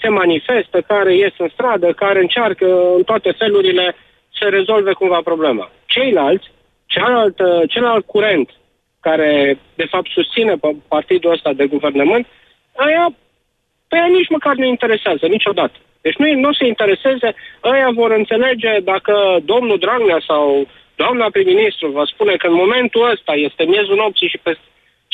se 0.00 0.08
manifestă, 0.08 0.80
care 0.80 1.14
ies 1.14 1.34
în 1.38 1.48
stradă, 1.52 1.92
care 1.92 2.18
încearcă 2.20 2.66
în 2.96 3.02
toate 3.02 3.30
felurile 3.40 3.96
să 4.38 4.44
rezolve 4.48 4.92
cumva 4.92 5.20
problema. 5.24 5.70
Ceilalți, 5.86 6.46
cealalt, 6.86 7.36
celălalt 7.68 8.06
curent 8.06 8.48
care 9.00 9.58
de 9.74 9.86
fapt 9.92 10.08
susține 10.10 10.54
partidul 10.88 11.32
ăsta 11.32 11.52
de 11.52 11.66
guvernământ, 11.66 12.26
aia, 12.76 13.06
pe 13.88 13.96
aia 13.96 14.06
nici 14.06 14.34
măcar 14.36 14.54
nu 14.54 14.64
interesează 14.64 15.26
niciodată. 15.26 15.76
Deci 16.00 16.16
nu, 16.16 16.26
nu 16.46 16.52
se 16.52 16.66
intereseze, 16.66 17.34
ăia 17.64 17.90
vor 17.94 18.10
înțelege 18.10 18.72
dacă 18.92 19.14
domnul 19.44 19.78
Dragnea 19.78 20.20
sau 20.26 20.66
doamna 20.96 21.26
prim-ministru 21.30 21.86
vă 21.90 22.04
spune 22.12 22.34
că 22.36 22.46
în 22.46 22.54
momentul 22.54 23.10
ăsta 23.10 23.32
este 23.32 23.62
miezul 23.64 23.96
nopții 23.96 24.28
și 24.28 24.38
pe 24.42 24.52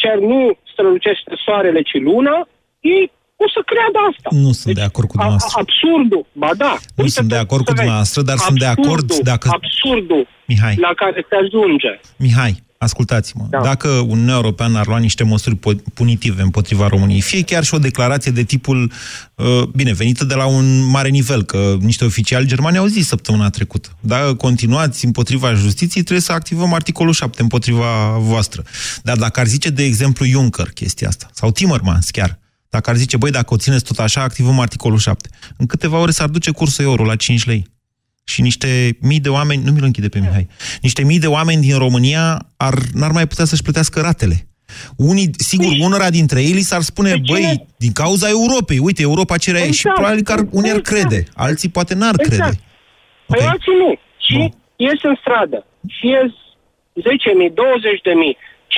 cer 0.03 0.17
nu 0.31 0.41
strălucește 0.73 1.33
soarele, 1.45 1.81
ci 1.83 1.97
luna, 2.09 2.37
ei 2.81 3.05
o 3.45 3.47
să 3.55 3.61
creadă 3.71 3.99
asta. 4.11 4.29
Nu 4.45 4.53
sunt 4.61 4.71
deci, 4.71 4.81
de 4.81 4.87
acord 4.91 5.07
cu 5.09 5.17
dumneavoastră. 5.17 5.55
Absurdul, 5.65 6.25
ba 6.43 6.51
da. 6.65 6.75
Nu 6.97 7.03
Uite 7.05 7.19
sunt 7.19 7.29
de 7.35 7.41
acord 7.45 7.65
cu 7.65 7.73
dumneavoastră, 7.73 8.21
dar 8.29 8.37
absurdul, 8.37 8.59
sunt 8.59 8.61
de 8.67 8.71
acord 8.75 9.07
dacă... 9.31 9.47
Absurdul 9.61 10.23
Mihai. 10.51 10.75
la 10.87 10.93
care 11.03 11.21
se 11.29 11.35
ajunge. 11.43 11.93
Mihai, 12.25 12.53
ascultați-mă, 12.79 13.47
da. 13.51 13.61
dacă 13.61 13.89
Uniunea 13.89 14.35
Europeană 14.35 14.79
ar 14.79 14.87
lua 14.87 14.99
niște 14.99 15.25
măsuri 15.25 15.59
punitive 15.95 16.43
împotriva 16.43 16.89
României, 16.89 17.21
fie 17.21 17.43
chiar 17.43 17.65
și 17.65 17.75
o 17.75 17.79
declarație 17.79 18.33
de 18.33 18.43
tipul, 18.43 18.93
uh, 19.35 19.63
bine, 19.75 19.93
venită 19.93 20.25
de 20.25 20.35
la 20.35 20.47
un 20.47 20.85
mare 20.85 21.09
nivel, 21.09 21.43
că 21.43 21.77
niște 21.81 22.05
oficiali 22.05 22.47
germani 22.47 22.77
au 22.77 22.87
zis 22.87 23.07
săptămâna 23.07 23.51
trecută, 23.51 23.89
dacă 24.01 24.35
continuați 24.35 25.05
împotriva 25.05 25.55
justiției, 25.55 26.03
trebuie 26.03 26.25
să 26.25 26.33
activăm 26.33 26.73
articolul 26.73 27.13
7 27.13 27.43
împotriva 27.43 28.17
voastră. 28.19 28.63
Dar 29.03 29.17
dacă 29.17 29.41
ar 29.41 29.47
zice, 29.47 29.71
de 29.71 29.85
exemplu, 29.85 30.25
Juncker 30.27 30.69
chestia 30.69 31.09
asta, 31.09 31.31
sau 31.33 31.51
Timmermans 31.51 32.11
chiar, 32.11 32.39
dacă 32.71 32.91
ar 32.91 32.97
zice, 32.97 33.17
băi, 33.17 33.31
dacă 33.31 33.55
o 33.55 33.57
țineți 33.57 33.85
tot 33.85 33.99
așa, 33.99 34.23
activăm 34.23 34.61
articolul 34.61 34.99
7. 34.99 35.29
În 35.57 35.67
câteva 35.67 35.99
ore 35.99 36.11
s-ar 36.11 36.29
duce 36.29 36.51
cursul 36.51 36.85
euro 36.85 37.05
la 37.05 37.17
5 37.17 37.45
lei 37.45 37.67
și 38.29 38.41
niște 38.43 38.97
mii 39.01 39.21
de 39.21 39.29
oameni, 39.29 39.63
nu 39.65 39.73
mi-l 39.73 39.85
închide 39.85 40.09
pe 40.09 40.19
Mihai, 40.19 40.47
niște 40.87 41.03
mii 41.05 41.19
de 41.19 41.27
oameni 41.27 41.61
din 41.61 41.79
România 41.79 42.25
ar, 42.57 42.75
n-ar 42.93 43.11
mai 43.11 43.27
putea 43.27 43.45
să-și 43.45 43.63
plătească 43.63 44.01
ratele. 44.01 44.37
Unii, 44.97 45.31
sigur, 45.51 45.73
păi- 45.73 45.81
unora 45.81 46.11
dintre 46.11 46.41
ei 46.41 46.61
s-ar 46.61 46.81
spune, 46.81 47.11
păi 47.11 47.23
băi, 47.31 47.67
din 47.77 47.93
cauza 47.93 48.29
Europei, 48.29 48.79
uite, 48.79 49.03
Europa 49.03 49.37
cere 49.37 49.59
exact. 49.59 49.75
și 49.75 49.87
probabil 49.95 50.23
că 50.23 50.33
ar, 50.33 50.43
unii 50.51 50.71
ar 50.71 50.77
exact. 50.77 50.89
crede, 50.91 51.21
alții 51.35 51.69
poate 51.77 51.95
n-ar 51.95 52.15
exact. 52.19 52.37
crede. 52.37 52.57
Păi 53.27 53.39
okay. 53.41 53.51
alții 53.53 53.77
nu. 53.83 53.91
Și 54.27 54.37
Bun. 54.39 54.51
ies 54.77 55.01
în 55.03 55.17
stradă 55.21 55.59
și 55.97 56.07
ies 56.15 56.31
10.000, 56.99 57.51
20.000, 57.51 58.35
50.000, 58.69 58.77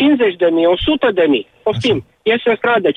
100.000, 1.42 1.62
poftim, 1.62 1.98
ies 2.22 2.42
în 2.44 2.57
stradă 2.57 2.88
500.000 2.90 2.94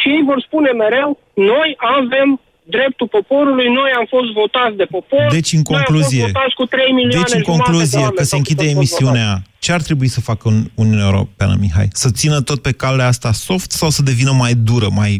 și 0.00 0.06
ei 0.08 0.22
vor 0.30 0.40
spune 0.46 0.70
mereu, 0.70 1.10
noi 1.34 1.70
avem 2.00 2.28
dreptul 2.76 3.08
poporului, 3.16 3.68
noi 3.80 3.90
am 3.98 4.06
fost 4.14 4.28
votați 4.42 4.76
de 4.76 4.84
popor, 4.84 5.26
deci, 5.38 5.52
în 5.52 5.62
concluzie, 5.62 6.22
noi 6.22 6.26
am 6.26 6.32
fost 6.32 6.32
votați 6.32 6.54
cu 6.60 6.64
3 6.64 6.92
milioane 6.92 7.24
Deci, 7.26 7.38
în 7.40 7.46
concluzie, 7.54 8.06
de 8.08 8.14
că 8.16 8.22
se 8.22 8.36
închide 8.36 8.66
emisiunea, 8.76 9.30
ce 9.64 9.70
ar 9.72 9.82
trebui 9.88 10.08
să 10.16 10.20
facă 10.30 10.46
Uniunea 10.82 11.08
Europeană, 11.12 11.54
Mihai? 11.64 11.88
Să 12.02 12.08
țină 12.20 12.38
tot 12.48 12.58
pe 12.66 12.72
calea 12.82 13.06
asta 13.06 13.30
soft 13.32 13.70
sau 13.80 13.88
să 13.96 14.02
devină 14.10 14.32
mai 14.42 14.52
dură, 14.70 14.88
mai 15.00 15.12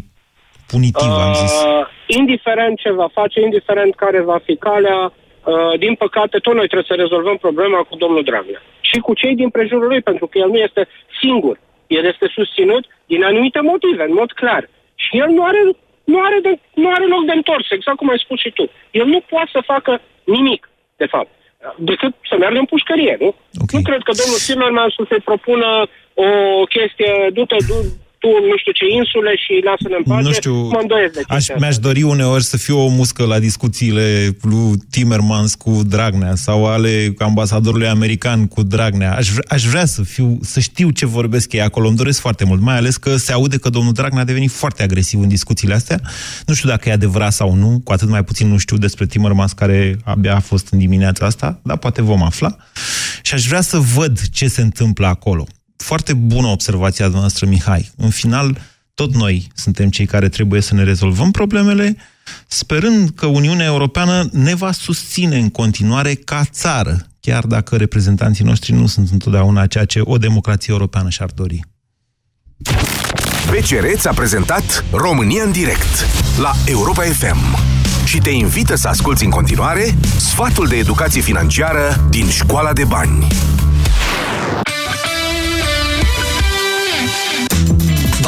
punitivă, 0.71 1.17
uh, 1.19 1.25
am 1.27 1.33
zis? 1.43 1.53
Uh, 1.61 1.85
indiferent 2.19 2.73
ce 2.83 2.91
va 3.01 3.09
face, 3.19 3.37
indiferent 3.41 3.91
care 4.03 4.19
va 4.31 4.39
fi 4.47 4.55
calea, 4.67 4.99
uh, 5.05 5.73
din 5.83 5.93
păcate, 6.03 6.37
tot 6.37 6.55
noi 6.59 6.67
trebuie 6.71 6.91
să 6.91 7.01
rezolvăm 7.03 7.37
problema 7.45 7.79
cu 7.89 7.95
domnul 8.03 8.23
Dragnea. 8.29 8.61
Și 8.89 8.97
cu 9.05 9.13
cei 9.21 9.35
din 9.41 9.49
prejurul 9.49 9.87
lui, 9.87 10.01
pentru 10.09 10.25
că 10.27 10.35
el 10.37 10.49
nu 10.49 10.59
este 10.67 10.87
singur. 11.21 11.55
El 11.87 12.03
este 12.11 12.25
susținut 12.37 12.83
din 13.11 13.21
anumite 13.23 13.59
motive, 13.71 14.03
în 14.09 14.15
mod 14.21 14.31
clar. 14.41 14.63
Și 15.03 15.17
el 15.23 15.29
nu 15.37 15.43
are 15.49 15.61
nu 16.11 16.17
are, 16.27 16.37
de, 16.47 16.53
nu 16.83 16.89
are 16.95 17.05
loc 17.13 17.23
de 17.25 17.37
întors, 17.39 17.67
exact 17.71 17.97
cum 17.97 18.09
ai 18.09 18.23
spus 18.25 18.39
și 18.39 18.51
tu. 18.57 18.65
El 18.91 19.05
nu 19.13 19.19
poate 19.31 19.49
să 19.55 19.69
facă 19.73 20.01
nimic, 20.23 20.69
de 21.01 21.05
fapt, 21.13 21.31
decât 21.77 22.13
să 22.29 22.35
meargă 22.37 22.59
în 22.59 22.71
pușcărie, 22.73 23.15
nu? 23.19 23.29
Okay. 23.63 23.75
Nu 23.75 23.79
cred 23.87 24.01
că 24.07 24.13
domnul 24.21 24.43
Zimmerman 24.47 24.89
să 24.97 25.03
se 25.11 25.17
propună 25.29 25.69
o 26.13 26.29
chestie, 26.75 27.11
du-te, 27.33 27.55
du 27.67 27.77
tu 28.19 28.27
nu 28.27 28.57
știu 28.57 28.71
ce 28.71 28.85
insule 28.97 29.35
și 29.35 29.53
lasă-ne 29.63 29.95
în 29.97 30.03
pace, 30.03 30.27
nu 30.27 30.31
știu, 30.31 30.55
mă 30.55 30.83
de 30.87 31.21
aș, 31.27 31.45
Mi-aș 31.59 31.77
dori 31.77 32.01
uneori 32.01 32.43
să 32.43 32.57
fiu 32.57 32.77
o 32.79 32.87
muscă 32.87 33.25
la 33.25 33.39
discuțiile 33.39 34.37
lui 34.41 34.77
Timmermans 34.89 35.55
cu 35.55 35.81
Dragnea 35.85 36.35
sau 36.35 36.65
ale 36.65 37.13
ambasadorului 37.17 37.87
american 37.87 38.47
cu 38.47 38.63
Dragnea. 38.63 39.15
Aș, 39.15 39.29
aș 39.47 39.63
vrea 39.65 39.85
să 39.85 40.03
fiu, 40.03 40.37
să 40.41 40.59
știu 40.59 40.89
ce 40.89 41.05
vorbesc 41.05 41.53
ei 41.53 41.61
acolo, 41.61 41.87
îmi 41.87 41.97
doresc 41.97 42.19
foarte 42.19 42.43
mult, 42.45 42.61
mai 42.61 42.75
ales 42.75 42.97
că 42.97 43.15
se 43.15 43.31
aude 43.31 43.57
că 43.57 43.69
domnul 43.69 43.93
Dragnea 43.93 44.21
a 44.21 44.25
devenit 44.25 44.51
foarte 44.51 44.83
agresiv 44.83 45.19
în 45.21 45.27
discuțiile 45.27 45.73
astea. 45.73 45.99
Nu 46.45 46.53
știu 46.53 46.69
dacă 46.69 46.89
e 46.89 46.91
adevărat 46.91 47.33
sau 47.33 47.53
nu, 47.55 47.81
cu 47.83 47.91
atât 47.91 48.09
mai 48.09 48.23
puțin 48.23 48.47
nu 48.47 48.57
știu 48.57 48.77
despre 48.77 49.05
Timmermans 49.05 49.51
care 49.51 49.97
abia 50.03 50.35
a 50.35 50.39
fost 50.39 50.67
în 50.71 50.77
dimineața 50.77 51.25
asta, 51.25 51.59
dar 51.63 51.77
poate 51.77 52.01
vom 52.01 52.23
afla. 52.23 52.55
Și 53.21 53.33
aș 53.33 53.45
vrea 53.45 53.61
să 53.61 53.77
văd 53.77 54.19
ce 54.31 54.47
se 54.47 54.61
întâmplă 54.61 55.07
acolo 55.07 55.47
foarte 55.83 56.13
bună 56.13 56.47
observația 56.47 57.07
noastră, 57.07 57.45
Mihai. 57.45 57.91
În 57.97 58.09
final, 58.09 58.57
tot 58.93 59.15
noi 59.15 59.47
suntem 59.55 59.89
cei 59.89 60.05
care 60.05 60.29
trebuie 60.29 60.61
să 60.61 60.73
ne 60.73 60.83
rezolvăm 60.83 61.31
problemele, 61.31 61.97
sperând 62.47 63.09
că 63.15 63.25
Uniunea 63.25 63.65
Europeană 63.65 64.29
ne 64.31 64.55
va 64.55 64.71
susține 64.71 65.37
în 65.37 65.49
continuare 65.49 66.13
ca 66.13 66.43
țară, 66.51 67.07
chiar 67.19 67.45
dacă 67.45 67.75
reprezentanții 67.75 68.45
noștri 68.45 68.73
nu 68.73 68.87
sunt 68.87 69.09
întotdeauna 69.11 69.67
ceea 69.67 69.85
ce 69.85 70.01
o 70.03 70.17
democrație 70.17 70.73
europeană 70.73 71.09
și-ar 71.09 71.29
dori. 71.35 71.61
BCR 73.49 73.85
ți-a 73.95 74.13
prezentat 74.13 74.85
România 74.91 75.43
în 75.43 75.51
direct 75.51 76.05
la 76.39 76.51
Europa 76.65 77.03
FM 77.03 77.57
și 78.05 78.17
te 78.17 78.29
invită 78.29 78.75
să 78.75 78.87
asculti 78.87 79.23
în 79.23 79.29
continuare 79.29 79.95
sfatul 80.17 80.67
de 80.67 80.75
educație 80.75 81.21
financiară 81.21 82.07
din 82.09 82.29
Școala 82.29 82.73
de 82.73 82.83
Bani. 82.83 83.27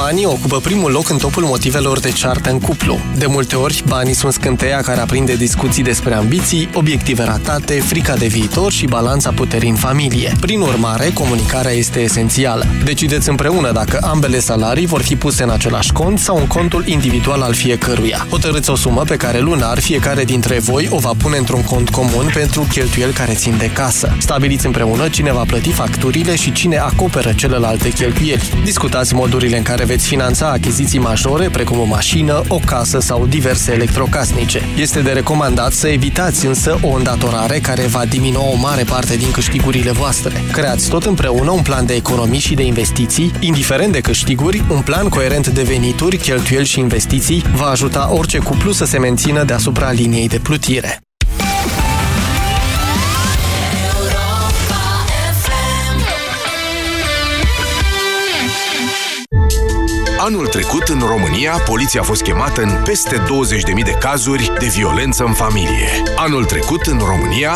Banii 0.03 0.25
ocupă 0.25 0.57
primul 0.57 0.91
loc 0.91 1.09
în 1.09 1.17
topul 1.17 1.43
motivelor 1.43 1.99
de 1.99 2.11
ceartă 2.11 2.49
în 2.49 2.59
cuplu. 2.59 2.99
De 3.17 3.25
multe 3.25 3.55
ori, 3.55 3.83
banii 3.87 4.13
sunt 4.13 4.33
scânteia 4.33 4.81
care 4.81 4.99
aprinde 4.99 5.35
discuții 5.35 5.83
despre 5.83 6.13
ambiții, 6.13 6.69
obiective 6.73 7.23
ratate, 7.23 7.73
frica 7.73 8.15
de 8.15 8.27
viitor 8.27 8.71
și 8.71 8.85
balanța 8.85 9.31
puterii 9.31 9.69
în 9.69 9.75
familie. 9.75 10.31
Prin 10.39 10.61
urmare, 10.61 11.11
comunicarea 11.13 11.71
este 11.71 11.99
esențială. 11.99 12.65
Decideți 12.83 13.29
împreună 13.29 13.71
dacă 13.71 13.99
ambele 14.01 14.39
salarii 14.39 14.85
vor 14.85 15.01
fi 15.01 15.15
puse 15.15 15.43
în 15.43 15.49
același 15.49 15.91
cont 15.91 16.19
sau 16.19 16.37
în 16.37 16.47
contul 16.47 16.87
individual 16.87 17.41
al 17.41 17.53
fiecăruia. 17.53 18.27
Hotărâți 18.29 18.69
o 18.69 18.75
sumă 18.75 19.01
pe 19.01 19.15
care 19.15 19.39
lunar 19.39 19.79
fiecare 19.79 20.23
dintre 20.23 20.59
voi 20.59 20.87
o 20.91 20.97
va 20.97 21.11
pune 21.17 21.37
într-un 21.37 21.63
cont 21.63 21.89
comun 21.89 22.31
pentru 22.33 22.67
cheltuieli 22.69 23.13
care 23.13 23.33
țin 23.33 23.57
de 23.57 23.71
casă. 23.71 24.15
Stabiliți 24.19 24.65
împreună 24.65 25.09
cine 25.09 25.31
va 25.31 25.43
plăti 25.47 25.71
facturile 25.71 26.35
și 26.35 26.51
cine 26.51 26.77
acoperă 26.77 27.33
celelalte 27.33 27.89
cheltuieli. 27.89 28.49
Discutați 28.63 29.13
modurile 29.13 29.57
în 29.57 29.63
care 29.63 29.85
veți 29.91 30.07
finanța 30.07 30.49
achiziții 30.49 30.99
majore, 30.99 31.49
precum 31.49 31.79
o 31.79 31.83
mașină, 31.83 32.41
o 32.47 32.59
casă 32.65 32.99
sau 32.99 33.25
diverse 33.25 33.71
electrocasnice. 33.71 34.61
Este 34.77 35.01
de 35.01 35.11
recomandat 35.11 35.71
să 35.71 35.87
evitați 35.87 36.45
însă 36.45 36.79
o 36.81 36.87
îndatorare 36.87 37.59
care 37.59 37.81
va 37.81 38.05
diminua 38.05 38.49
o 38.49 38.55
mare 38.55 38.83
parte 38.83 39.15
din 39.15 39.31
câștigurile 39.31 39.91
voastre. 39.91 40.43
Creați 40.51 40.89
tot 40.89 41.03
împreună 41.03 41.51
un 41.51 41.61
plan 41.61 41.85
de 41.85 41.93
economii 41.93 42.39
și 42.39 42.53
de 42.53 42.63
investiții, 42.63 43.31
indiferent 43.39 43.91
de 43.91 43.99
câștiguri, 43.99 44.63
un 44.69 44.81
plan 44.81 45.09
coerent 45.09 45.47
de 45.47 45.61
venituri, 45.61 46.17
cheltuieli 46.17 46.65
și 46.65 46.79
investiții 46.79 47.43
va 47.55 47.65
ajuta 47.65 48.09
orice 48.13 48.37
cuplu 48.37 48.71
să 48.71 48.85
se 48.85 48.97
mențină 48.97 49.43
deasupra 49.43 49.91
liniei 49.91 50.27
de 50.27 50.37
plutire. 50.37 51.01
Anul 60.23 60.47
trecut, 60.47 60.87
în 60.87 60.99
România, 60.99 61.51
poliția 61.51 62.01
a 62.01 62.03
fost 62.03 62.21
chemată 62.21 62.61
în 62.61 62.81
peste 62.83 63.15
20.000 63.15 63.83
de 63.83 63.91
cazuri 63.91 64.51
de 64.59 64.67
violență 64.67 65.23
în 65.23 65.33
familie. 65.33 66.03
Anul 66.15 66.45
trecut, 66.45 66.81
în 66.85 66.97
România, 66.97 67.53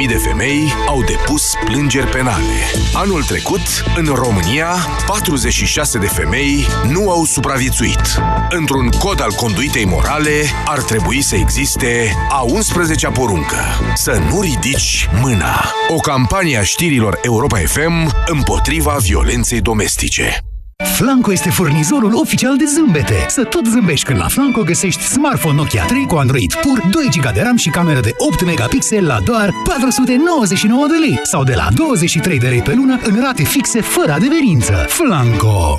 15.000 0.00 0.06
de 0.06 0.14
femei 0.14 0.72
au 0.88 1.02
depus 1.02 1.52
plângeri 1.64 2.10
penale. 2.10 2.54
Anul 2.94 3.22
trecut, 3.22 3.60
în 3.96 4.04
România, 4.04 4.76
46 5.06 5.98
de 5.98 6.06
femei 6.06 6.66
nu 6.88 7.10
au 7.10 7.24
supraviețuit. 7.24 8.20
Într-un 8.50 8.90
cod 8.90 9.20
al 9.20 9.32
conduitei 9.32 9.84
morale, 9.84 10.44
ar 10.64 10.82
trebui 10.82 11.22
să 11.22 11.36
existe 11.36 12.16
a 12.30 12.44
11-a 12.44 13.10
poruncă. 13.10 13.58
Să 13.94 14.22
nu 14.28 14.40
ridici 14.40 15.08
mâna. 15.22 15.64
O 15.88 15.96
campanie 15.96 16.58
a 16.58 16.62
știrilor 16.62 17.18
Europa 17.22 17.58
FM 17.58 18.12
împotriva 18.26 18.96
violenței 19.00 19.60
domestice. 19.60 20.38
Flanco 20.82 21.32
este 21.32 21.50
furnizorul 21.50 22.14
oficial 22.14 22.56
de 22.56 22.64
zâmbete. 22.64 23.26
Să 23.28 23.44
tot 23.44 23.66
zâmbești 23.66 24.06
când 24.06 24.18
la 24.18 24.28
Flanco 24.28 24.62
găsești 24.62 25.02
smartphone 25.02 25.54
Nokia 25.54 25.84
3 25.84 26.06
cu 26.06 26.16
Android 26.16 26.54
pur, 26.54 26.82
2 26.90 27.08
GB 27.16 27.32
de 27.32 27.42
RAM 27.42 27.56
și 27.56 27.70
cameră 27.70 28.00
de 28.00 28.14
8 28.18 28.44
megapixel 28.44 29.06
la 29.06 29.18
doar 29.24 29.50
499 29.64 30.86
de 30.86 30.96
lei 31.06 31.20
sau 31.22 31.44
de 31.44 31.54
la 31.54 31.68
23 31.74 32.38
de 32.38 32.48
lei 32.48 32.62
pe 32.62 32.74
lună 32.74 32.98
în 33.04 33.20
rate 33.20 33.42
fixe 33.42 33.80
fără 33.80 34.12
adeverință. 34.12 34.72
Flanco! 34.88 35.78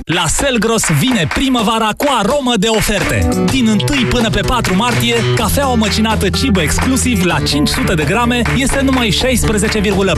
La 0.13 0.27
Selgros 0.27 0.83
vine 0.99 1.27
primăvara 1.33 1.89
cu 1.97 2.05
aromă 2.19 2.53
de 2.59 2.67
oferte. 2.67 3.27
Din 3.51 3.67
1 3.67 3.77
până 4.09 4.29
pe 4.29 4.41
4 4.41 4.75
martie, 4.75 5.15
cafeaua 5.35 5.75
măcinată 5.75 6.29
Cibă 6.29 6.61
exclusiv 6.61 7.23
la 7.23 7.39
500 7.39 7.93
de 7.93 8.03
grame 8.03 8.41
este 8.55 8.81
numai 8.81 9.09
16,4 9.09 10.09